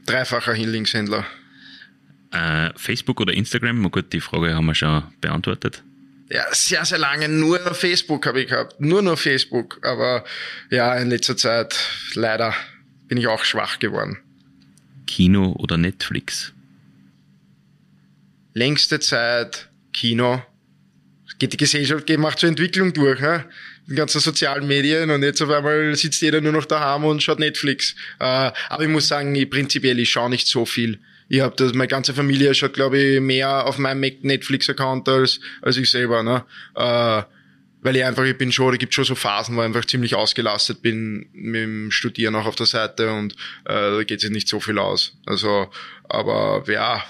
Dreifacher 0.05 0.55
Linkshändler. 0.55 1.25
Äh, 2.31 2.71
Facebook 2.75 3.21
oder 3.21 3.33
Instagram? 3.33 3.89
Gut, 3.91 4.11
die 4.11 4.19
Frage 4.19 4.53
haben 4.53 4.65
wir 4.65 4.75
schon 4.75 5.03
beantwortet. 5.21 5.83
Ja, 6.29 6.45
sehr, 6.51 6.83
sehr 6.85 6.97
lange 6.97 7.27
nur 7.27 7.59
Facebook 7.73 8.25
habe 8.25 8.41
ich 8.41 8.49
gehabt. 8.49 8.79
Nur 8.79 9.01
nur 9.01 9.17
Facebook. 9.17 9.79
Aber 9.83 10.23
ja, 10.69 10.95
in 10.95 11.09
letzter 11.09 11.35
Zeit 11.35 11.77
leider 12.13 12.53
bin 13.07 13.17
ich 13.17 13.27
auch 13.27 13.43
schwach 13.43 13.79
geworden. 13.79 14.17
Kino 15.07 15.53
oder 15.59 15.77
Netflix? 15.77 16.53
Längste 18.53 18.99
Zeit 18.99 19.69
Kino. 19.93 20.41
Geht 21.39 21.53
die 21.53 21.57
Gesellschaft 21.57 22.05
geht, 22.05 22.19
macht 22.19 22.39
zur 22.39 22.49
Entwicklung 22.49 22.93
durch, 22.93 23.19
ne? 23.19 23.45
Die 23.87 23.95
ganzen 23.95 24.21
sozialen 24.21 24.67
Medien 24.67 25.09
und 25.09 25.23
jetzt 25.23 25.41
auf 25.41 25.49
einmal 25.49 25.95
sitzt 25.95 26.21
jeder 26.21 26.39
nur 26.39 26.51
noch 26.51 26.65
daheim 26.65 27.03
und 27.03 27.23
schaut 27.23 27.39
Netflix. 27.39 27.95
Äh, 28.19 28.51
aber 28.69 28.83
ich 28.83 28.89
muss 28.89 29.07
sagen, 29.07 29.33
ich, 29.33 29.49
prinzipiell, 29.49 29.99
ich 29.99 30.11
schaue 30.11 30.29
nicht 30.29 30.47
so 30.47 30.65
viel. 30.65 30.99
Ich 31.29 31.41
habe 31.41 31.55
das, 31.55 31.73
meine 31.73 31.87
ganze 31.87 32.13
Familie 32.13 32.53
schaut, 32.53 32.73
glaube 32.73 32.99
ich, 32.99 33.21
mehr 33.21 33.65
auf 33.65 33.79
meinem 33.79 34.01
Netflix-Account 34.01 35.09
als, 35.09 35.39
als 35.61 35.77
ich 35.77 35.89
selber, 35.89 36.21
ne? 36.21 36.45
Äh, 36.75 37.23
weil 37.81 37.95
ich 37.95 38.05
einfach, 38.05 38.23
ich 38.23 38.37
bin 38.37 38.51
schon, 38.51 38.71
da 38.71 38.77
gibt 38.77 38.93
schon 38.93 39.05
so 39.05 39.15
Phasen, 39.15 39.55
wo 39.55 39.61
ich 39.61 39.65
einfach 39.65 39.85
ziemlich 39.85 40.13
ausgelastet 40.13 40.81
bin 40.81 41.29
mit 41.33 41.63
dem 41.63 41.91
Studieren 41.91 42.35
auch 42.35 42.45
auf 42.45 42.55
der 42.55 42.67
Seite 42.67 43.11
und 43.11 43.33
äh, 43.65 43.73
da 43.97 44.03
geht 44.03 44.21
sich 44.21 44.29
nicht 44.29 44.47
so 44.47 44.59
viel 44.59 44.77
aus. 44.77 45.17
Also, 45.25 45.71
aber 46.07 46.63
ja, 46.67 47.03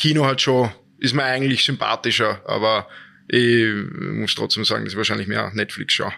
Kino 0.00 0.24
halt 0.24 0.40
schon, 0.40 0.70
ist 0.98 1.14
mir 1.14 1.24
eigentlich 1.24 1.62
sympathischer, 1.62 2.40
aber 2.46 2.88
ich 3.28 3.66
muss 4.00 4.34
trotzdem 4.34 4.64
sagen, 4.64 4.84
das 4.84 4.94
ist 4.94 4.96
wahrscheinlich 4.96 5.28
mehr 5.28 5.52
Netflix 5.52 5.92
schaue. 5.92 6.14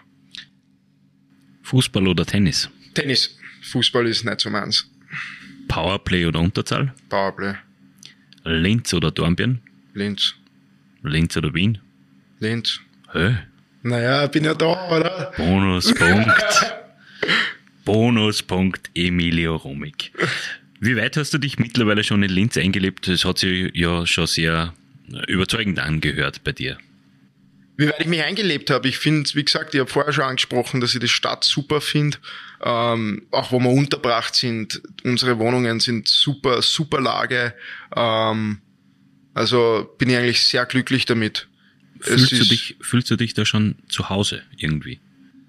Fußball 1.63 2.07
oder 2.07 2.25
Tennis? 2.25 2.69
Tennis. 2.93 3.37
Fußball 3.61 4.07
ist 4.07 4.23
nicht 4.23 4.39
so 4.39 4.49
meins. 4.49 4.89
Powerplay 5.67 6.25
oder 6.25 6.39
Unterzahl? 6.39 6.93
Powerplay. 7.09 7.55
Linz 8.45 8.93
oder 8.93 9.11
Dornbirn? 9.11 9.59
Linz. 9.93 10.33
Linz 11.01 11.35
oder 11.35 11.53
Wien? 11.53 11.79
Linz. 12.39 12.79
Hä? 13.11 13.37
Naja, 13.81 14.27
bin 14.27 14.45
ja 14.45 14.53
da, 14.53 14.87
oder? 14.95 15.33
Bonuspunkt. 15.35 16.75
Bonuspunkt 17.83 18.91
Emilio 18.95 19.57
Romig. 19.57 20.13
Wie 20.83 20.97
weit 20.97 21.15
hast 21.15 21.33
du 21.33 21.37
dich 21.37 21.59
mittlerweile 21.59 22.03
schon 22.03 22.23
in 22.23 22.29
Linz 22.29 22.57
eingelebt? 22.57 23.07
Das 23.07 23.23
hat 23.23 23.37
sich 23.37 23.73
ja 23.73 24.05
schon 24.05 24.27
sehr 24.27 24.73
überzeugend 25.29 25.79
angehört 25.79 26.43
bei 26.43 26.51
dir. 26.51 26.77
Wie 27.77 27.87
weit 27.87 28.01
ich 28.01 28.07
mich 28.07 28.21
eingelebt 28.21 28.69
habe, 28.69 28.89
ich 28.89 28.97
finde, 28.97 29.29
wie 29.33 29.45
gesagt, 29.45 29.73
ich 29.73 29.79
habe 29.79 29.89
vorher 29.89 30.11
schon 30.11 30.25
angesprochen, 30.25 30.81
dass 30.81 30.93
ich 30.93 30.99
die 30.99 31.07
Stadt 31.07 31.45
super 31.45 31.79
finde, 31.79 32.17
ähm, 32.61 33.25
auch 33.31 33.53
wo 33.53 33.61
wir 33.61 33.69
unterbracht 33.69 34.35
sind. 34.35 34.81
Unsere 35.05 35.39
Wohnungen 35.39 35.79
sind 35.79 36.09
super, 36.09 36.61
super 36.61 36.99
Lage. 36.99 37.53
Ähm, 37.95 38.59
also 39.33 39.89
bin 39.97 40.09
ich 40.09 40.17
eigentlich 40.17 40.43
sehr 40.43 40.65
glücklich 40.65 41.05
damit. 41.05 41.47
Fühlst 42.01 42.33
du, 42.33 42.43
dich, 42.43 42.75
fühlst 42.81 43.09
du 43.09 43.15
dich 43.15 43.33
da 43.33 43.45
schon 43.45 43.75
zu 43.87 44.09
Hause 44.09 44.43
irgendwie? 44.57 44.99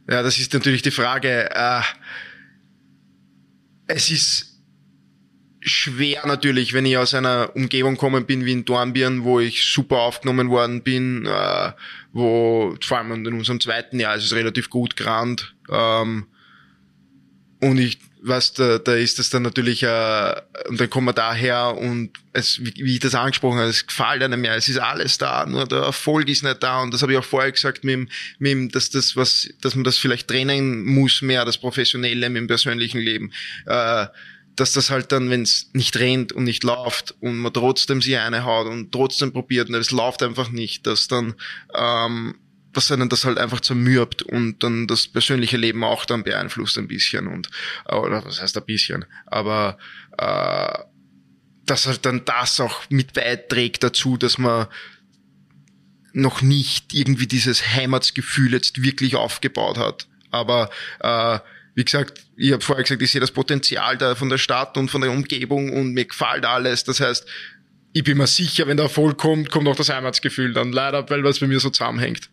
Ja, 0.08 0.22
das 0.22 0.38
ist 0.38 0.54
natürlich 0.54 0.82
die 0.82 0.92
Frage. 0.92 1.50
Äh, 1.50 1.82
es 3.88 4.12
ist 4.12 4.53
schwer 5.64 6.26
natürlich, 6.26 6.72
wenn 6.72 6.86
ich 6.86 6.96
aus 6.96 7.14
einer 7.14 7.50
Umgebung 7.54 7.94
gekommen 7.94 8.26
bin 8.26 8.44
wie 8.44 8.52
in 8.52 8.64
Dornbirn, 8.64 9.24
wo 9.24 9.40
ich 9.40 9.64
super 9.64 9.98
aufgenommen 10.00 10.50
worden 10.50 10.82
bin, 10.82 11.26
äh, 11.26 11.72
wo 12.12 12.76
vor 12.80 12.98
allem 12.98 13.26
in 13.26 13.34
unserem 13.34 13.60
zweiten 13.60 13.98
Jahr 13.98 14.16
ist 14.16 14.24
es 14.24 14.34
relativ 14.34 14.70
gut 14.70 14.96
gerannt. 14.96 15.54
Ähm, 15.70 16.26
und 17.60 17.78
ich 17.78 17.98
was 18.26 18.54
da, 18.54 18.78
da 18.78 18.94
ist 18.94 19.18
es 19.18 19.28
dann 19.28 19.42
natürlich, 19.42 19.82
äh, 19.82 20.34
und 20.68 20.80
dann 20.80 20.88
kommen 20.88 21.08
wir 21.08 21.12
daher 21.12 21.76
und 21.76 22.10
es, 22.32 22.58
wie, 22.64 22.72
wie 22.76 22.94
ich 22.94 23.00
das 23.00 23.14
angesprochen 23.14 23.58
habe, 23.58 23.68
es 23.68 23.86
gefällt 23.86 24.22
einem 24.22 24.40
mehr, 24.40 24.56
es 24.56 24.66
ist 24.66 24.78
alles 24.78 25.18
da, 25.18 25.44
nur 25.44 25.66
der 25.66 25.80
Erfolg 25.80 26.26
ist 26.28 26.42
nicht 26.42 26.62
da 26.62 26.80
und 26.80 26.94
das 26.94 27.02
habe 27.02 27.12
ich 27.12 27.18
auch 27.18 27.24
vorher 27.24 27.52
gesagt, 27.52 27.84
mit, 27.84 27.92
dem, 27.92 28.08
mit 28.38 28.52
dem, 28.52 28.70
dass 28.70 28.88
das 28.88 29.14
was, 29.14 29.50
dass 29.60 29.74
man 29.74 29.84
das 29.84 29.98
vielleicht 29.98 30.28
trennen 30.28 30.84
muss 30.86 31.20
mehr, 31.20 31.44
das 31.44 31.58
Professionelle 31.58 32.30
mit 32.30 32.40
dem 32.40 32.46
persönlichen 32.46 32.98
Leben. 32.98 33.30
Äh, 33.66 34.06
dass 34.56 34.72
das 34.72 34.90
halt 34.90 35.10
dann, 35.12 35.30
wenn 35.30 35.42
es 35.42 35.70
nicht 35.72 35.96
rennt 35.98 36.32
und 36.32 36.44
nicht 36.44 36.64
läuft 36.64 37.14
und 37.20 37.38
man 37.38 37.52
trotzdem 37.52 38.00
sie 38.00 38.16
eine 38.16 38.44
haut 38.44 38.66
und 38.66 38.92
trotzdem 38.92 39.32
probiert 39.32 39.68
und 39.68 39.74
es 39.74 39.90
läuft 39.90 40.22
einfach 40.22 40.50
nicht, 40.50 40.86
dass 40.86 41.08
dann 41.08 41.34
ähm, 41.74 42.36
dass 42.72 42.90
einen 42.90 43.08
das 43.08 43.24
halt 43.24 43.38
einfach 43.38 43.60
zermürbt 43.60 44.22
und 44.22 44.62
dann 44.64 44.88
das 44.88 45.06
persönliche 45.06 45.56
Leben 45.56 45.84
auch 45.84 46.04
dann 46.04 46.24
beeinflusst 46.24 46.76
ein 46.76 46.88
bisschen 46.88 47.28
und 47.28 47.48
oder 47.88 48.24
was 48.24 48.42
heißt 48.42 48.56
ein 48.56 48.64
bisschen, 48.64 49.04
aber 49.26 49.78
äh, 50.18 50.78
dass 51.66 51.86
halt 51.86 52.04
dann 52.04 52.24
das 52.24 52.60
auch 52.60 52.82
mit 52.90 53.14
beiträgt 53.14 53.82
dazu, 53.82 54.16
dass 54.16 54.38
man 54.38 54.66
noch 56.12 56.42
nicht 56.42 56.94
irgendwie 56.94 57.26
dieses 57.26 57.74
Heimatsgefühl 57.74 58.52
jetzt 58.52 58.82
wirklich 58.82 59.16
aufgebaut 59.16 59.78
hat. 59.78 60.06
Aber 60.30 60.70
äh, 61.00 61.38
wie 61.74 61.84
gesagt, 61.84 62.24
ich 62.36 62.52
habe 62.52 62.62
vorher 62.62 62.84
gesagt, 62.84 63.02
ich 63.02 63.10
sehe 63.10 63.20
das 63.20 63.32
Potenzial 63.32 63.98
da 63.98 64.14
von 64.14 64.28
der 64.28 64.38
Stadt 64.38 64.76
und 64.76 64.90
von 64.90 65.00
der 65.00 65.10
Umgebung 65.10 65.72
und 65.72 65.92
mir 65.92 66.04
gefällt 66.04 66.44
alles. 66.44 66.84
Das 66.84 67.00
heißt, 67.00 67.26
ich 67.92 68.04
bin 68.04 68.18
mir 68.18 68.26
sicher, 68.26 68.66
wenn 68.66 68.76
der 68.76 68.84
Erfolg 68.84 69.18
kommt, 69.18 69.50
kommt 69.50 69.68
auch 69.68 69.76
das 69.76 69.88
Heimatsgefühl 69.88 70.52
dann 70.52 70.72
leider, 70.72 71.08
weil 71.10 71.24
was 71.24 71.40
bei 71.40 71.46
mir 71.46 71.60
so 71.60 71.70
zusammenhängt. 71.70 72.28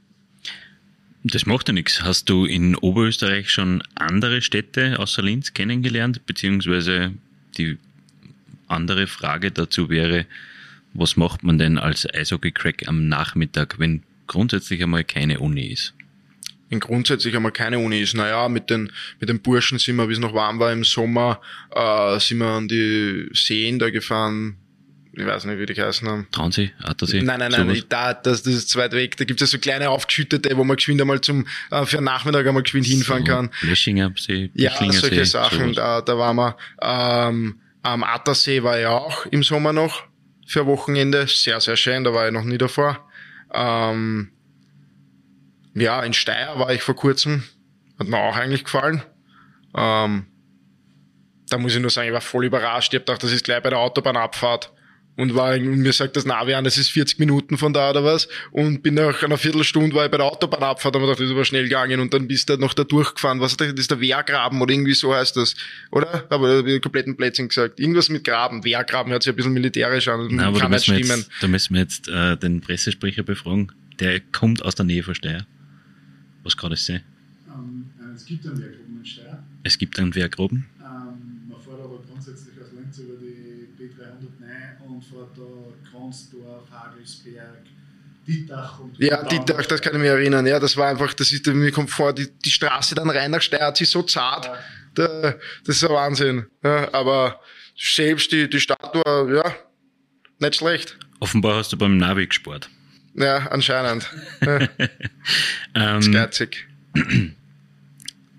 Das 1.23 1.45
macht 1.45 1.67
ja 1.67 1.73
nichts. 1.73 2.01
Hast 2.01 2.29
du 2.29 2.45
in 2.45 2.75
Oberösterreich 2.75 3.51
schon 3.51 3.83
andere 3.93 4.41
Städte 4.41 4.97
außer 4.97 5.21
Linz 5.21 5.53
kennengelernt? 5.53 6.25
Beziehungsweise 6.25 7.13
die 7.57 7.77
andere 8.67 9.05
Frage 9.05 9.51
dazu 9.51 9.89
wäre, 9.89 10.25
was 10.93 11.17
macht 11.17 11.43
man 11.43 11.57
denn 11.57 11.77
als 11.77 12.11
Eishockey-Crack 12.11 12.87
am 12.87 13.07
Nachmittag, 13.07 13.77
wenn 13.77 14.01
grundsätzlich 14.25 14.81
einmal 14.81 15.03
keine 15.03 15.39
Uni 15.39 15.67
ist? 15.67 15.93
Wenn 16.71 16.79
grundsätzlich 16.79 17.35
einmal 17.35 17.51
keine 17.51 17.79
Uni 17.79 17.99
ist, 17.99 18.15
naja, 18.15 18.47
mit 18.47 18.69
den, 18.69 18.91
mit 19.19 19.29
den 19.29 19.41
Burschen 19.41 19.77
sind 19.77 19.97
wir, 19.97 20.07
wie 20.07 20.13
es 20.13 20.19
noch 20.19 20.33
warm 20.33 20.57
war 20.57 20.71
im 20.71 20.85
Sommer, 20.85 21.41
äh, 21.75 22.17
sind 22.19 22.37
wir 22.37 22.47
an 22.47 22.69
die 22.69 23.29
Seen 23.33 23.77
da 23.77 23.89
gefahren, 23.89 24.55
ich 25.13 25.25
weiß 25.25 25.43
nicht, 25.45 25.59
wie 25.59 25.65
die 25.65 25.73
geheißen 25.73 26.07
haben. 26.07 26.27
Traunsee, 26.31 26.71
Attersee? 26.81 27.21
Nein, 27.21 27.39
nein, 27.39 27.51
nein, 27.51 27.67
sowas. 27.67 27.85
da, 27.89 28.13
das, 28.13 28.43
das 28.43 28.53
ist 28.53 28.69
zu 28.69 28.79
weit 28.79 28.93
weg. 28.93 29.17
Da 29.17 29.25
gibt 29.25 29.41
es 29.41 29.51
ja 29.51 29.57
so 29.57 29.61
kleine 29.61 29.89
aufgeschüttete, 29.89 30.55
wo 30.55 30.63
man 30.63 30.77
geschwind 30.77 31.01
einmal 31.01 31.19
zum, 31.19 31.45
äh, 31.71 31.85
für 31.85 31.97
einen 31.97 32.05
Nachmittag 32.05 32.47
einmal 32.47 32.63
geschwind 32.63 32.85
so, 32.85 32.93
hinfahren 32.93 33.25
kann. 33.25 33.49
Bleschinger 33.59 34.13
See, 34.15 34.49
Ja, 34.53 34.71
solche 34.77 35.01
See, 35.01 35.23
Sachen, 35.25 35.73
da, 35.73 35.99
da 35.99 36.17
waren 36.17 36.37
wir. 36.37 36.55
Ähm, 36.81 37.59
am 37.83 38.03
Attersee 38.05 38.63
war 38.63 38.79
ich 38.79 38.85
auch 38.85 39.25
im 39.25 39.43
Sommer 39.43 39.73
noch 39.73 40.03
für 40.47 40.65
Wochenende. 40.65 41.27
Sehr, 41.27 41.59
sehr 41.59 41.75
schön, 41.75 42.05
da 42.05 42.13
war 42.13 42.27
ich 42.27 42.33
noch 42.33 42.45
nie 42.45 42.57
davor. 42.57 43.05
Ähm, 43.53 44.29
ja, 45.73 46.01
in 46.03 46.13
Steyr 46.13 46.53
war 46.55 46.73
ich 46.73 46.81
vor 46.81 46.95
kurzem. 46.95 47.43
Hat 47.99 48.07
mir 48.07 48.17
auch 48.17 48.35
eigentlich 48.35 48.63
gefallen. 48.63 49.03
Ähm, 49.75 50.25
da 51.49 51.57
muss 51.57 51.75
ich 51.75 51.81
nur 51.81 51.89
sagen, 51.89 52.07
ich 52.07 52.13
war 52.13 52.21
voll 52.21 52.45
überrascht. 52.45 52.93
Ich 52.93 52.99
hab 52.99 53.05
gedacht, 53.05 53.23
das 53.23 53.31
ist 53.31 53.43
gleich 53.43 53.61
bei 53.61 53.69
der 53.69 53.79
Autobahnabfahrt 53.79 54.71
und 55.17 55.35
war, 55.35 55.57
mir 55.57 55.93
sagt 55.93 56.15
das 56.15 56.25
Navi 56.25 56.53
an, 56.53 56.63
das 56.63 56.77
ist 56.77 56.89
40 56.89 57.19
Minuten 57.19 57.57
von 57.57 57.73
da 57.73 57.89
oder 57.89 58.03
was 58.03 58.27
und 58.51 58.81
bin 58.81 58.95
nach 58.95 59.21
einer 59.23 59.37
Viertelstunde 59.37 59.95
war 59.95 60.05
ich 60.05 60.11
bei 60.11 60.17
der 60.17 60.25
Autobahnabfahrt 60.25 60.95
und 60.95 61.01
mir 61.01 61.07
dachte, 61.07 61.23
das 61.23 61.29
ist 61.29 61.35
aber 61.35 61.45
schnell 61.45 61.63
gegangen 61.63 61.99
und 61.99 62.13
dann 62.13 62.27
bist 62.27 62.49
du 62.49 62.57
noch 62.57 62.73
da 62.73 62.83
durchgefahren. 62.83 63.39
Was 63.39 63.51
ist 63.51 63.61
das? 63.61 63.69
Das 63.69 63.79
ist 63.79 63.91
der 63.91 63.99
Wehrgraben 63.99 64.61
oder 64.61 64.73
irgendwie 64.73 64.93
so 64.93 65.13
heißt 65.13 65.37
das, 65.37 65.55
oder? 65.91 66.25
Aber 66.29 66.65
ich 66.65 66.81
kompletten 66.81 67.17
Plätzchen 67.17 67.49
gesagt. 67.49 67.79
Irgendwas 67.79 68.09
mit 68.09 68.23
Graben. 68.23 68.63
Wehrgraben 68.63 69.11
hört 69.11 69.23
sich 69.23 69.33
ein 69.33 69.35
bisschen 69.35 69.53
militärisch 69.53 70.07
an. 70.07 70.27
Nein, 70.27 70.45
aber 70.45 70.59
da 70.59 70.69
müssen, 70.69 70.97
jetzt, 70.97 71.29
da 71.41 71.47
müssen 71.47 71.73
wir 71.73 71.81
jetzt 71.81 72.07
äh, 72.07 72.37
den 72.37 72.61
Pressesprecher 72.61 73.23
befragen. 73.23 73.71
Der 73.99 74.19
kommt 74.19 74.63
aus 74.63 74.75
der 74.75 74.85
Nähe 74.85 75.03
von 75.03 75.13
Steyr. 75.13 75.45
Was 76.43 76.57
kann 76.57 76.69
das 76.71 76.85
sein? 76.85 77.03
Um, 77.47 77.89
ähm, 77.99 78.15
es 78.15 78.25
gibt 78.25 78.45
einen 78.45 78.61
Wehrgruben 78.61 78.99
in 78.99 79.05
Steyr. 79.05 79.43
Es 79.63 79.77
gibt 79.77 79.99
einen 79.99 80.15
Wehrgruben? 80.15 80.67
Kronsdorf, 86.11 86.69
Hagelsberg, 86.71 87.63
Dittach 88.27 88.79
und 88.79 88.97
Ja, 88.99 89.23
Dittach, 89.23 89.65
das 89.65 89.81
kann 89.81 89.93
ich 89.93 89.99
mich 89.99 90.09
erinnern. 90.09 90.45
Ja, 90.45 90.59
das 90.59 90.75
war 90.77 90.89
einfach, 90.89 91.13
das 91.13 91.31
ist, 91.31 91.47
mir 91.47 91.71
kommt 91.71 91.89
vor, 91.89 92.13
die, 92.13 92.27
die 92.45 92.51
Straße 92.51 92.95
dann 92.95 93.09
rein 93.09 93.31
nach 93.31 93.41
Steyr, 93.41 93.73
sie 93.75 93.83
ist 93.83 93.91
so 93.91 94.03
zart. 94.03 94.45
Ja. 94.45 94.57
Da, 94.93 95.35
das 95.65 95.77
ist 95.77 95.83
ein 95.85 95.91
Wahnsinn. 95.91 96.45
Ja, 96.63 96.93
aber 96.93 97.39
selbst 97.77 98.31
die, 98.31 98.49
die 98.49 98.59
Stadt 98.59 98.93
war, 99.05 99.29
ja, 99.29 99.55
nicht 100.39 100.55
schlecht. 100.55 100.97
Offenbar 101.19 101.57
hast 101.57 101.71
du 101.71 101.77
beim 101.77 101.97
Navi 101.97 102.27
gespart. 102.27 102.69
Ja, 103.13 103.47
anscheinend. 103.47 104.09
Ja. 104.45 105.97
ähm, 105.97 106.11
geizig. 106.11 106.67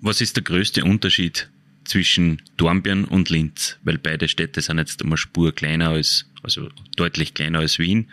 Was 0.01 0.21
ist 0.21 0.37
der 0.37 0.43
größte 0.43 0.85
Unterschied 0.85 1.49
zwischen 1.85 2.43
Dornbirn 2.57 3.05
und 3.05 3.31
Linz? 3.31 3.79
Weil 3.83 3.99
beide 3.99 4.29
Städte 4.29 4.61
sind 4.61 4.79
jetzt 4.79 5.03
einmal 5.03 5.17
Spur 5.17 5.55
kleiner 5.55 5.91
als 5.91 6.27
also 6.43 6.69
deutlich 6.97 7.35
kleiner 7.35 7.61
als 7.61 7.79
Wien, 7.79 8.11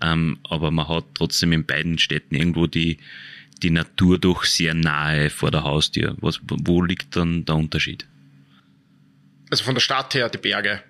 ähm, 0.00 0.38
aber 0.48 0.70
man 0.70 0.88
hat 0.88 1.04
trotzdem 1.14 1.52
in 1.52 1.66
beiden 1.66 1.98
Städten 1.98 2.34
irgendwo 2.34 2.66
die, 2.66 2.98
die 3.62 3.70
Natur 3.70 4.18
doch 4.18 4.44
sehr 4.44 4.74
nahe 4.74 5.30
vor 5.30 5.50
der 5.50 5.64
Haustür. 5.64 6.16
Was, 6.20 6.40
wo 6.42 6.82
liegt 6.82 7.16
dann 7.16 7.44
der 7.44 7.56
Unterschied? 7.56 8.06
Also 9.50 9.64
von 9.64 9.74
der 9.74 9.80
Stadt 9.80 10.14
her 10.14 10.28
die 10.28 10.38
Berge. 10.38 10.82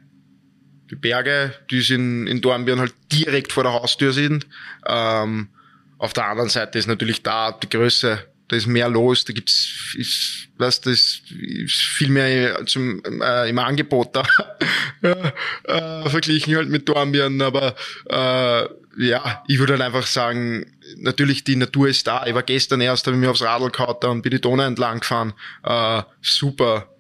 Die 0.93 0.97
Berge, 0.97 1.53
die 1.70 1.80
in, 1.93 2.28
in 2.28 2.40
Dornbirn 2.40 2.78
halt 2.78 2.95
direkt 3.11 3.53
vor 3.53 3.64
der 3.64 3.72
Haustür 3.72 4.12
sind. 4.12 4.47
Ähm, 4.86 5.49
auf 5.99 6.12
der 6.12 6.26
anderen 6.26 6.51
Seite 6.51 6.78
ist 6.78 6.86
natürlich 6.86 7.24
da 7.24 7.51
die 7.51 7.68
Größe 7.68 8.20
da 8.53 8.57
ist 8.59 8.66
mehr 8.66 8.90
los, 8.90 9.24
da 9.24 9.32
gibt's, 9.32 9.95
ist, 9.97 10.49
was, 10.59 10.82
das 10.82 11.22
ist 11.30 11.80
viel 11.80 12.11
mehr 12.11 12.66
zum, 12.66 13.03
äh, 13.22 13.49
im 13.49 13.59
Angebot 13.59 14.14
da, 14.14 14.24
ja, 15.03 15.32
äh, 16.05 16.11
verglichen 16.11 16.55
halt 16.57 16.68
mit 16.68 16.86
Dornbirn, 16.86 17.40
aber 17.40 17.74
äh, 18.11 18.68
ja, 18.99 19.43
ich 19.49 19.59
würde 19.59 19.72
halt 19.72 19.82
einfach 19.82 20.07
sagen, 20.07 20.66
natürlich 20.99 21.45
die 21.45 21.57
Natur 21.57 21.88
ist 21.88 22.07
da. 22.07 22.26
Ich 22.26 22.34
war 22.34 22.43
gestern 22.43 22.82
erst, 22.82 23.07
habe 23.07 23.16
ich 23.16 23.22
mir 23.22 23.30
aufs 23.30 23.40
Radl 23.40 23.70
gehauen 23.70 23.97
und 24.03 24.20
bin 24.20 24.32
die 24.32 24.40
Donau 24.40 24.64
entlang 24.64 25.01
gefahren. 25.01 25.32
Äh, 25.62 26.03
super, 26.20 26.90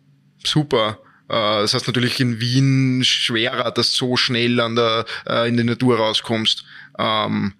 super. 0.42 1.00
Äh, 1.32 1.62
das 1.62 1.72
heißt 1.72 1.86
natürlich 1.86 2.20
in 2.20 2.40
Wien 2.40 3.02
schwerer, 3.04 3.70
dass 3.70 3.94
so 3.94 4.16
schnell 4.16 4.60
an 4.60 4.76
der, 4.76 5.06
äh, 5.26 5.48
in 5.48 5.56
die 5.56 5.64
Natur 5.64 5.96
rauskommst. 5.96 6.64
Ähm, 6.98 7.54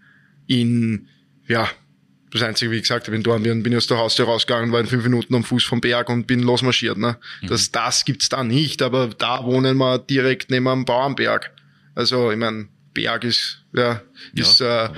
in, 0.47 1.09
ja, 1.49 1.71
das 2.31 2.43
Einzige, 2.43 2.71
wie 2.71 2.81
gesagt, 2.81 3.09
ich 3.09 3.13
bin 3.13 3.23
da, 3.23 3.37
bin 3.39 3.65
ich 3.65 3.77
aus 3.77 3.87
der 3.87 3.97
Haustür 3.97 4.27
rausgegangen, 4.27 4.73
war 4.73 4.81
in 4.81 4.87
fünf 4.87 5.05
Minuten 5.05 5.35
am 5.35 5.45
Fuß 5.45 5.65
vom 5.65 5.81
Berg 5.81 6.11
und 6.11 6.27
bin 6.27 6.41
losmarschiert. 6.41 6.99
Ne? 6.99 7.17
Mhm. 7.41 7.47
Das, 7.47 7.71
das 7.71 8.05
gibt's 8.05 8.29
da 8.29 8.45
nicht, 8.45 8.83
aber 8.83 9.09
da 9.09 9.45
wohnen 9.45 9.79
wir 9.79 9.99
direkt 9.99 10.51
neben 10.51 10.69
am 10.69 10.85
Bauernberg. 10.85 11.51
Also, 11.95 12.31
ich 12.31 12.39
mein, 12.39 12.69
Berg 12.95 13.25
ist, 13.25 13.63
ja, 13.73 14.03
ist, 14.35 14.61
ja, 14.61 14.93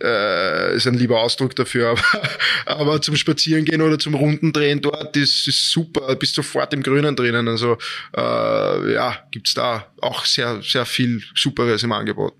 äh, 0.00 0.72
äh, 0.72 0.76
ist 0.76 0.86
ein 0.86 0.94
lieber 0.94 1.20
Ausdruck 1.20 1.56
dafür. 1.56 1.90
Aber, 1.90 2.28
aber 2.66 3.02
zum 3.02 3.16
Spazierengehen 3.16 3.82
oder 3.82 3.98
zum 3.98 4.14
Rundendrehen 4.14 4.80
dort 4.80 5.16
ist, 5.16 5.48
ist 5.48 5.70
super, 5.70 6.14
bist 6.16 6.34
sofort 6.34 6.72
im 6.72 6.82
Grünen 6.82 7.16
drinnen. 7.16 7.48
Also 7.48 7.78
äh, 8.16 8.92
ja, 8.92 9.18
gibt's 9.30 9.54
da 9.54 9.86
auch 10.00 10.24
sehr, 10.24 10.62
sehr 10.62 10.86
viel 10.86 11.22
Superes 11.34 11.82
im 11.82 11.92
Angebot. 11.92 12.34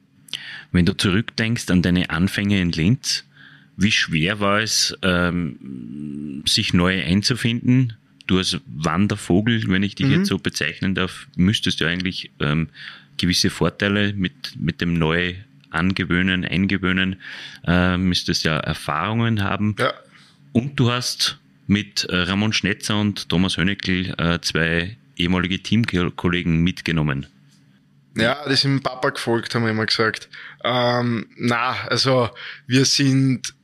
Wenn 0.72 0.86
du 0.86 0.96
zurückdenkst 0.96 1.68
an 1.70 1.82
deine 1.82 2.11
Anfänge 2.11 2.61
in 2.61 2.70
Linz, 2.70 3.24
wie 3.76 3.92
schwer 3.92 4.40
war 4.40 4.61
es, 4.61 4.96
ähm, 5.02 6.42
sich 6.46 6.74
neu 6.74 7.02
einzufinden? 7.02 7.94
Du 8.26 8.38
als 8.38 8.58
Wandervogel, 8.66 9.64
wenn 9.68 9.82
ich 9.82 9.96
dich 9.96 10.06
mhm. 10.06 10.12
jetzt 10.12 10.28
so 10.28 10.38
bezeichnen 10.38 10.94
darf, 10.94 11.26
müsstest 11.36 11.80
du 11.80 11.86
eigentlich 11.86 12.30
ähm, 12.38 12.68
gewisse 13.16 13.50
Vorteile 13.50 14.12
mit, 14.12 14.54
mit 14.56 14.80
dem 14.80 14.94
neu 14.94 15.34
angewöhnen, 15.70 16.44
eingewöhnen, 16.44 17.16
äh, 17.66 17.96
müsstest 17.96 18.44
ja 18.44 18.58
Erfahrungen 18.58 19.42
haben. 19.42 19.76
Ja. 19.78 19.94
Und 20.52 20.78
du 20.78 20.90
hast 20.90 21.38
mit 21.66 22.04
äh, 22.04 22.16
Ramon 22.16 22.52
Schnetzer 22.52 22.98
und 22.98 23.28
Thomas 23.28 23.56
Höneckl 23.56 24.14
äh, 24.18 24.40
zwei 24.40 24.96
ehemalige 25.16 25.62
Teamkollegen 25.62 26.62
mitgenommen. 26.62 27.26
Ja, 28.16 28.48
die 28.48 28.56
sind 28.56 28.82
Papa 28.82 29.11
gefolgt, 29.11 29.54
haben 29.54 29.62
wir 29.62 29.70
immer 29.70 29.86
gesagt. 29.86 30.28
Ähm, 30.64 31.28
na, 31.36 31.76
also 31.88 32.30
wir 32.66 32.84
sind 32.84 33.54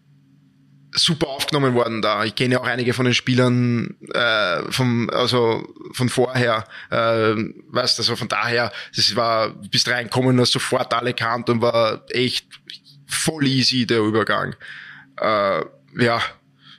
super 0.97 1.29
aufgenommen 1.29 1.75
worden 1.75 2.03
da. 2.03 2.25
Ich 2.25 2.35
kenne 2.35 2.55
ja 2.55 2.61
auch 2.61 2.67
einige 2.67 2.93
von 2.95 3.05
den 3.05 3.15
Spielern 3.15 3.97
äh, 4.13 4.63
vom, 4.71 5.11
also 5.11 5.73
von 5.93 6.09
vorher, 6.09 6.65
äh, 6.91 7.35
weißt 7.69 7.99
also 7.99 8.17
von 8.17 8.29
daher, 8.29 8.73
das 8.95 9.15
war 9.15 9.51
bis 9.71 9.87
reinkommen, 9.89 10.41
hast 10.41 10.53
sofort 10.53 10.93
alle 10.95 11.15
kannt 11.15 11.51
und 11.51 11.61
war 11.61 12.05
echt 12.11 12.47
voll 13.07 13.47
easy 13.47 13.87
der 13.87 14.01
Übergang. 14.01 14.57
Äh, 15.21 15.61
ja, 15.99 16.23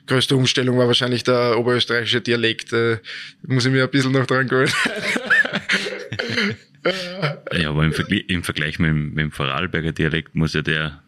größte 0.06 0.36
Umstellung 0.36 0.78
war 0.78 0.86
wahrscheinlich 0.88 1.24
der 1.24 1.58
oberösterreichische 1.58 2.20
Dialekt. 2.20 2.72
Äh, 2.72 2.98
muss 3.46 3.64
ich 3.64 3.72
mir 3.72 3.84
ein 3.84 3.90
bisschen 3.90 4.12
noch 4.12 4.26
dran 4.26 4.48
gewöhnen. 4.48 4.72
ja, 7.52 7.70
aber 7.70 7.84
im, 7.84 7.92
Vergleich, 7.92 8.24
im 8.28 8.42
Vergleich 8.42 8.78
mit, 8.78 8.92
mit 8.92 9.18
dem 9.18 9.32
Vorarlberger 9.32 9.92
Dialekt 9.92 10.34
muss 10.34 10.54
ja 10.54 10.62
der 10.62 11.02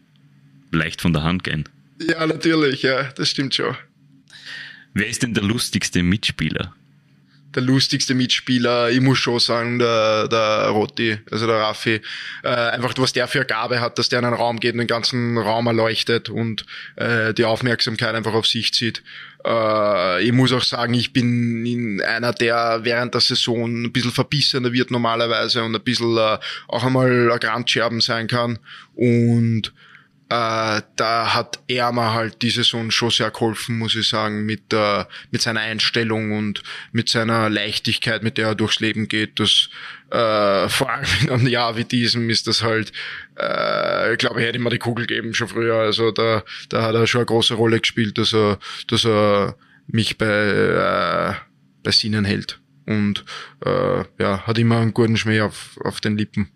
leicht 0.71 1.01
von 1.01 1.13
der 1.13 1.23
Hand 1.23 1.43
gehen. 1.43 1.67
Ja, 2.07 2.25
natürlich, 2.25 2.81
ja, 2.81 3.03
das 3.15 3.29
stimmt 3.29 3.55
schon. 3.55 3.75
Wer 4.93 5.07
ist 5.07 5.23
denn 5.23 5.33
der 5.33 5.43
lustigste 5.43 6.03
Mitspieler? 6.03 6.73
Der 7.53 7.61
lustigste 7.61 8.13
Mitspieler, 8.13 8.89
ich 8.91 9.01
muss 9.01 9.17
schon 9.17 9.39
sagen, 9.39 9.77
der, 9.77 10.29
der 10.29 10.67
Rotti, 10.69 11.17
also 11.29 11.47
der 11.47 11.57
Raffi. 11.57 12.01
Äh, 12.43 12.47
einfach, 12.47 12.93
was 12.97 13.11
der 13.11 13.27
für 13.27 13.39
eine 13.39 13.45
Gabe 13.45 13.81
hat, 13.81 13.99
dass 13.99 14.07
der 14.07 14.19
in 14.19 14.25
einen 14.25 14.35
Raum 14.35 14.61
geht 14.61 14.73
und 14.73 14.79
den 14.79 14.87
ganzen 14.87 15.37
Raum 15.37 15.67
erleuchtet 15.67 16.29
und 16.29 16.65
äh, 16.95 17.33
die 17.33 17.43
Aufmerksamkeit 17.43 18.15
einfach 18.15 18.33
auf 18.33 18.47
sich 18.47 18.73
zieht. 18.73 19.03
Äh, 19.45 20.23
ich 20.23 20.31
muss 20.31 20.53
auch 20.53 20.63
sagen, 20.63 20.93
ich 20.93 21.11
bin 21.11 22.01
einer, 22.01 22.31
der 22.31 22.81
während 22.83 23.13
der 23.15 23.21
Saison 23.21 23.83
ein 23.83 23.91
bisschen 23.91 24.11
verbissener 24.11 24.71
wird 24.71 24.89
normalerweise 24.89 25.61
und 25.63 25.75
ein 25.75 25.83
bisschen 25.83 26.17
äh, 26.17 26.37
auch 26.69 26.85
einmal 26.85 27.31
ein 27.31 27.39
Grandscherben 27.39 27.99
sein 27.99 28.27
kann. 28.27 28.59
Und 28.95 29.73
äh, 30.31 30.81
da 30.95 31.33
hat 31.33 31.59
er 31.67 31.91
mir 31.91 32.13
halt 32.13 32.41
die 32.41 32.51
Saison 32.51 32.89
schon 32.89 33.09
sehr 33.09 33.31
geholfen, 33.31 33.77
muss 33.77 33.95
ich 33.95 34.07
sagen, 34.07 34.45
mit, 34.45 34.71
äh, 34.71 35.03
mit 35.29 35.41
seiner 35.41 35.59
Einstellung 35.59 36.31
und 36.31 36.63
mit 36.93 37.09
seiner 37.09 37.49
Leichtigkeit, 37.49 38.23
mit 38.23 38.37
der 38.37 38.47
er 38.47 38.55
durchs 38.55 38.79
Leben 38.79 39.09
geht. 39.09 39.41
Das, 39.41 39.69
äh, 40.09 40.69
vor 40.69 40.89
allem 40.89 41.05
in 41.23 41.29
einem 41.31 41.47
Jahr 41.47 41.75
wie 41.75 41.83
diesem 41.83 42.29
ist 42.29 42.47
das 42.47 42.63
halt, 42.63 42.93
äh, 43.37 44.13
ich 44.13 44.19
glaube, 44.19 44.39
ich 44.39 44.47
hätte 44.47 44.57
ihm 44.57 44.63
mal 44.63 44.69
die 44.69 44.77
Kugel 44.77 45.05
geben 45.05 45.33
schon 45.33 45.49
früher. 45.49 45.75
Also 45.75 46.11
da, 46.11 46.43
da 46.69 46.83
hat 46.83 46.95
er 46.95 47.07
schon 47.07 47.19
eine 47.19 47.25
große 47.25 47.55
Rolle 47.55 47.81
gespielt, 47.81 48.17
dass 48.17 48.33
er, 48.33 48.57
dass 48.87 49.03
er 49.03 49.57
mich 49.87 50.17
bei, 50.17 50.27
äh, 50.27 51.33
bei 51.83 51.91
Sinnen 51.91 52.23
hält. 52.23 52.61
Und 52.85 53.25
äh, 53.65 54.05
ja, 54.17 54.47
hat 54.47 54.57
immer 54.57 54.79
einen 54.79 54.93
guten 54.93 55.17
Schmäh 55.17 55.41
auf, 55.41 55.77
auf 55.83 55.99
den 55.99 56.17
Lippen. 56.17 56.51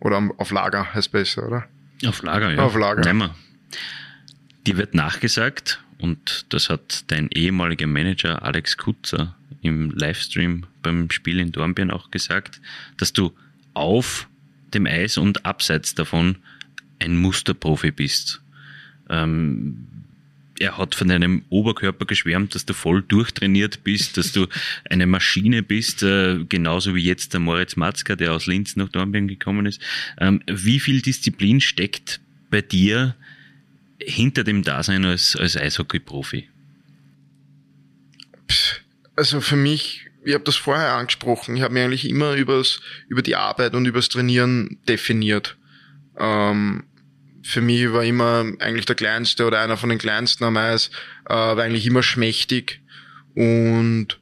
Oder 0.00 0.30
auf 0.38 0.50
Lager 0.50 0.94
heißt 0.94 1.12
besser, 1.12 1.46
oder? 1.46 1.68
Auf 2.06 2.22
Lager, 2.22 2.52
ja. 2.52 2.58
Auf 2.58 2.76
Lager. 2.76 3.02
Nehmen. 3.02 3.30
Dir 4.66 4.76
wird 4.76 4.94
nachgesagt, 4.94 5.80
und 5.98 6.46
das 6.48 6.68
hat 6.68 7.04
dein 7.10 7.28
ehemaliger 7.30 7.86
Manager 7.86 8.42
Alex 8.42 8.76
Kutzer 8.76 9.36
im 9.62 9.90
Livestream 9.90 10.64
beim 10.82 11.10
Spiel 11.10 11.38
in 11.38 11.52
Dornbirn 11.52 11.90
auch 11.90 12.10
gesagt, 12.10 12.60
dass 12.96 13.12
du 13.12 13.32
auf 13.74 14.28
dem 14.74 14.86
Eis 14.86 15.16
und 15.16 15.46
abseits 15.46 15.94
davon 15.94 16.36
ein 16.98 17.16
Musterprofi 17.16 17.92
bist. 17.92 18.42
Ähm, 19.08 19.86
er 20.62 20.78
hat 20.78 20.94
von 20.94 21.08
deinem 21.08 21.44
Oberkörper 21.48 22.06
geschwärmt, 22.06 22.54
dass 22.54 22.64
du 22.64 22.72
voll 22.72 23.02
durchtrainiert 23.02 23.82
bist, 23.82 24.16
dass 24.16 24.30
du 24.30 24.46
eine 24.88 25.06
Maschine 25.06 25.62
bist, 25.62 26.04
äh, 26.04 26.44
genauso 26.48 26.94
wie 26.94 27.02
jetzt 27.02 27.32
der 27.32 27.40
Moritz 27.40 27.74
Matzka, 27.74 28.14
der 28.14 28.32
aus 28.32 28.46
Linz 28.46 28.76
nach 28.76 28.88
Dornbirn 28.88 29.26
gekommen 29.26 29.66
ist. 29.66 29.80
Ähm, 30.18 30.40
wie 30.46 30.78
viel 30.78 31.02
Disziplin 31.02 31.60
steckt 31.60 32.20
bei 32.50 32.62
dir 32.62 33.16
hinter 34.00 34.44
dem 34.44 34.62
Dasein 34.62 35.04
als, 35.04 35.34
als 35.34 35.56
Eishockey-Profi? 35.56 36.48
Also 39.16 39.40
für 39.40 39.56
mich, 39.56 40.06
ich 40.24 40.34
habe 40.34 40.44
das 40.44 40.56
vorher 40.56 40.92
angesprochen, 40.92 41.56
ich 41.56 41.62
habe 41.62 41.74
mich 41.74 41.82
eigentlich 41.82 42.08
immer 42.08 42.34
übers, 42.34 42.80
über 43.08 43.22
die 43.22 43.34
Arbeit 43.34 43.74
und 43.74 43.86
übers 43.86 44.08
Trainieren 44.08 44.78
definiert. 44.86 45.56
Ähm, 46.16 46.84
für 47.42 47.60
mich 47.60 47.92
war 47.92 48.04
immer 48.04 48.44
eigentlich 48.60 48.86
der 48.86 48.96
kleinste 48.96 49.46
oder 49.46 49.60
einer 49.60 49.76
von 49.76 49.88
den 49.88 49.98
kleinsten 49.98 50.44
am 50.44 50.56
Eis, 50.56 50.90
äh, 51.28 51.34
war 51.34 51.58
eigentlich 51.58 51.86
immer 51.86 52.02
schmächtig 52.02 52.80
und 53.34 54.18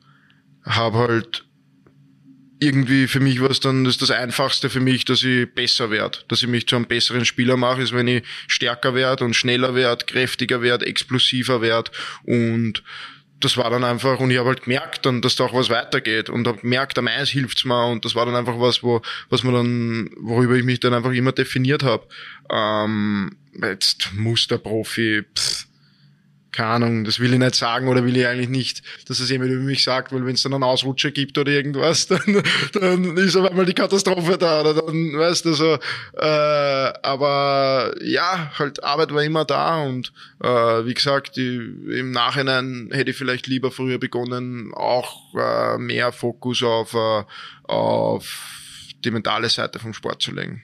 habe 0.65 0.99
halt 0.99 1.45
irgendwie 2.61 3.07
für 3.09 3.21
mich 3.21 3.41
war 3.41 3.51
es 3.51 3.61
dann 3.61 3.85
das, 3.85 3.97
das 3.97 4.11
Einfachste 4.11 4.69
für 4.69 4.81
mich, 4.81 5.07
dass 5.07 5.23
ich 5.23 5.53
besser 5.55 5.91
werde, 5.91 6.19
dass 6.29 6.43
ich 6.43 6.49
mich 6.49 6.67
zu 6.69 6.77
einem 6.77 6.87
besseren 6.87 7.25
Spieler 7.25 7.57
mache, 7.57 7.83
ist 7.83 7.95
wenn 7.95 8.07
ich 8.07 8.23
stärker 8.47 8.95
werde 8.95 9.25
und 9.25 9.35
schneller 9.35 9.75
werde, 9.75 10.05
kräftiger 10.05 10.61
werde, 10.61 10.87
explosiver 10.87 11.63
werde 11.63 11.91
und 12.25 12.83
das 13.41 13.57
war 13.57 13.71
dann 13.71 13.85
einfach, 13.85 14.21
und 14.21 14.31
ich 14.31 14.39
habe 14.39 14.49
halt 14.49 14.63
gemerkt 14.63 15.07
dann, 15.07 15.23
dass 15.23 15.37
da 15.37 15.45
auch 15.45 15.55
was 15.55 15.71
weitergeht 15.71 16.29
und 16.29 16.47
habe 16.47 16.61
gemerkt, 16.61 16.99
am 16.99 17.09
Eis 17.09 17.31
hilft's 17.31 17.65
mir 17.65 17.87
und 17.87 18.05
das 18.05 18.15
war 18.15 18.27
dann 18.27 18.37
einfach 18.37 18.61
was, 18.61 18.83
wo, 18.83 19.01
was 19.31 19.43
man 19.43 19.55
dann, 19.55 20.11
worüber 20.19 20.55
ich 20.55 20.65
mich 20.65 20.81
dann 20.81 20.95
einfach 20.95 21.13
immer 21.13 21.33
definiert 21.33 21.83
habe. 21.83 22.07
Ähm, 22.51 23.37
jetzt 23.63 24.11
Musterprofi, 24.15 25.25
pff, 25.35 25.67
keine 26.53 26.69
Ahnung, 26.71 27.05
das 27.05 27.21
will 27.21 27.33
ich 27.33 27.39
nicht 27.39 27.55
sagen 27.55 27.89
oder 27.89 28.05
will 28.05 28.17
ich 28.17 28.27
eigentlich 28.27 28.49
nicht, 28.49 28.83
dass 29.09 29.21
es 29.21 29.31
jemand 29.31 29.51
über 29.51 29.63
mich 29.63 29.85
sagt, 29.85 30.13
weil 30.13 30.27
wenn 30.27 30.35
es 30.35 30.43
dann 30.43 30.55
einen 30.55 30.63
Ausrutscher 30.63 31.11
gibt 31.11 31.39
oder 31.39 31.51
irgendwas, 31.53 32.07
dann, 32.09 32.43
dann 32.73 33.17
ist 33.17 33.37
auf 33.37 33.49
einmal 33.49 33.67
die 33.67 33.75
Katastrophe 33.75 34.37
da 34.39 34.61
oder 34.61 34.75
dann, 34.75 35.19
weißt 35.19 35.45
du, 35.45 35.55
so, 35.55 35.79
äh, 36.17 36.93
aber 37.03 37.95
ja, 38.03 38.53
halt 38.59 38.83
Arbeit 38.83 39.15
war 39.15 39.23
immer 39.23 39.45
da 39.45 39.83
und 39.83 40.13
äh, 40.43 40.49
wie 40.49 40.95
gesagt, 40.95 41.37
die, 41.37 41.57
im 41.57 42.11
Nachhinein 42.11 42.89
hätte 42.93 43.11
ich 43.11 43.17
vielleicht 43.17 43.47
lieber 43.47 43.71
früher 43.71 43.99
begonnen, 43.99 44.73
auch 44.75 45.35
äh, 45.35 45.79
mehr 45.79 46.13
Fokus 46.13 46.63
auf, 46.63 46.95
äh, 46.95 47.25
auf 47.65 48.49
die 49.05 49.11
mentale 49.11 49.49
Seite 49.49 49.79
vom 49.79 49.95
Sport 49.95 50.23
zu 50.23 50.33
legen. 50.33 50.63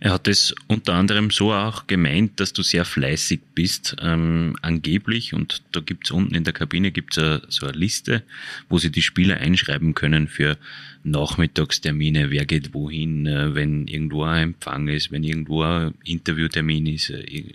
Er 0.00 0.12
hat 0.12 0.28
es 0.28 0.54
unter 0.66 0.94
anderem 0.94 1.30
so 1.30 1.52
auch 1.52 1.86
gemeint, 1.86 2.38
dass 2.40 2.52
du 2.52 2.62
sehr 2.62 2.84
fleißig 2.84 3.40
bist, 3.54 3.96
ähm, 4.00 4.56
angeblich. 4.62 5.34
Und 5.34 5.62
da 5.72 5.80
gibt's 5.80 6.10
unten 6.10 6.34
in 6.34 6.44
der 6.44 6.52
Kabine 6.52 6.92
gibt's 6.92 7.16
so 7.16 7.66
eine 7.66 7.76
Liste, 7.76 8.22
wo 8.68 8.78
sie 8.78 8.90
die 8.90 9.02
Spieler 9.02 9.38
einschreiben 9.38 9.94
können 9.94 10.28
für 10.28 10.56
Nachmittagstermine, 11.04 12.30
wer 12.30 12.46
geht 12.46 12.74
wohin, 12.74 13.26
äh, 13.26 13.54
wenn 13.54 13.86
irgendwo 13.86 14.24
ein 14.24 14.42
Empfang 14.42 14.88
ist, 14.88 15.10
wenn 15.10 15.24
irgendwo 15.24 15.62
ein 15.62 15.94
Interviewtermin 16.04 16.86
ist. 16.86 17.10
Äh, 17.10 17.54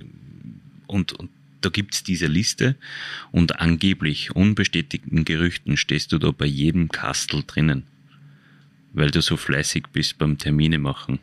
und, 0.88 1.14
und 1.14 1.30
da 1.62 1.70
gibt's 1.70 2.04
diese 2.04 2.28
Liste 2.28 2.76
und 3.32 3.60
angeblich 3.60 4.36
unbestätigten 4.36 5.24
Gerüchten 5.26 5.78
stehst 5.78 6.12
du 6.12 6.18
da 6.18 6.32
bei 6.32 6.46
jedem 6.46 6.90
Kastel 6.90 7.44
drinnen, 7.48 7.84
weil 8.92 9.12
du 9.12 9.22
so 9.22 9.38
fleißig 9.38 9.86
bist 9.94 10.18
beim 10.18 10.38
Termine 10.38 10.78
machen. 10.78 11.20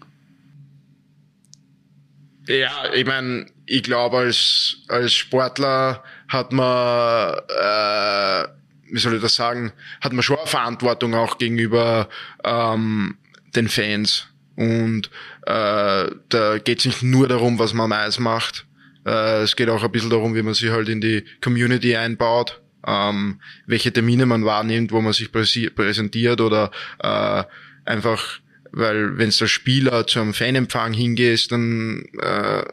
Ja, 2.46 2.92
ich 2.94 3.06
meine, 3.06 3.46
ich 3.66 3.82
glaube, 3.82 4.18
als, 4.18 4.78
als 4.88 5.14
Sportler 5.14 6.02
hat 6.28 6.52
man, 6.52 7.34
äh, 7.34 8.48
wie 8.90 8.98
soll 8.98 9.14
ich 9.14 9.22
das 9.22 9.34
sagen, 9.34 9.72
hat 10.00 10.12
man 10.12 10.22
schon 10.22 10.38
eine 10.38 10.46
Verantwortung 10.46 11.14
auch 11.14 11.38
gegenüber 11.38 12.08
ähm, 12.42 13.16
den 13.54 13.68
Fans. 13.68 14.26
Und 14.56 15.10
äh, 15.46 16.10
da 16.28 16.58
geht 16.62 16.80
es 16.80 16.84
nicht 16.86 17.02
nur 17.02 17.28
darum, 17.28 17.58
was 17.58 17.72
man 17.72 17.92
am 17.92 18.10
macht. 18.22 18.66
Äh, 19.06 19.42
es 19.42 19.56
geht 19.56 19.68
auch 19.68 19.82
ein 19.82 19.92
bisschen 19.92 20.10
darum, 20.10 20.34
wie 20.34 20.42
man 20.42 20.54
sich 20.54 20.70
halt 20.70 20.88
in 20.88 21.00
die 21.00 21.24
Community 21.40 21.96
einbaut, 21.96 22.60
ähm, 22.86 23.40
welche 23.66 23.92
Termine 23.92 24.26
man 24.26 24.44
wahrnimmt, 24.44 24.92
wo 24.92 25.00
man 25.00 25.12
sich 25.12 25.30
präsentiert 25.32 26.40
oder 26.40 26.70
äh, 26.98 27.44
einfach 27.84 28.40
weil 28.72 29.18
wenn 29.18 29.30
du 29.30 29.40
als 29.40 29.50
Spieler 29.50 30.06
zu 30.06 30.20
einem 30.20 30.34
Fanempfang 30.34 30.92
hingehst, 30.92 31.52
dann 31.52 32.04
äh, 32.20 32.64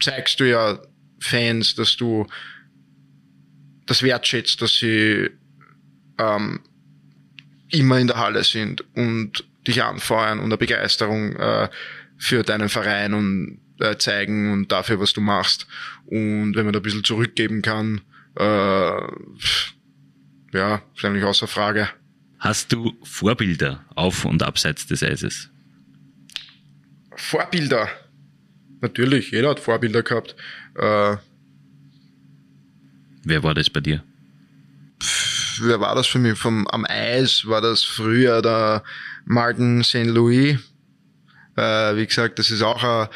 zeigst 0.00 0.40
du 0.40 0.48
ja 0.48 0.80
Fans, 1.20 1.74
dass 1.74 1.96
du 1.96 2.26
das 3.86 4.02
wertschätzt, 4.02 4.60
dass 4.60 4.76
sie 4.76 5.30
ähm, 6.18 6.60
immer 7.70 7.98
in 7.98 8.06
der 8.06 8.16
Halle 8.16 8.44
sind 8.44 8.84
und 8.94 9.44
dich 9.66 9.82
anfeuern 9.82 10.38
und 10.38 10.46
eine 10.46 10.58
Begeisterung 10.58 11.36
äh, 11.36 11.68
für 12.16 12.42
deinen 12.42 12.68
Verein 12.68 13.14
und 13.14 13.60
äh, 13.80 13.96
zeigen 13.96 14.52
und 14.52 14.70
dafür, 14.70 15.00
was 15.00 15.12
du 15.12 15.20
machst. 15.20 15.66
Und 16.06 16.54
wenn 16.54 16.64
man 16.64 16.72
da 16.72 16.80
ein 16.80 16.82
bisschen 16.82 17.04
zurückgeben 17.04 17.62
kann, 17.62 18.02
äh, 18.36 19.00
ja, 20.52 20.82
ist 20.94 21.04
eigentlich 21.04 21.24
außer 21.24 21.46
Frage. 21.46 21.88
Hast 22.38 22.72
du 22.72 22.92
Vorbilder 23.02 23.84
auf 23.94 24.24
und 24.24 24.42
abseits 24.42 24.86
des 24.86 25.02
Eises? 25.02 25.50
Vorbilder? 27.16 27.88
Natürlich, 28.80 29.30
jeder 29.30 29.50
hat 29.50 29.60
Vorbilder 29.60 30.02
gehabt. 30.02 30.36
Äh, 30.74 31.16
wer 33.24 33.42
war 33.42 33.54
das 33.54 33.70
bei 33.70 33.80
dir? 33.80 34.02
Pff, 35.02 35.60
wer 35.62 35.80
war 35.80 35.94
das 35.94 36.06
für 36.06 36.18
mich? 36.18 36.38
Vom, 36.38 36.66
am 36.68 36.84
Eis 36.86 37.46
war 37.46 37.60
das 37.60 37.82
früher 37.82 38.42
der 38.42 38.82
Martin 39.24 39.82
St. 39.82 40.04
Louis. 40.04 40.58
Äh, 41.56 41.96
wie 41.96 42.06
gesagt, 42.06 42.38
das 42.38 42.50
ist 42.50 42.62
auch 42.62 42.82
ein 42.82 43.08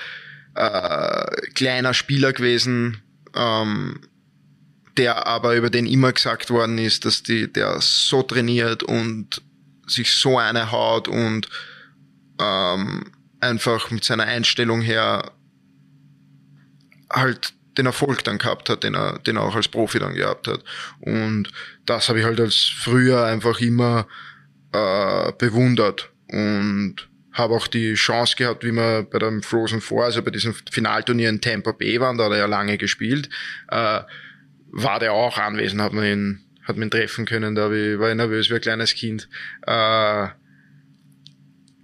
äh, 0.54 1.50
kleiner 1.54 1.92
Spieler 1.92 2.32
gewesen. 2.32 3.02
Ähm, 3.34 4.00
der 4.98 5.26
aber 5.26 5.54
über 5.54 5.70
den 5.70 5.86
immer 5.86 6.12
gesagt 6.12 6.50
worden 6.50 6.76
ist, 6.76 7.04
dass 7.04 7.22
die, 7.22 7.50
der 7.50 7.80
so 7.80 8.22
trainiert 8.22 8.82
und 8.82 9.40
sich 9.86 10.12
so 10.12 10.38
eine 10.38 10.70
haut 10.70 11.08
und 11.08 11.48
ähm, 12.40 13.12
einfach 13.40 13.90
mit 13.90 14.04
seiner 14.04 14.24
Einstellung 14.24 14.82
her 14.82 15.32
halt 17.10 17.54
den 17.78 17.86
Erfolg 17.86 18.24
dann 18.24 18.38
gehabt 18.38 18.68
hat, 18.68 18.82
den 18.82 18.94
er, 18.94 19.20
den 19.20 19.36
er 19.36 19.42
auch 19.42 19.54
als 19.54 19.68
Profi 19.68 20.00
dann 20.00 20.14
gehabt 20.14 20.48
hat. 20.48 20.64
Und 21.00 21.48
das 21.86 22.08
habe 22.08 22.18
ich 22.18 22.24
halt 22.24 22.40
als 22.40 22.56
früher 22.56 23.24
einfach 23.24 23.60
immer 23.60 24.06
äh, 24.72 25.32
bewundert 25.38 26.10
und 26.26 27.08
habe 27.32 27.54
auch 27.54 27.68
die 27.68 27.94
Chance 27.94 28.34
gehabt, 28.36 28.64
wie 28.64 28.72
wir 28.72 29.04
bei 29.04 29.20
dem 29.20 29.44
Frozen 29.44 29.80
Four, 29.80 30.04
also 30.04 30.22
bei 30.22 30.32
diesem 30.32 30.54
Finalturnier 30.70 31.28
in 31.28 31.40
Tampa 31.40 31.70
Bay 31.70 32.00
waren, 32.00 32.18
da 32.18 32.24
hat 32.24 32.32
er 32.32 32.38
ja 32.38 32.46
lange 32.46 32.76
gespielt, 32.78 33.30
äh, 33.68 34.00
war 34.70 34.98
der 34.98 35.12
auch 35.12 35.38
anwesend, 35.38 35.80
hat 35.80 35.92
man 35.92 36.04
ihn, 36.04 36.40
hat 36.62 36.76
man 36.76 36.88
ihn 36.88 36.90
treffen 36.90 37.24
können, 37.24 37.54
da 37.54 37.70
war 37.70 38.10
ich 38.10 38.16
nervös 38.16 38.50
wie 38.50 38.54
ein 38.54 38.60
kleines 38.60 38.94
Kind. 38.94 39.28
Äh, 39.66 40.28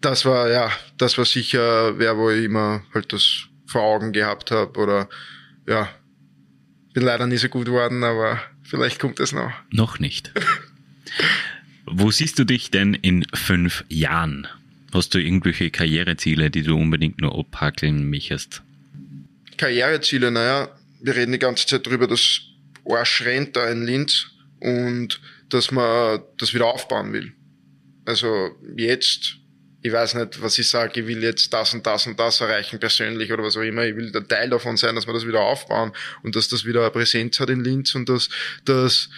das 0.01 0.25
war, 0.25 0.51
ja, 0.51 0.71
das 0.99 1.17
war 1.17 1.25
sicher 1.25 1.99
wer, 1.99 2.17
wo 2.17 2.31
ich 2.31 2.45
immer 2.45 2.83
halt 2.93 3.13
das 3.13 3.47
vor 3.67 3.83
Augen 3.83 4.13
gehabt 4.13 4.51
habe 4.51 4.79
oder, 4.79 5.09
ja, 5.67 5.89
bin 6.93 7.03
leider 7.03 7.27
nie 7.27 7.39
so 7.39 7.49
gut 7.49 7.67
geworden, 7.67 8.05
aber 8.05 8.41
vielleicht 8.63 8.99
kommt 9.01 9.19
es 9.21 9.33
noch. 9.33 9.51
Noch 9.71 9.99
nicht. 9.99 10.33
Wo 11.87 12.11
siehst 12.11 12.39
du 12.39 12.45
dich 12.45 12.71
denn 12.71 12.95
in 12.95 13.27
fünf 13.35 13.85
Jahren? 13.89 14.49
Hast 14.93 15.15
du 15.15 15.19
irgendwelche 15.19 15.71
Karriereziele, 15.71 16.51
die 16.51 16.63
du 16.63 16.77
unbedingt 16.77 17.21
nur 17.21 17.39
abhackeln 17.39 18.09
möchtest? 18.09 18.63
Karriereziele, 19.59 20.31
naja, 20.31 20.69
wir 21.03 21.15
reden 21.15 21.33
die 21.33 21.39
ganze 21.39 21.67
Zeit 21.67 21.87
darüber, 21.87 22.07
dass 22.07 22.43
Arsch 22.89 23.23
rennt 23.25 23.57
da 23.57 23.69
in 23.69 23.85
Linz 23.85 24.27
und 24.61 25.21
dass 25.49 25.71
man 25.71 26.23
das 26.39 26.55
wieder 26.55 26.67
aufbauen 26.67 27.13
will. 27.13 27.33
Also 28.07 28.51
jetzt, 28.77 29.37
ich 29.83 29.93
weiß 29.93 30.15
nicht, 30.15 30.43
was 30.43 30.59
ich 30.59 30.69
sage, 30.69 31.01
ich 31.01 31.07
will 31.07 31.23
jetzt 31.23 31.53
das 31.53 31.75
und 31.75 31.87
das 31.87 32.07
und 32.07 32.19
das 32.19 32.41
erreichen 32.41 32.79
persönlich 32.79 33.33
oder 33.33 33.43
was 33.43 33.57
auch 33.57 33.63
immer. 33.63 33.85
Ich 33.85 33.97
will 33.97 34.11
der 34.11 34.27
Teil 34.27 34.51
davon 34.51 34.77
sein, 34.77 34.95
dass 34.95 35.07
wir 35.07 35.15
das 35.15 35.27
wieder 35.27 35.41
aufbauen 35.41 35.93
und 36.23 36.37
dass 36.37 36.49
das 36.49 36.65
wieder 36.65 36.81
eine 36.81 36.91
Präsenz 36.91 37.41
hat 37.41 37.51
in 37.51 37.63
Linz 37.63 37.95
und 37.95 38.09
dass, 38.09 38.29
dass 38.65 39.09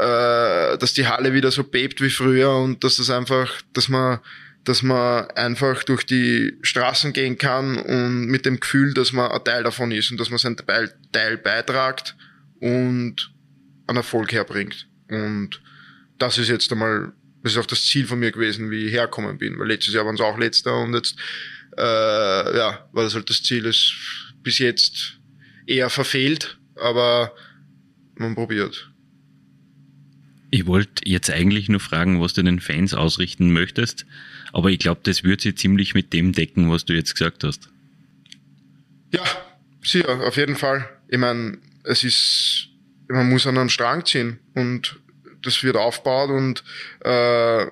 äh, 0.00 0.78
dass 0.78 0.94
die 0.94 1.06
Halle 1.06 1.34
wieder 1.34 1.50
so 1.50 1.62
bebt 1.62 2.00
wie 2.00 2.10
früher 2.10 2.56
und 2.56 2.82
dass 2.84 2.96
das 2.96 3.10
einfach, 3.10 3.60
dass 3.74 3.88
man, 3.88 4.20
dass 4.64 4.82
man 4.82 5.30
einfach 5.32 5.82
durch 5.84 6.04
die 6.06 6.56
Straßen 6.62 7.12
gehen 7.12 7.36
kann 7.36 7.76
und 7.76 8.26
mit 8.26 8.46
dem 8.46 8.60
Gefühl, 8.60 8.94
dass 8.94 9.12
man 9.12 9.30
ein 9.30 9.44
Teil 9.44 9.62
davon 9.62 9.92
ist 9.92 10.10
und 10.10 10.18
dass 10.18 10.30
man 10.30 10.38
seinen 10.38 10.56
Teil, 10.56 10.94
Teil 11.12 11.36
beitragt 11.36 12.16
und 12.60 13.32
einen 13.86 13.96
Erfolg 13.96 14.32
herbringt. 14.32 14.86
Und 15.08 15.60
das 16.18 16.38
ist 16.38 16.48
jetzt 16.48 16.70
einmal, 16.70 17.12
das 17.42 17.52
ist 17.52 17.58
auch 17.58 17.66
das 17.66 17.84
Ziel 17.84 18.06
von 18.06 18.20
mir 18.20 18.30
gewesen, 18.30 18.70
wie 18.70 18.86
ich 18.86 18.92
herkommen 18.92 19.38
bin, 19.38 19.58
weil 19.58 19.68
letztes 19.68 19.94
Jahr 19.94 20.06
waren 20.06 20.14
es 20.14 20.20
auch 20.20 20.38
letzter 20.38 20.80
und 20.80 20.94
jetzt, 20.94 21.16
äh, 21.76 21.82
ja, 21.82 22.88
war 22.92 23.04
das 23.04 23.14
halt 23.14 23.28
das 23.28 23.42
Ziel, 23.42 23.64
ist 23.64 23.94
bis 24.42 24.58
jetzt 24.58 25.18
eher 25.66 25.90
verfehlt, 25.90 26.58
aber 26.76 27.34
man 28.14 28.34
probiert. 28.34 28.90
Ich 30.50 30.66
wollte 30.66 31.08
jetzt 31.08 31.30
eigentlich 31.30 31.68
nur 31.68 31.80
fragen, 31.80 32.20
was 32.20 32.34
du 32.34 32.42
den 32.42 32.60
Fans 32.60 32.92
ausrichten 32.92 33.52
möchtest, 33.52 34.04
aber 34.52 34.70
ich 34.70 34.78
glaube, 34.78 35.00
das 35.04 35.22
wird 35.22 35.40
sie 35.40 35.54
ziemlich 35.54 35.94
mit 35.94 36.12
dem 36.12 36.32
decken, 36.32 36.70
was 36.70 36.84
du 36.84 36.92
jetzt 36.92 37.14
gesagt 37.14 37.44
hast. 37.44 37.68
Ja, 39.12 39.22
sicher, 39.82 40.20
auf 40.26 40.36
jeden 40.36 40.56
Fall. 40.56 40.88
Ich 41.08 41.18
meine, 41.18 41.58
es 41.84 42.04
ist, 42.04 42.68
man 43.08 43.28
muss 43.28 43.46
an 43.46 43.58
einem 43.58 43.68
Strang 43.68 44.04
ziehen 44.04 44.38
und 44.54 45.00
das 45.42 45.62
wird 45.62 45.76
aufgebaut 45.76 46.30
und 46.30 46.64
äh, 47.04 47.66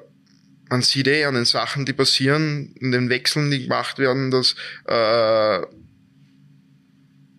man 0.71 0.83
sieht 0.83 1.07
eh 1.09 1.25
an 1.25 1.35
den 1.35 1.45
Sachen, 1.45 1.87
die 1.87 1.93
passieren, 1.93 2.75
in 2.81 2.93
den 2.93 3.09
Wechseln, 3.09 3.51
die 3.51 3.63
gemacht 3.63 3.99
werden, 3.99 4.31
dass 4.31 4.55
äh, 4.87 5.67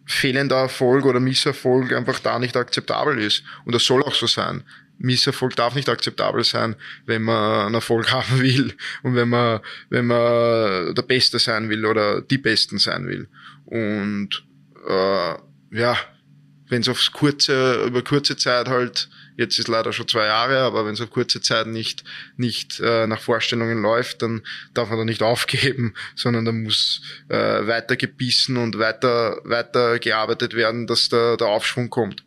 fehlender 0.05 0.57
Erfolg 0.57 1.05
oder 1.05 1.19
Misserfolg 1.19 1.93
einfach 1.93 2.19
da 2.19 2.39
nicht 2.39 2.57
akzeptabel 2.57 3.19
ist. 3.19 3.43
Und 3.65 3.75
das 3.75 3.85
soll 3.85 4.03
auch 4.03 4.15
so 4.15 4.25
sein. 4.25 4.63
Misserfolg 4.97 5.55
darf 5.55 5.75
nicht 5.75 5.87
akzeptabel 5.87 6.43
sein, 6.43 6.75
wenn 7.05 7.21
man 7.21 7.67
einen 7.67 7.75
Erfolg 7.75 8.11
haben 8.11 8.41
will 8.41 8.73
und 9.03 9.15
wenn 9.15 9.29
man, 9.29 9.61
wenn 9.89 10.07
man 10.07 10.95
der 10.95 11.03
Beste 11.03 11.39
sein 11.39 11.69
will 11.69 11.85
oder 11.85 12.21
die 12.21 12.39
Besten 12.39 12.79
sein 12.79 13.07
will. 13.07 13.27
Und 13.65 14.43
äh, 14.87 15.35
ja, 15.71 15.97
wenn 16.69 16.81
es 16.81 16.89
aufs 16.89 17.11
kurze, 17.11 17.83
über 17.85 18.03
kurze 18.03 18.37
Zeit 18.37 18.69
halt, 18.69 19.09
jetzt 19.37 19.57
ist 19.59 19.67
leider 19.67 19.91
schon 19.91 20.07
zwei 20.07 20.25
Jahre, 20.25 20.59
aber 20.59 20.85
wenn 20.85 20.93
es 20.93 21.01
auf 21.01 21.09
kurze 21.09 21.41
Zeit 21.41 21.67
nicht, 21.67 22.03
nicht 22.37 22.79
äh, 22.79 23.07
nach 23.07 23.21
Vorstellungen 23.21 23.81
läuft, 23.81 24.21
dann 24.21 24.43
darf 24.73 24.89
man 24.89 24.99
da 24.99 25.05
nicht 25.05 25.23
aufgeben, 25.23 25.93
sondern 26.15 26.45
da 26.45 26.51
muss 26.51 27.01
äh, 27.27 27.35
weiter 27.35 27.95
gebissen 27.95 28.57
und 28.57 28.77
weiter, 28.77 29.41
weiter 29.43 29.99
gearbeitet 29.99 30.53
werden, 30.53 30.87
dass 30.87 31.09
der, 31.09 31.37
der 31.37 31.47
Aufschwung 31.47 31.89
kommt. 31.89 32.23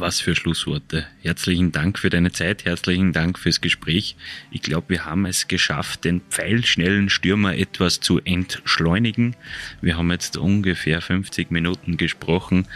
Was 0.00 0.20
für 0.20 0.36
Schlussworte. 0.36 1.06
Herzlichen 1.22 1.72
Dank 1.72 1.98
für 1.98 2.08
deine 2.08 2.30
Zeit, 2.30 2.64
herzlichen 2.64 3.12
Dank 3.12 3.36
fürs 3.36 3.60
Gespräch. 3.60 4.14
Ich 4.52 4.62
glaube, 4.62 4.90
wir 4.90 5.04
haben 5.04 5.26
es 5.26 5.48
geschafft, 5.48 6.04
den 6.04 6.20
pfeilschnellen 6.30 7.10
Stürmer 7.10 7.56
etwas 7.56 7.98
zu 7.98 8.20
entschleunigen. 8.20 9.34
Wir 9.80 9.96
haben 9.96 10.12
jetzt 10.12 10.36
ungefähr 10.36 11.00
50 11.00 11.50
Minuten 11.50 11.96
gesprochen. 11.96 12.68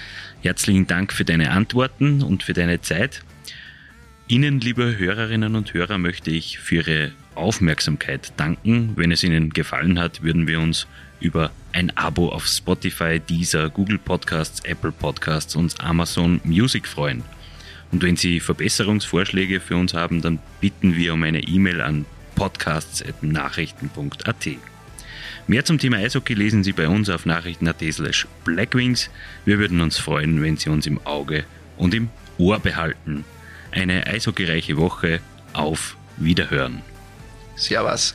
Herzlichen 0.43 0.89
Dank 0.89 1.13
für 1.13 1.25
deine 1.25 1.53
Antworten 1.53 2.23
und 2.23 2.43
für 2.43 2.55
deine 2.55 2.81
Zeit. 2.81 3.23
Ihnen, 4.27 4.59
liebe 4.59 4.99
Hörerinnen 4.99 5.55
und 5.55 5.75
Hörer, 5.75 5.99
möchte 5.99 6.33
ich 6.33 6.59
für 6.59 6.77
Ihre 6.77 7.13
Aufmerksamkeit 7.37 8.33
danken. 8.37 8.95
Wenn 8.97 9.13
es 9.13 9.23
Ihnen 9.23 9.51
gefallen 9.51 10.01
hat, 10.01 10.25
würden 10.25 10.49
wir 10.49 10.59
uns 10.59 10.89
über 11.23 11.51
ein 11.73 11.97
Abo 11.97 12.29
auf 12.29 12.47
Spotify, 12.47 13.19
Deezer, 13.21 13.71
Google 13.71 13.99
Podcasts, 13.99 14.61
Apple 14.65 14.93
Podcasts 14.93 15.57
und 15.57 15.81
Amazon 15.81 16.43
Music 16.45 16.87
freuen. 16.87 17.25
Und 17.93 18.03
wenn 18.03 18.17
Sie 18.17 18.41
Verbesserungsvorschläge 18.41 19.61
für 19.61 19.77
uns 19.77 19.95
haben, 19.95 20.21
dann 20.23 20.41
bitten 20.61 20.97
wir 20.97 21.15
um 21.15 21.23
eine 21.23 21.43
E-Mail 21.43 21.81
an 21.81 22.05
podcasts.nachrichten.at. 22.35 24.49
Mehr 25.47 25.65
zum 25.65 25.79
Thema 25.79 25.99
Eishockey 25.99 26.35
lesen 26.35 26.65
Sie 26.65 26.73
bei 26.73 26.89
uns 26.89 27.09
auf 27.11 27.27
nachrichten.at 27.27 27.83
slash 27.93 28.27
blackwings. 28.45 29.11
Wir 29.45 29.59
würden 29.59 29.81
uns 29.81 29.99
freuen, 29.99 30.43
wenn 30.43 30.57
Sie 30.57 30.71
uns 30.71 30.87
im 30.87 31.05
Auge 31.05 31.45
und 31.77 31.95
im 31.95 32.09
Ohr 32.39 32.59
behalten. 32.59 33.25
Eine 33.71 34.07
eishockeyreiche 34.07 34.77
Woche. 34.77 35.21
Auf 35.53 35.97
Wiederhören. 36.17 36.83
Servus. 37.57 38.15